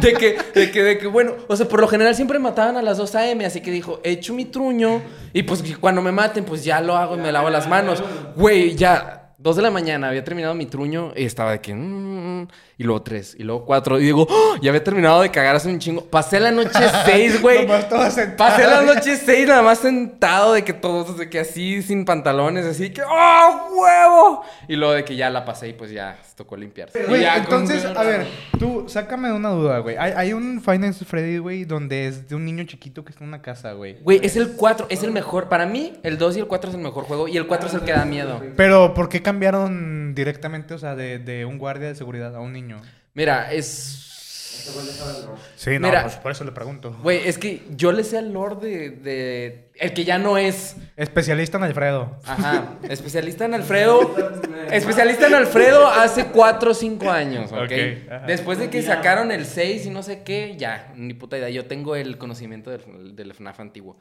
de, 0.00 0.12
que, 0.14 0.38
de 0.54 0.70
que, 0.70 0.82
de 0.82 0.98
que, 0.98 1.06
bueno, 1.06 1.34
o 1.46 1.56
sea, 1.56 1.68
por 1.68 1.80
lo 1.80 1.88
general 1.88 2.14
siempre 2.14 2.38
mataban 2.38 2.76
a 2.76 2.82
las 2.82 2.98
2 2.98 3.14
a.m., 3.14 3.44
así 3.44 3.60
que 3.60 3.70
dijo, 3.70 4.00
echo 4.02 4.34
mi 4.34 4.46
truño 4.46 5.02
y 5.32 5.42
pues 5.42 5.62
cuando 5.78 6.02
me 6.02 6.12
maten, 6.12 6.44
pues 6.44 6.64
ya 6.64 6.80
lo 6.80 6.96
hago 6.96 7.16
y 7.16 7.18
me 7.18 7.32
lavo 7.32 7.50
las 7.50 7.68
manos. 7.68 8.02
Güey, 8.36 8.74
ya. 8.74 9.21
2 9.42 9.56
de 9.56 9.62
la 9.62 9.70
mañana, 9.72 10.08
había 10.08 10.22
terminado 10.22 10.54
mi 10.54 10.66
truño 10.66 11.12
y 11.16 11.24
estaba 11.24 11.50
de 11.52 11.60
que... 11.60 11.74
mm, 11.74 12.46
y 12.78 12.84
luego 12.84 13.02
3, 13.02 13.36
y 13.38 13.42
luego 13.42 13.64
4. 13.64 14.00
Y 14.00 14.04
digo, 14.04 14.26
¡Oh! 14.28 14.56
ya 14.60 14.70
había 14.70 14.82
terminado 14.84 15.20
de 15.22 15.30
cagar 15.30 15.56
hace 15.56 15.68
un 15.68 15.78
chingo. 15.78 16.04
Pasé 16.04 16.38
la 16.40 16.50
noche 16.50 16.70
6, 17.04 17.40
güey. 17.42 17.66
Pasé 17.66 18.66
la 18.66 18.82
noche 18.82 19.16
6 19.16 19.48
nada 19.48 19.62
más 19.62 19.78
sentado 19.78 20.52
de 20.54 20.62
que 20.64 20.72
todos, 20.72 21.16
de 21.18 21.28
que 21.28 21.40
así, 21.40 21.82
sin 21.82 22.04
pantalones, 22.04 22.64
así 22.66 22.90
que 22.92 23.02
¡Oh, 23.02 23.68
huevo! 23.74 24.42
Y 24.68 24.76
luego 24.76 24.94
de 24.94 25.04
que 25.04 25.16
ya 25.16 25.28
la 25.30 25.44
pasé 25.44 25.68
y 25.68 25.72
pues 25.72 25.90
ya 25.90 26.18
se 26.22 26.34
tocó 26.36 26.56
limpiarse. 26.56 27.04
Güey, 27.04 27.24
con- 27.24 27.36
entonces, 27.38 27.84
a 27.84 28.02
ver, 28.04 28.26
tú, 28.58 28.84
sácame 28.88 29.28
de 29.28 29.34
una 29.34 29.50
duda, 29.50 29.78
güey. 29.78 29.96
Hay, 29.96 30.12
hay 30.16 30.32
un 30.32 30.62
at 30.66 30.94
Freddy's, 31.06 31.40
güey, 31.40 31.64
donde 31.64 32.06
es 32.06 32.28
de 32.28 32.34
un 32.36 32.44
niño 32.44 32.64
chiquito 32.64 33.04
que 33.04 33.10
está 33.12 33.24
en 33.24 33.28
una 33.28 33.42
casa, 33.42 33.72
güey. 33.72 33.98
Güey, 34.02 34.20
es 34.22 34.36
el 34.36 34.52
4, 34.52 34.86
es 34.88 35.02
el 35.02 35.10
mejor. 35.12 35.48
Para 35.48 35.66
mí, 35.66 35.94
el 36.02 36.18
2 36.18 36.36
y 36.36 36.40
el 36.40 36.46
4 36.46 36.70
es 36.70 36.76
el 36.76 36.82
mejor 36.82 37.04
juego 37.04 37.28
y 37.28 37.36
el 37.36 37.46
4 37.46 37.68
es 37.68 37.74
el 37.74 37.80
que 37.82 37.92
da 37.92 38.04
miedo. 38.04 38.40
Pero, 38.56 38.94
¿por 38.94 39.08
qué 39.08 39.22
cambiaron 39.32 40.14
directamente, 40.14 40.74
o 40.74 40.78
sea, 40.78 40.94
de, 40.94 41.18
de 41.18 41.46
un 41.46 41.58
guardia 41.58 41.88
de 41.88 41.94
seguridad 41.94 42.36
a 42.36 42.40
un 42.40 42.52
niño? 42.52 42.82
Mira, 43.14 43.50
es... 43.52 44.10
Este 44.58 44.72
güey 44.74 44.86
le 44.86 44.92
sabe 44.92 45.18
el 45.18 45.26
rock. 45.26 45.38
Sí, 45.56 45.78
no, 45.78 45.88
Mira. 45.88 46.02
pues 46.02 46.16
por 46.16 46.30
eso 46.30 46.44
le 46.44 46.52
pregunto. 46.52 46.96
Güey, 47.02 47.26
es 47.26 47.38
que 47.38 47.62
yo 47.70 47.90
le 47.90 48.04
sé 48.04 48.18
al 48.18 48.32
Lord 48.32 48.60
de, 48.60 48.90
de... 48.90 49.70
El 49.74 49.94
que 49.94 50.04
ya 50.04 50.18
no 50.18 50.36
es... 50.36 50.76
Especialista 50.96 51.56
en 51.56 51.64
Alfredo. 51.64 52.20
Ajá, 52.24 52.78
especialista 52.88 53.46
en 53.46 53.54
Alfredo. 53.54 54.14
Especialista 54.70 55.26
en 55.26 55.34
Alfredo 55.34 55.88
hace 55.88 56.26
4 56.26 56.70
o 56.70 56.74
5 56.74 57.10
años, 57.10 57.50
¿ok? 57.50 57.62
Ok, 57.62 57.72
ajá. 58.10 58.26
Después 58.26 58.58
de 58.58 58.68
que 58.70 58.82
sacaron 58.82 59.32
el 59.32 59.46
6 59.46 59.86
y 59.86 59.90
no 59.90 60.02
sé 60.02 60.22
qué, 60.22 60.54
ya, 60.58 60.92
ni 60.94 61.14
puta 61.14 61.38
idea. 61.38 61.48
Yo 61.48 61.64
tengo 61.64 61.96
el 61.96 62.18
conocimiento 62.18 62.70
del, 62.70 63.16
del 63.16 63.32
FNAF 63.32 63.58
antiguo. 63.58 63.98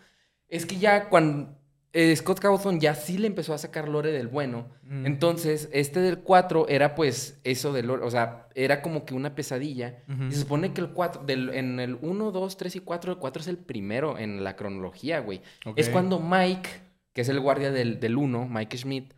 Es 0.49 0.65
que 0.65 0.77
ya 0.77 1.07
cuando 1.07 1.60
eh, 1.93 2.15
Scott 2.15 2.39
Cawthon 2.39 2.79
ya 2.79 2.95
sí 2.95 3.17
le 3.17 3.27
empezó 3.27 3.53
a 3.53 3.57
sacar 3.57 3.89
lore 3.89 4.11
del 4.11 4.27
bueno. 4.27 4.69
Mm. 4.83 5.05
Entonces, 5.05 5.69
este 5.73 5.99
del 5.99 6.19
4 6.19 6.67
era 6.69 6.95
pues 6.95 7.39
eso 7.43 7.73
del 7.73 7.87
lore. 7.87 8.03
O 8.05 8.09
sea, 8.11 8.47
era 8.55 8.81
como 8.81 9.03
que 9.05 9.13
una 9.13 9.35
pesadilla. 9.35 10.03
Ujú. 10.07 10.23
Y 10.25 10.31
se 10.31 10.39
supone 10.39 10.73
que 10.73 10.81
el 10.81 10.89
4, 10.91 11.23
del, 11.25 11.49
en 11.49 11.79
el 11.81 11.97
1, 12.01 12.31
2, 12.31 12.57
3 12.57 12.75
y 12.77 12.79
4, 12.79 13.11
el 13.13 13.17
4 13.17 13.41
es 13.41 13.47
el 13.47 13.57
primero 13.57 14.17
en 14.17 14.43
la 14.43 14.55
cronología, 14.55 15.19
güey. 15.19 15.41
Ok. 15.65 15.77
Es 15.79 15.89
cuando 15.89 16.19
Mike, 16.19 16.69
que 17.13 17.21
es 17.21 17.29
el 17.29 17.39
guardia 17.41 17.71
del, 17.71 17.99
del 17.99 18.15
1, 18.15 18.47
Mike 18.49 18.77
Schmidt, 18.77 19.13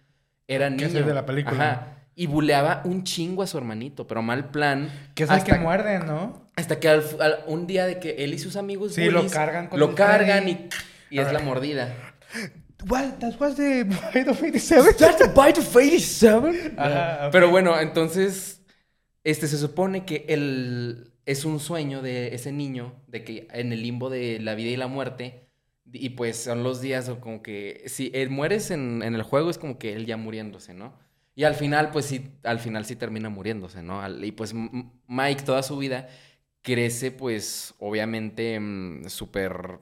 era 0.48 0.66
Que 0.70 0.76
niño. 0.76 0.88
es 0.88 0.96
el 0.96 1.06
de 1.06 1.14
la 1.14 1.26
película. 1.26 1.72
Ajá. 1.72 1.88
Y 2.16 2.28
buleaba 2.28 2.82
un 2.86 3.04
chingo 3.04 3.42
a 3.44 3.48
su 3.48 3.58
hermanito, 3.58 4.06
pero 4.08 4.22
mal 4.22 4.50
plan. 4.52 4.90
Que 5.16 5.24
es 5.24 5.30
el 5.30 5.36
hasta, 5.38 5.54
que 5.54 5.60
muerde, 5.60 6.00
¿no? 6.00 6.48
Hasta 6.56 6.80
que 6.80 6.88
al- 6.90 7.04
al- 7.20 7.40
un 7.48 7.66
día 7.66 7.86
de 7.86 8.00
que 8.00 8.24
él 8.24 8.34
y 8.34 8.40
sus 8.40 8.56
amigos 8.56 8.94
Sí, 8.94 9.06
lo 9.10 9.18
bullies 9.20 9.34
cargan 9.34 9.68
con 9.68 9.80
lo 9.80 9.96
cargan 9.96 10.48
y, 10.48 10.70
y 11.10 11.20
es 11.20 11.32
la 11.34 11.40
mordida. 11.40 11.92
What? 12.88 13.20
That 13.20 13.40
was 13.40 13.56
the 13.56 13.84
Bride 13.84 14.28
of 14.30 14.42
87? 14.44 14.96
That's 14.98 15.22
a 15.22 15.28
bite 15.28 15.60
of 15.60 15.76
87? 15.76 16.74
Ajá. 16.78 17.30
Pero 17.32 17.50
bueno, 17.50 17.80
entonces, 17.80 18.62
este 19.24 19.48
se 19.48 19.58
supone 19.58 20.06
que 20.06 20.26
el, 20.28 21.14
es 21.26 21.46
un 21.46 21.60
sueño 21.60 22.02
de 22.02 22.36
ese 22.36 22.52
niño, 22.52 22.94
de 23.08 23.24
que 23.24 23.48
en 23.52 23.72
el 23.74 23.82
limbo 23.82 24.10
de 24.10 24.40
la 24.40 24.56
vida 24.56 24.70
y 24.70 24.76
la 24.78 24.88
muerte, 24.88 25.48
y 25.92 26.10
pues 26.10 26.38
son 26.38 26.64
los 26.64 26.82
días 26.82 27.08
o 27.10 27.20
como 27.20 27.42
que, 27.44 27.84
si 27.88 28.12
él 28.14 28.30
mueres 28.30 28.72
en, 28.72 29.02
en 29.04 29.16
el 29.16 29.24
juego 29.24 29.50
es 29.50 29.58
como 29.58 29.78
que 29.78 29.94
él 29.94 30.06
ya 30.06 30.18
muriéndose, 30.18 30.74
¿no? 30.74 30.98
Y 31.36 31.46
al 31.46 31.56
final, 31.56 31.90
pues 31.92 32.06
sí, 32.06 32.30
al 32.44 32.60
final 32.60 32.86
sí 32.86 32.96
termina 32.96 33.30
muriéndose, 33.30 33.82
¿no? 33.82 34.02
Al- 34.02 34.24
y 34.24 34.32
pues 34.32 34.54
Mike 35.08 35.44
toda 35.44 35.64
su 35.64 35.78
vida 35.78 36.08
crece, 36.62 37.12
pues, 37.12 37.74
obviamente, 37.80 38.60
mm, 38.60 39.08
súper, 39.10 39.80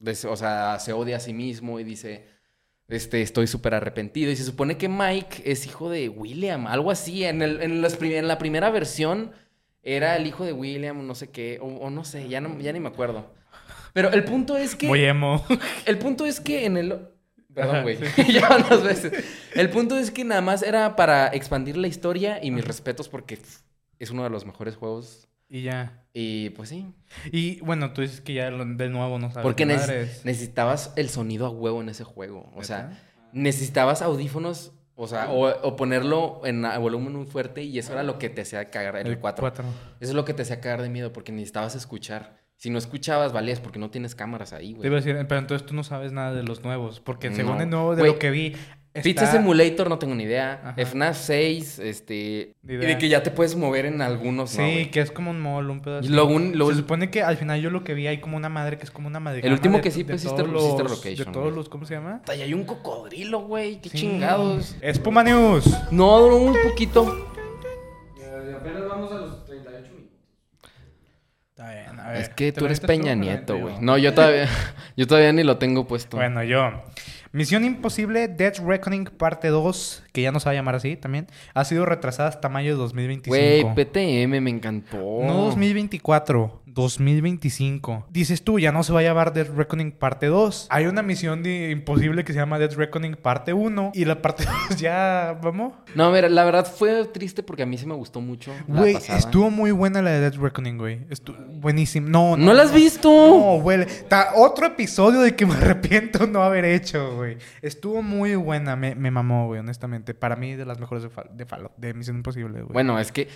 o 0.00 0.36
sea, 0.36 0.78
se 0.80 0.92
odia 0.92 1.16
a 1.16 1.20
sí 1.20 1.32
mismo 1.32 1.80
y 1.80 1.84
dice, 1.84 2.26
este, 2.88 3.22
estoy 3.22 3.46
súper 3.46 3.74
arrepentido. 3.74 4.30
Y 4.30 4.36
se 4.36 4.44
supone 4.44 4.78
que 4.78 4.88
Mike 4.88 5.42
es 5.44 5.66
hijo 5.66 5.90
de 5.90 6.08
William, 6.08 6.66
algo 6.66 6.90
así. 6.90 7.24
En, 7.24 7.42
el, 7.42 7.60
en, 7.62 7.82
las 7.82 7.96
prim- 7.96 8.12
en 8.16 8.28
la 8.28 8.38
primera 8.38 8.70
versión 8.70 9.32
era 9.82 10.16
el 10.16 10.26
hijo 10.26 10.44
de 10.44 10.52
William, 10.52 11.06
no 11.06 11.14
sé 11.14 11.30
qué, 11.30 11.58
o, 11.60 11.66
o 11.66 11.90
no 11.90 12.04
sé, 12.04 12.28
ya, 12.28 12.40
no, 12.40 12.58
ya 12.60 12.72
ni 12.72 12.80
me 12.80 12.88
acuerdo. 12.88 13.32
Pero 13.92 14.10
el 14.12 14.24
punto 14.24 14.56
es 14.56 14.74
que... 14.76 14.86
Muy 14.86 15.04
emo. 15.04 15.44
El 15.86 15.98
punto 15.98 16.26
es 16.26 16.40
que 16.40 16.66
en 16.66 16.76
el... 16.76 17.08
Perdón, 17.54 17.82
güey. 17.82 17.98
ya 18.32 18.48
van 18.48 18.68
dos 18.68 18.84
veces. 18.84 19.24
El 19.54 19.70
punto 19.70 19.96
es 19.98 20.10
que 20.10 20.24
nada 20.24 20.40
más 20.40 20.62
era 20.62 20.94
para 20.94 21.28
expandir 21.28 21.76
la 21.76 21.88
historia 21.88 22.38
y 22.42 22.50
mis 22.50 22.64
respetos 22.64 23.08
porque 23.08 23.38
es 23.98 24.10
uno 24.10 24.22
de 24.24 24.30
los 24.30 24.44
mejores 24.46 24.76
juegos. 24.76 25.27
Y 25.48 25.62
ya. 25.62 26.04
Y 26.12 26.50
pues 26.50 26.68
sí. 26.68 26.92
Y 27.32 27.60
bueno, 27.60 27.92
tú 27.92 28.02
dices 28.02 28.20
que 28.20 28.34
ya 28.34 28.50
de 28.50 28.88
nuevo 28.88 29.18
no 29.18 29.30
sabes. 29.30 29.42
Porque 29.44 29.64
neces- 29.66 30.22
necesitabas 30.24 30.92
el 30.96 31.08
sonido 31.08 31.46
a 31.46 31.50
huevo 31.50 31.80
en 31.80 31.88
ese 31.88 32.04
juego. 32.04 32.52
O 32.54 32.64
sea, 32.64 32.98
necesitabas 33.32 34.02
audífonos, 34.02 34.72
o 34.94 35.06
sea, 35.06 35.30
o, 35.30 35.46
o 35.48 35.76
ponerlo 35.76 36.40
en 36.44 36.64
a 36.64 36.76
volumen 36.78 37.14
muy 37.14 37.26
fuerte 37.26 37.62
y 37.62 37.78
eso 37.78 37.92
era 37.92 38.02
lo 38.02 38.18
que 38.18 38.28
te 38.30 38.42
hacía 38.42 38.64
cagar 38.70 38.96
en 38.96 39.06
el 39.06 39.18
4. 39.18 39.40
cuatro. 39.42 39.64
Eso 40.00 40.10
es 40.10 40.14
lo 40.14 40.24
que 40.24 40.34
te 40.34 40.42
hacía 40.42 40.60
cagar 40.60 40.82
de 40.82 40.88
miedo 40.90 41.12
porque 41.12 41.32
necesitabas 41.32 41.74
escuchar. 41.76 42.36
Si 42.56 42.70
no 42.70 42.78
escuchabas, 42.78 43.32
valías 43.32 43.60
porque 43.60 43.78
no 43.78 43.88
tienes 43.88 44.16
cámaras 44.16 44.52
ahí, 44.52 44.72
Te 44.72 44.78
güey. 44.78 44.86
iba 44.88 44.96
a 44.96 45.00
decir, 45.00 45.14
pero 45.28 45.38
entonces 45.40 45.64
tú 45.64 45.74
no 45.74 45.84
sabes 45.84 46.10
nada 46.10 46.34
de 46.34 46.42
los 46.42 46.64
nuevos. 46.64 46.98
Porque 46.98 47.30
No. 47.30 47.36
según 47.36 47.60
el 47.60 47.70
nuevo 47.70 47.94
de 47.94 48.04
lo 48.04 48.18
que 48.18 48.30
vi. 48.32 48.56
Pizza 49.02 49.24
está- 49.24 49.36
Simulator 49.38 49.88
no 49.88 49.98
tengo 49.98 50.14
ni 50.14 50.24
idea. 50.24 50.60
Ajá. 50.64 50.74
FNAF 50.76 51.16
6, 51.16 51.78
este... 51.80 52.52
Ni 52.62 52.74
Y 52.74 52.76
idea. 52.76 52.88
de 52.88 52.98
que 52.98 53.08
ya 53.08 53.22
te 53.22 53.30
puedes 53.30 53.56
mover 53.56 53.86
en 53.86 54.00
algunos, 54.02 54.50
Sí, 54.50 54.86
que 54.92 55.00
es 55.00 55.10
como 55.10 55.30
un 55.30 55.40
mall, 55.40 55.70
un 55.70 55.80
pedazo. 55.80 56.04
Y 56.06 56.08
un- 56.18 56.52
luego- 56.56 56.70
Se 56.70 56.76
supone 56.78 57.10
que 57.10 57.22
al 57.22 57.36
final 57.36 57.60
yo 57.60 57.70
lo 57.70 57.84
que 57.84 57.94
vi 57.94 58.06
hay 58.06 58.18
como 58.20 58.36
una 58.36 58.48
madre 58.48 58.78
que 58.78 58.84
es 58.84 58.90
como 58.90 59.08
una 59.08 59.20
madre. 59.20 59.40
El 59.44 59.52
último 59.52 59.80
que 59.80 59.90
sí 59.90 60.04
todos 60.04 60.22
pusiste 60.22 60.42
los- 60.44 60.78
location, 60.90 61.16
De 61.28 61.32
todos 61.32 61.44
güey. 61.46 61.54
los, 61.56 61.68
¿cómo 61.68 61.84
se 61.86 61.94
llama? 61.94 62.22
Ahí 62.28 62.42
hay 62.42 62.54
un 62.54 62.64
cocodrilo, 62.64 63.40
güey. 63.40 63.80
Qué 63.80 63.88
Sí. 63.90 63.98
chingados. 63.98 64.76
Espuma 64.80 65.22
News. 65.24 65.64
No, 65.90 66.18
duró 66.20 66.36
un 66.36 66.56
poquito. 66.68 67.26
Apenas 68.56 68.88
vamos 68.88 69.12
a 69.12 69.14
los 69.16 69.44
38 69.44 69.88
minutos. 69.92 70.18
Está 71.50 71.70
bien, 71.72 72.00
a 72.00 72.10
ver. 72.10 72.20
Es 72.22 72.28
que 72.30 72.52
¿te 72.52 72.58
tú 72.58 72.60
lo 72.62 72.66
eres 72.66 72.80
Peña 72.80 73.14
lo 73.14 73.20
Nieto, 73.22 73.56
güey. 73.58 73.74
No, 73.80 73.96
yo 73.98 74.14
todavía, 74.14 74.48
yo 74.96 75.06
todavía 75.06 75.32
ni 75.32 75.42
lo 75.44 75.58
tengo 75.58 75.86
puesto. 75.86 76.16
Bueno, 76.16 76.42
yo. 76.42 76.70
Misión 77.38 77.64
Imposible 77.64 78.26
Death 78.26 78.58
Reckoning 78.58 79.04
parte 79.04 79.46
2, 79.46 80.02
que 80.10 80.22
ya 80.22 80.32
no 80.32 80.40
se 80.40 80.46
va 80.46 80.50
a 80.50 80.54
llamar 80.56 80.74
así 80.74 80.96
también, 80.96 81.28
ha 81.54 81.64
sido 81.64 81.86
retrasada 81.86 82.28
hasta 82.28 82.48
mayo 82.48 82.72
de 82.72 82.78
2025. 82.78 83.28
Güey, 83.30 83.74
PTM 83.76 84.40
me 84.40 84.50
encantó. 84.50 84.96
No 84.96 85.44
2024, 85.44 86.62
2025. 86.82 88.06
Dices 88.10 88.42
tú, 88.42 88.58
ya 88.58 88.72
no 88.72 88.82
se 88.82 88.92
va 88.92 89.00
a 89.00 89.02
llamar 89.02 89.32
Death 89.32 89.50
Reckoning 89.56 89.92
parte 89.92 90.26
2. 90.26 90.68
Hay 90.70 90.86
una 90.86 91.02
misión 91.02 91.42
de 91.42 91.70
imposible 91.70 92.24
que 92.24 92.32
se 92.32 92.38
llama 92.38 92.58
Death 92.58 92.74
Reckoning 92.74 93.16
parte 93.16 93.52
1 93.52 93.92
y 93.94 94.04
la 94.04 94.20
parte 94.22 94.44
2 94.70 94.78
ya, 94.80 95.38
vamos. 95.42 95.74
No, 95.94 96.10
mira, 96.10 96.28
la 96.28 96.44
verdad 96.44 96.66
fue 96.66 97.04
triste 97.06 97.42
porque 97.42 97.62
a 97.62 97.66
mí 97.66 97.76
sí 97.78 97.86
me 97.86 97.94
gustó 97.94 98.20
mucho. 98.20 98.52
Güey, 98.66 98.96
estuvo 98.96 99.50
muy 99.50 99.70
buena 99.70 100.02
la 100.02 100.10
de 100.10 100.20
Death 100.20 100.36
Reckoning, 100.36 100.78
güey. 100.78 101.00
Estuvo 101.10 101.36
buenísimo. 101.38 102.08
No, 102.08 102.36
no. 102.36 102.46
¿No 102.46 102.54
la 102.54 102.62
has 102.64 102.72
visto? 102.72 103.08
No, 103.10 103.60
güey. 103.60 103.86
Otro 104.36 104.66
episodio 104.66 105.20
de 105.20 105.34
que 105.34 105.46
me 105.46 105.54
arrepiento 105.56 106.26
no 106.26 106.42
haber 106.42 106.64
hecho, 106.64 107.16
güey. 107.16 107.38
Estuvo 107.62 108.02
muy 108.02 108.34
buena. 108.36 108.76
Me, 108.76 108.94
me 108.94 109.10
mamó, 109.10 109.46
güey, 109.46 109.60
honestamente. 109.60 110.14
Para 110.14 110.36
mí, 110.36 110.54
de 110.54 110.64
las 110.64 110.78
mejores 110.78 111.02
de, 111.02 111.10
Fall- 111.10 111.30
de, 111.32 111.46
Fallout, 111.46 111.72
de 111.76 111.94
Misión 111.94 112.16
Imposible, 112.16 112.60
güey. 112.62 112.72
Bueno, 112.72 112.98
es 112.98 113.12
que, 113.12 113.28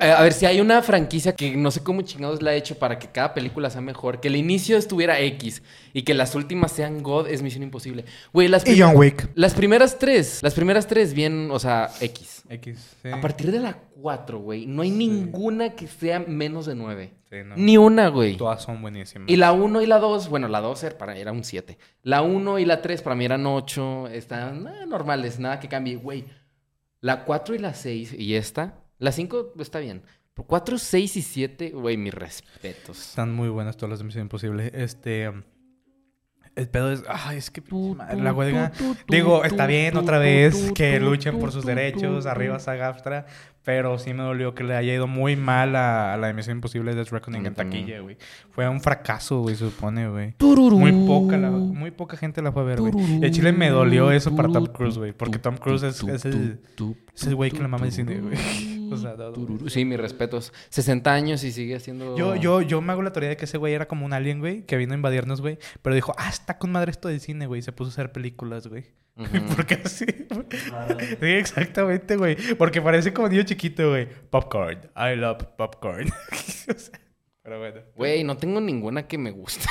eh, 0.00 0.10
a 0.16 0.22
ver, 0.22 0.32
si 0.32 0.46
hay 0.46 0.60
una 0.60 0.82
franquicia 0.82 1.34
que 1.34 1.56
no 1.56 1.70
sé 1.70 1.82
cómo 1.82 2.02
chingados 2.02 2.42
la 2.42 2.50
ha 2.50 2.54
hecho 2.54 2.78
para 2.82 2.98
que 2.98 3.06
cada 3.06 3.32
película 3.32 3.70
sea 3.70 3.80
mejor, 3.80 4.18
que 4.18 4.26
el 4.26 4.34
inicio 4.34 4.76
estuviera 4.76 5.20
X 5.20 5.62
y 5.92 6.02
que 6.02 6.14
las 6.14 6.34
últimas 6.34 6.72
sean 6.72 7.00
God, 7.04 7.28
es 7.28 7.40
Misión 7.40 7.62
Imposible. 7.62 8.04
Güey, 8.32 8.48
las, 8.48 8.66
Y 8.66 8.76
John 8.76 8.96
Wick. 8.96 9.30
las 9.36 9.54
primeras 9.54 10.00
tres, 10.00 10.42
las 10.42 10.52
primeras 10.52 10.88
tres 10.88 11.14
bien, 11.14 11.48
o 11.52 11.60
sea, 11.60 11.92
X. 12.00 12.42
X, 12.48 12.96
sí. 13.00 13.08
A 13.08 13.20
partir 13.20 13.52
de 13.52 13.60
la 13.60 13.74
4, 14.00 14.40
güey, 14.40 14.66
no 14.66 14.82
hay 14.82 14.90
ninguna 14.90 15.76
que 15.76 15.86
sea 15.86 16.18
menos 16.18 16.66
de 16.66 16.74
9. 16.74 17.12
Sí, 17.30 17.36
no. 17.46 17.54
Ni 17.56 17.76
una, 17.76 18.08
güey. 18.08 18.36
Todas 18.36 18.64
son 18.64 18.82
buenísimas. 18.82 19.30
Y 19.30 19.36
la 19.36 19.52
1 19.52 19.80
y 19.80 19.86
la 19.86 20.00
2, 20.00 20.28
bueno, 20.28 20.48
la 20.48 20.60
2 20.60 20.82
era, 20.82 20.98
para, 20.98 21.16
era 21.16 21.30
un 21.30 21.44
7. 21.44 21.78
La 22.02 22.22
1 22.22 22.58
y 22.58 22.64
la 22.64 22.82
3 22.82 23.00
para 23.00 23.14
mí 23.14 23.24
eran 23.24 23.46
8. 23.46 24.08
Están 24.08 24.66
eh, 24.66 24.86
normales, 24.88 25.38
nada 25.38 25.60
que 25.60 25.68
cambie. 25.68 25.94
Güey, 25.94 26.24
la 27.00 27.22
4 27.24 27.54
y 27.54 27.58
la 27.58 27.74
6 27.74 28.14
y 28.18 28.34
esta, 28.34 28.80
la 28.98 29.12
5 29.12 29.52
está 29.60 29.78
bien. 29.78 30.02
Pero 30.34 30.46
4, 30.48 30.78
6 30.78 31.16
y 31.16 31.22
7, 31.22 31.70
güey, 31.70 31.96
mis 31.96 32.14
respetos. 32.14 32.98
Están 33.10 33.34
muy 33.34 33.48
buenas 33.48 33.76
todas 33.76 33.90
las 33.90 33.98
de 33.98 34.04
Misión 34.06 34.22
Imposible. 34.22 34.70
Este. 34.74 35.30
El 36.54 36.68
pedo 36.68 36.92
es. 36.92 37.02
Ay, 37.08 37.38
es 37.38 37.50
que. 37.50 37.62
Madre, 37.96 38.16
tu, 38.16 38.22
La 38.22 38.32
huelga. 38.32 38.72
Digo, 39.08 39.42
está 39.44 39.66
bien 39.66 39.96
otra 39.96 40.18
vez 40.18 40.72
que 40.74 41.00
luchen 41.00 41.38
por 41.38 41.50
sus 41.52 41.64
derechos. 41.64 42.26
Arriba. 42.26 42.58
Sagaftra. 42.58 43.26
Pero 43.64 43.96
sí 43.98 44.12
me 44.12 44.24
dolió 44.24 44.54
que 44.56 44.64
le 44.64 44.74
haya 44.74 44.92
ido 44.92 45.06
muy 45.06 45.36
mal 45.36 45.76
a, 45.76 46.12
a 46.12 46.16
la 46.16 46.26
de 46.26 46.34
Misión 46.34 46.56
Imposible 46.56 46.96
Death 46.96 47.10
Reckoning 47.10 47.46
en 47.46 47.54
taquilla, 47.54 48.00
güey. 48.00 48.16
Fue 48.50 48.68
un 48.68 48.80
fracaso, 48.80 49.40
güey, 49.42 49.54
se 49.54 49.66
supone, 49.70 50.08
güey. 50.08 50.34
Muy 50.90 51.06
poca, 51.06 51.36
la- 51.38 51.50
muy 51.50 51.92
poca 51.92 52.16
gente 52.16 52.42
la 52.42 52.50
fue 52.50 52.62
a 52.62 52.64
ver, 52.64 52.80
güey. 52.80 52.92
En 53.24 53.30
Chile 53.32 53.52
me 53.52 53.70
dolió 53.70 54.10
eso 54.10 54.34
para 54.34 54.48
Tom 54.48 54.66
Cruise, 54.66 54.98
güey. 54.98 55.12
Porque 55.12 55.38
Tom 55.38 55.56
Cruise 55.58 55.84
es, 55.84 56.02
es 56.02 56.24
el, 56.24 56.58
tu, 56.74 56.96
es 57.14 57.22
el 57.24 57.36
güey 57.36 57.52
que 57.52 57.60
le 57.60 57.68
mama 57.68 57.86
el 57.86 57.92
cine, 57.92 58.18
güey. 58.18 58.36
Sí, 59.68 59.84
mis 59.84 59.98
respetos. 59.98 60.52
60 60.70 61.12
años 61.12 61.44
y 61.44 61.52
sigue 61.52 61.76
haciendo... 61.76 62.16
Yo, 62.16 62.36
yo, 62.36 62.62
yo 62.62 62.80
me 62.80 62.92
hago 62.92 63.02
la 63.02 63.12
teoría 63.12 63.30
de 63.30 63.36
que 63.36 63.44
ese 63.46 63.58
güey 63.58 63.74
era 63.74 63.86
como 63.88 64.04
un 64.06 64.12
alien, 64.12 64.40
güey, 64.40 64.62
que 64.66 64.76
vino 64.76 64.92
a 64.92 64.96
invadirnos, 64.96 65.40
güey. 65.40 65.58
Pero 65.82 65.94
dijo, 65.94 66.12
ah, 66.18 66.28
está 66.28 66.58
con 66.58 66.72
madre 66.72 66.90
esto 66.90 67.08
del 67.08 67.20
cine, 67.20 67.46
güey. 67.46 67.60
Y 67.60 67.62
se 67.62 67.72
puso 67.72 67.90
a 67.90 67.92
hacer 67.92 68.12
películas, 68.12 68.66
güey. 68.66 68.84
Ujú. 69.16 69.28
Porque 69.56 69.74
así. 69.84 70.06
Sí, 70.06 71.26
exactamente, 71.26 72.16
güey. 72.16 72.36
Porque 72.56 72.80
parece 72.80 73.12
como 73.12 73.28
niño 73.28 73.42
chiquito, 73.42 73.90
güey. 73.90 74.08
Popcorn. 74.30 74.78
I 74.96 75.16
love 75.16 75.44
popcorn. 75.56 76.08
O 76.68 76.78
sea, 76.78 77.00
pero 77.42 77.58
bueno. 77.58 77.80
Güey, 77.96 78.22
no 78.24 78.36
tengo 78.36 78.60
ninguna 78.60 79.08
que 79.08 79.18
me 79.18 79.32
guste. 79.32 79.68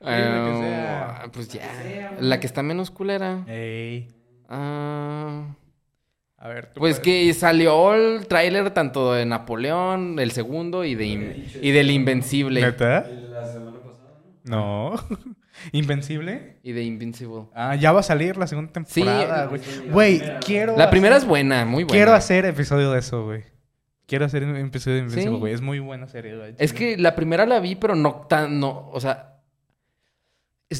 la 0.00 0.14
que 0.14 0.50
Eh, 0.50 0.58
sea. 0.60 1.24
Pues 1.32 1.48
ya. 1.48 2.16
La 2.20 2.40
que 2.40 2.46
está 2.46 2.62
menos 2.62 2.90
culera. 2.90 3.44
Ey. 3.46 4.08
Ah, 4.48 5.54
A 6.38 6.48
ver, 6.48 6.66
tú 6.66 6.80
pues 6.80 7.00
puedes. 7.00 7.26
que 7.28 7.32
salió 7.34 7.94
el 7.94 8.26
tráiler 8.26 8.70
tanto 8.70 9.14
de 9.14 9.24
Napoleón, 9.24 10.18
el 10.18 10.30
segundo, 10.32 10.84
y, 10.84 10.94
de 10.94 11.06
In- 11.06 11.46
y 11.62 11.70
del 11.70 11.90
Invencible. 11.90 12.60
¿Neta? 12.60 13.06
La 13.30 13.46
semana 13.46 13.78
pasada, 13.80 14.20
¿no? 14.44 14.92
No. 14.92 14.94
¿Invencible? 15.72 16.58
Y 16.62 16.72
de 16.72 16.84
Invincible. 16.84 17.44
Ah, 17.54 17.74
ya 17.74 17.90
va 17.92 18.00
a 18.00 18.02
salir 18.02 18.36
la 18.36 18.46
segunda 18.46 18.70
Sí, 18.86 19.00
temporada, 19.02 19.44
eh, 19.44 19.48
güey. 19.48 19.60
Güey, 19.90 20.22
quiero. 20.44 20.76
La 20.76 20.90
primera 20.90 21.16
es 21.16 21.26
buena, 21.26 21.64
muy 21.64 21.84
buena. 21.84 21.92
Quiero 21.96 22.12
hacer 22.14 22.44
episodio 22.44 22.92
de 22.92 22.98
eso, 22.98 23.24
güey. 23.24 23.44
Quiero 24.06 24.26
hacer 24.26 24.44
un 24.44 24.54
episodio 24.56 24.96
de 24.98 25.02
Invencible, 25.04 25.30
Sí. 25.36 25.40
güey. 25.40 25.52
Es 25.54 25.62
muy 25.62 25.78
buena 25.80 26.06
serie, 26.06 26.36
güey. 26.36 26.54
Es 26.58 26.72
que 26.72 26.96
la 26.98 27.16
primera 27.16 27.46
la 27.46 27.58
vi, 27.60 27.74
pero 27.74 27.94
no 27.96 28.26
tan, 28.28 28.60
no, 28.60 28.88
o 28.92 29.00
sea, 29.00 29.35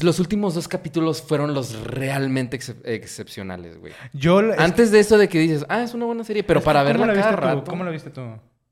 los 0.01 0.19
últimos 0.19 0.53
dos 0.55 0.67
capítulos 0.67 1.21
fueron 1.21 1.53
los 1.53 1.81
realmente 1.85 2.59
excep- 2.59 2.81
excepcionales, 2.85 3.77
güey. 3.79 3.93
Yo. 4.13 4.41
es 4.41 4.59
Antes 4.59 4.91
de 4.91 4.99
eso 4.99 5.17
de 5.17 5.29
que 5.29 5.39
dices, 5.39 5.65
ah, 5.69 5.81
es 5.83 5.93
una 5.93 6.05
buena 6.05 6.23
serie, 6.23 6.43
pero 6.43 6.61
para 6.61 6.81
¿cómo 6.81 6.87
verla 6.87 7.05
la 7.07 7.13
cada 7.13 7.31
tú? 7.63 7.69
¿Cómo 7.69 7.83
la 7.83 7.91
viste 7.91 8.09
tú? 8.09 8.21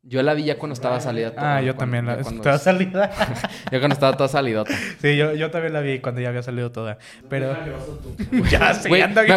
Yo 0.07 0.21
la 0.21 0.35
vi 0.35 0.43
ya 0.43 0.59
cuando 0.59 0.73
estaba 0.73 0.99
salida. 0.99 1.29
Ah, 1.29 1.33
toda, 1.33 1.61
yo 1.61 1.75
cuando- 1.75 1.79
también 1.79 2.05
la 2.05 2.17
ya 2.17 2.21
cuando- 2.23 2.41
estaba 2.41 2.57
salida. 2.59 3.11
Ya 3.71 3.79
cuando 3.79 3.93
estaba 3.93 4.15
toda 4.17 4.29
salidota. 4.29 4.71
sí, 5.01 5.15
yo, 5.17 5.33
yo 5.33 5.49
también 5.49 5.73
la 5.73 5.79
vi 5.81 5.99
cuando 5.99 6.21
ya 6.21 6.29
había 6.29 6.43
salido 6.43 6.71
toda. 6.71 6.97
Pero 7.29 7.55
ya 8.51 8.73
sé, 8.75 8.89
anda 9.01 9.23
me, 9.23 9.33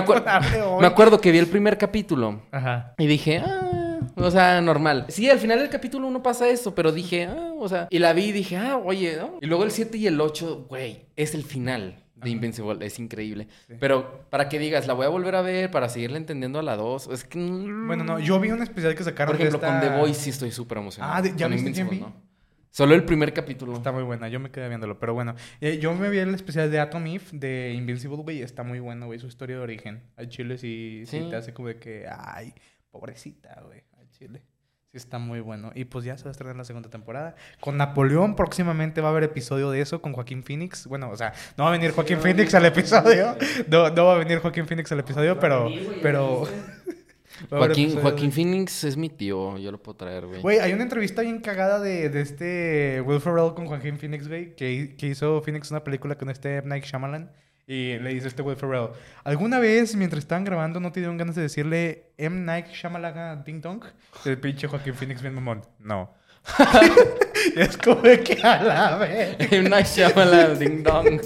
hoy. 0.62 0.80
me 0.80 0.86
acuerdo 0.86 1.20
que 1.20 1.30
vi 1.32 1.38
el 1.38 1.46
primer 1.46 1.78
capítulo 1.78 2.42
Ajá. 2.52 2.92
y 2.98 3.06
dije, 3.06 3.38
ah, 3.38 3.77
o 4.26 4.30
sea, 4.30 4.60
normal. 4.60 5.06
Sí, 5.08 5.28
al 5.28 5.38
final 5.38 5.58
del 5.58 5.68
capítulo 5.68 6.10
no 6.10 6.22
pasa 6.22 6.48
eso, 6.48 6.74
pero 6.74 6.92
dije, 6.92 7.26
ah, 7.26 7.52
o 7.58 7.68
sea, 7.68 7.88
y 7.90 7.98
la 7.98 8.12
vi 8.12 8.26
y 8.26 8.32
dije, 8.32 8.56
ah, 8.56 8.80
oye, 8.82 9.16
¿no? 9.16 9.38
Y 9.40 9.46
luego 9.46 9.64
el 9.64 9.70
7 9.70 9.96
y 9.98 10.06
el 10.06 10.20
8, 10.20 10.66
güey, 10.68 11.06
es 11.16 11.34
el 11.34 11.44
final 11.44 12.02
de 12.16 12.30
Invincible, 12.30 12.84
es 12.84 12.98
increíble. 12.98 13.48
Sí. 13.68 13.74
Pero 13.78 14.24
para 14.30 14.48
que 14.48 14.58
digas, 14.58 14.86
la 14.86 14.94
voy 14.94 15.06
a 15.06 15.08
volver 15.08 15.34
a 15.34 15.42
ver, 15.42 15.70
para 15.70 15.88
seguirle 15.88 16.18
entendiendo 16.18 16.58
a 16.58 16.62
la 16.62 16.76
2, 16.76 17.08
es 17.12 17.24
que... 17.24 17.38
Bueno, 17.38 18.04
no, 18.04 18.18
yo 18.18 18.40
vi 18.40 18.50
un 18.50 18.62
especial 18.62 18.94
que 18.94 19.04
sacaron 19.04 19.36
Por 19.36 19.46
ejemplo, 19.46 19.58
de 19.58 19.66
con 19.66 19.80
The 19.80 19.96
Voice 19.98 20.20
sí 20.20 20.30
estoy 20.30 20.50
súper 20.50 20.78
emocionado. 20.78 21.14
Ah, 21.14 21.22
¿ya 21.22 21.46
viste 21.46 21.68
Invincible? 21.68 22.00
¿no? 22.00 22.28
Solo 22.70 22.94
el 22.94 23.04
primer 23.04 23.32
capítulo. 23.32 23.74
Está 23.74 23.92
muy 23.92 24.02
buena, 24.02 24.28
yo 24.28 24.40
me 24.40 24.50
quedé 24.50 24.68
viéndolo, 24.68 25.00
pero 25.00 25.14
bueno. 25.14 25.34
Eh, 25.60 25.78
yo 25.80 25.94
me 25.94 26.10
vi 26.10 26.18
el 26.18 26.34
especial 26.34 26.70
de 26.70 26.78
Atom 26.78 27.06
Eve 27.06 27.24
de 27.32 27.72
Invincible, 27.72 28.18
güey, 28.18 28.42
está 28.42 28.62
muy 28.62 28.78
bueno, 28.78 29.06
güey, 29.06 29.18
su 29.18 29.26
historia 29.26 29.56
de 29.56 29.62
origen. 29.62 30.02
Al 30.16 30.28
chile 30.28 30.58
sí, 30.58 31.02
sí. 31.06 31.18
Sí. 31.18 31.26
te 31.30 31.36
hace 31.36 31.52
como 31.52 31.68
de 31.68 31.78
que, 31.78 32.06
ay, 32.08 32.54
pobrecita, 32.90 33.62
güey, 33.66 33.82
al 34.08 34.18
chile. 34.18 34.42
Sí 34.90 34.96
está 34.96 35.18
muy 35.18 35.40
bueno. 35.40 35.70
Y 35.74 35.84
pues 35.84 36.06
ya 36.06 36.16
se 36.16 36.24
va 36.24 36.30
a 36.30 36.32
estrenar 36.32 36.56
la 36.56 36.64
segunda 36.64 36.88
temporada. 36.88 37.34
Con 37.60 37.76
Napoleón 37.76 38.34
próximamente 38.36 39.02
va 39.02 39.08
a 39.08 39.10
haber 39.10 39.24
episodio 39.24 39.70
de 39.70 39.82
eso 39.82 40.00
con 40.00 40.14
Joaquín 40.14 40.42
Phoenix. 40.42 40.86
Bueno, 40.86 41.10
o 41.10 41.16
sea, 41.16 41.34
no 41.58 41.64
va 41.64 41.70
a 41.70 41.72
venir 41.72 41.90
Joaquín 41.92 42.18
Phoenix 42.18 42.54
al 42.54 42.64
episodio. 42.64 43.36
No, 43.68 43.90
no 43.90 44.06
va 44.06 44.14
a 44.14 44.18
venir 44.18 44.38
Joaquín 44.38 44.66
Phoenix 44.66 44.90
al 44.90 45.00
episodio, 45.00 45.38
pero... 45.38 45.68
pero... 46.02 46.48
Joaquín, 47.50 48.00
Joaquín 48.00 48.30
de- 48.30 48.34
Phoenix 48.34 48.82
es 48.82 48.96
mi 48.96 49.10
tío, 49.10 49.58
yo 49.58 49.70
lo 49.70 49.80
puedo 49.80 49.96
traer, 49.96 50.26
güey. 50.26 50.40
Güey, 50.40 50.58
hay 50.58 50.72
una 50.72 50.82
entrevista 50.82 51.22
bien 51.22 51.40
cagada 51.40 51.78
de, 51.78 52.08
de 52.08 52.20
este 52.20 53.00
Will 53.06 53.20
Ferrell 53.20 53.54
con 53.54 53.66
Joaquín 53.66 53.96
Phoenix, 53.98 54.26
güey, 54.26 54.56
que, 54.56 54.96
que 54.96 55.06
hizo 55.06 55.40
Phoenix 55.42 55.70
una 55.70 55.84
película 55.84 56.16
con 56.18 56.30
este 56.30 56.56
M. 56.56 56.68
Night 56.68 56.84
Shyamalan. 56.84 57.30
Y 57.70 57.98
le 57.98 58.14
dice 58.14 58.28
este 58.28 58.40
Will 58.40 58.56
Ferrell, 58.56 58.88
¿alguna 59.24 59.58
vez 59.58 59.94
mientras 59.94 60.24
estaban 60.24 60.42
grabando 60.42 60.80
no 60.80 60.90
te 60.90 61.00
dieron 61.00 61.18
ganas 61.18 61.34
de 61.34 61.42
decirle 61.42 62.12
M. 62.16 62.40
Night 62.40 62.68
Shyamalan 62.68 63.44
Ding 63.44 63.60
Dong? 63.60 63.84
El 64.24 64.38
pinche 64.38 64.66
Joaquín 64.66 64.94
Phoenix 64.94 65.20
bien 65.20 65.34
mamón. 65.34 65.60
No. 65.78 66.14
Es 67.54 67.76
como 67.76 68.00
de 68.00 68.20
que 68.20 68.40
a 68.42 68.62
la 68.62 68.96
vez. 68.96 69.36
M. 69.52 69.68
Night 69.68 69.86
Shyamalan, 69.86 70.58
ding 70.58 70.82
dong. 70.82 71.06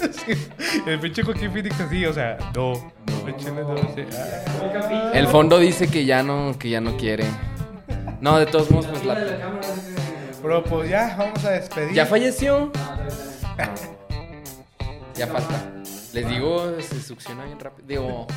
El 0.85 0.99
pinche 0.99 1.23
Joaquín 1.23 1.51
Phoenix 1.51 1.79
así, 1.79 2.05
o 2.05 2.13
sea, 2.13 2.37
no. 2.53 2.73
No. 2.73 2.93
Ah. 4.13 5.11
El 5.13 5.27
fondo 5.27 5.59
dice 5.59 5.87
que 5.87 6.05
ya 6.05 6.23
no, 6.23 6.57
que 6.59 6.69
ya 6.69 6.81
no 6.81 6.97
quiere. 6.97 7.25
No, 8.19 8.37
de 8.37 8.45
todos 8.45 8.69
modos, 8.69 8.87
pues 8.87 9.05
La 9.05 9.15
Pero 10.41 10.63
pues 10.63 10.89
ya, 10.89 11.15
vamos 11.17 11.43
a 11.45 11.51
despedir. 11.51 11.93
¿Ya 11.93 12.05
falleció? 12.05 12.71
Ah, 13.57 13.69
no. 13.69 15.13
Ya 15.15 15.27
falta. 15.27 15.82
Les 16.13 16.29
digo, 16.29 16.75
se 16.79 17.01
succiona 17.01 17.43
bien 17.45 17.59
rápido. 17.59 17.87
Digo. 17.87 18.27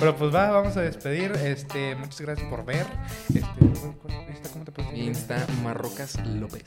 Pero 0.00 0.16
pues 0.16 0.34
va, 0.34 0.50
vamos 0.50 0.76
a 0.76 0.82
despedir. 0.82 1.32
Este, 1.44 1.94
muchas 1.96 2.20
gracias 2.20 2.46
por 2.48 2.64
ver. 2.64 2.86
Este, 3.28 3.40
¿cu- 3.40 3.96
cu- 3.98 4.08
Insta, 4.28 4.48
¿cómo 4.52 4.64
te 4.64 4.72
puedes 4.72 4.90
seguir? 4.90 5.04
Insta, 5.06 5.46
Marrocas 5.62 6.18
López. 6.26 6.64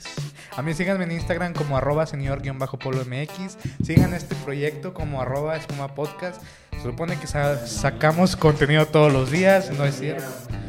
A 0.56 0.62
mí 0.62 0.74
síganme 0.74 1.04
en 1.04 1.12
Instagram 1.12 1.52
como 1.52 1.76
arroba 1.76 2.06
señor-polo 2.06 3.04
MX. 3.04 3.58
Sigan 3.84 4.14
este 4.14 4.34
proyecto 4.36 4.94
como 4.94 5.20
arroba 5.20 5.56
espuma 5.56 5.94
podcast. 5.94 6.42
Se 6.72 6.82
supone 6.82 7.18
que 7.18 7.26
sa- 7.26 7.66
sacamos 7.66 8.36
contenido 8.36 8.86
todos 8.86 9.12
los 9.12 9.30
días, 9.30 9.70
¿no 9.76 9.84
es 9.84 9.98
cierto? 9.98 10.24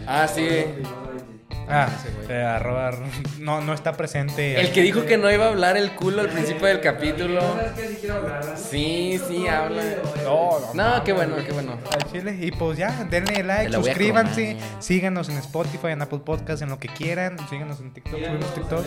Ah, 0.08 0.28
sí. 0.28 0.50
Ah, 1.70 1.88
ese 2.00 2.10
güey. 2.16 2.32
eh, 2.38 2.44
arroba, 2.44 2.92
no, 3.38 3.62
no 3.62 3.74
está 3.74 3.94
presente. 3.94 4.60
El 4.60 4.72
que 4.72 4.82
dijo 4.82 5.06
que 5.06 5.18
no 5.18 5.32
iba 5.32 5.46
a 5.46 5.50
hablar 5.50 5.78
el 5.78 5.92
culo 5.92 6.22
al 6.22 6.30
principio 6.30 6.68
del 6.68 6.82
capítulo. 6.82 7.42
¿Sabes 7.42 7.72
qué? 7.74 7.88
Sí 7.90 7.98
quiero 8.02 8.16
hablar, 8.16 8.40
¿verdad? 8.42 8.58
Sí, 8.58 9.22
sí, 9.28 9.48
habla. 9.48 9.84
No, 10.24 10.60
no, 10.74 10.74
No, 10.98 11.04
qué 11.04 11.14
bueno, 11.14 11.36
qué 11.46 11.52
bueno. 11.52 11.78
al 11.92 12.12
chile. 12.12 12.38
Y 12.42 12.52
pues 12.52 12.78
ya, 12.78 13.06
denle 13.10 13.44
like, 13.44 13.72
suscríbanse, 13.74 14.58
síganos 14.80 15.30
en 15.30 15.38
Spotify, 15.38 15.88
en 15.90 16.02
Apple 16.02 16.20
Podcast, 16.26 16.62
en 16.64 16.70
lo 16.70 16.80
que 16.80 16.88
quieran. 16.88 17.38
Síganos 17.50 17.80
en 17.80 17.92
TikTok, 17.94 18.14
subimos 18.20 18.40
los 18.42 18.54
TikTok. 18.56 18.86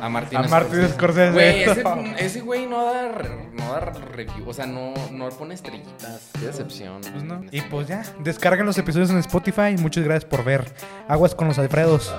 A- 0.00 0.08
Martin, 0.08 0.38
A 0.38 0.42
Martin 0.42 0.88
Scorsese. 0.88 1.32
Güey, 1.32 1.62
ese, 1.62 1.84
ese 2.18 2.40
güey 2.40 2.66
no 2.66 2.84
da, 2.84 3.12
no 3.52 3.72
da 3.72 3.80
review. 4.12 4.48
O 4.48 4.52
sea, 4.54 4.66
no, 4.66 4.94
no 5.10 5.28
pone 5.30 5.54
estrellitas. 5.54 6.30
Qué 6.38 6.46
decepción. 6.46 7.00
Pues 7.00 7.22
no. 7.24 7.42
Y 7.50 7.60
pues 7.62 7.88
ya, 7.88 8.02
descarguen 8.20 8.66
los 8.66 8.78
episodios 8.78 9.10
en 9.10 9.18
Spotify. 9.18 9.76
Muchas 9.78 10.04
gracias 10.04 10.24
por 10.24 10.44
ver. 10.44 10.64
Aguas 11.08 11.34
con 11.34 11.48
los 11.48 11.58
Alfredos. 11.58 12.14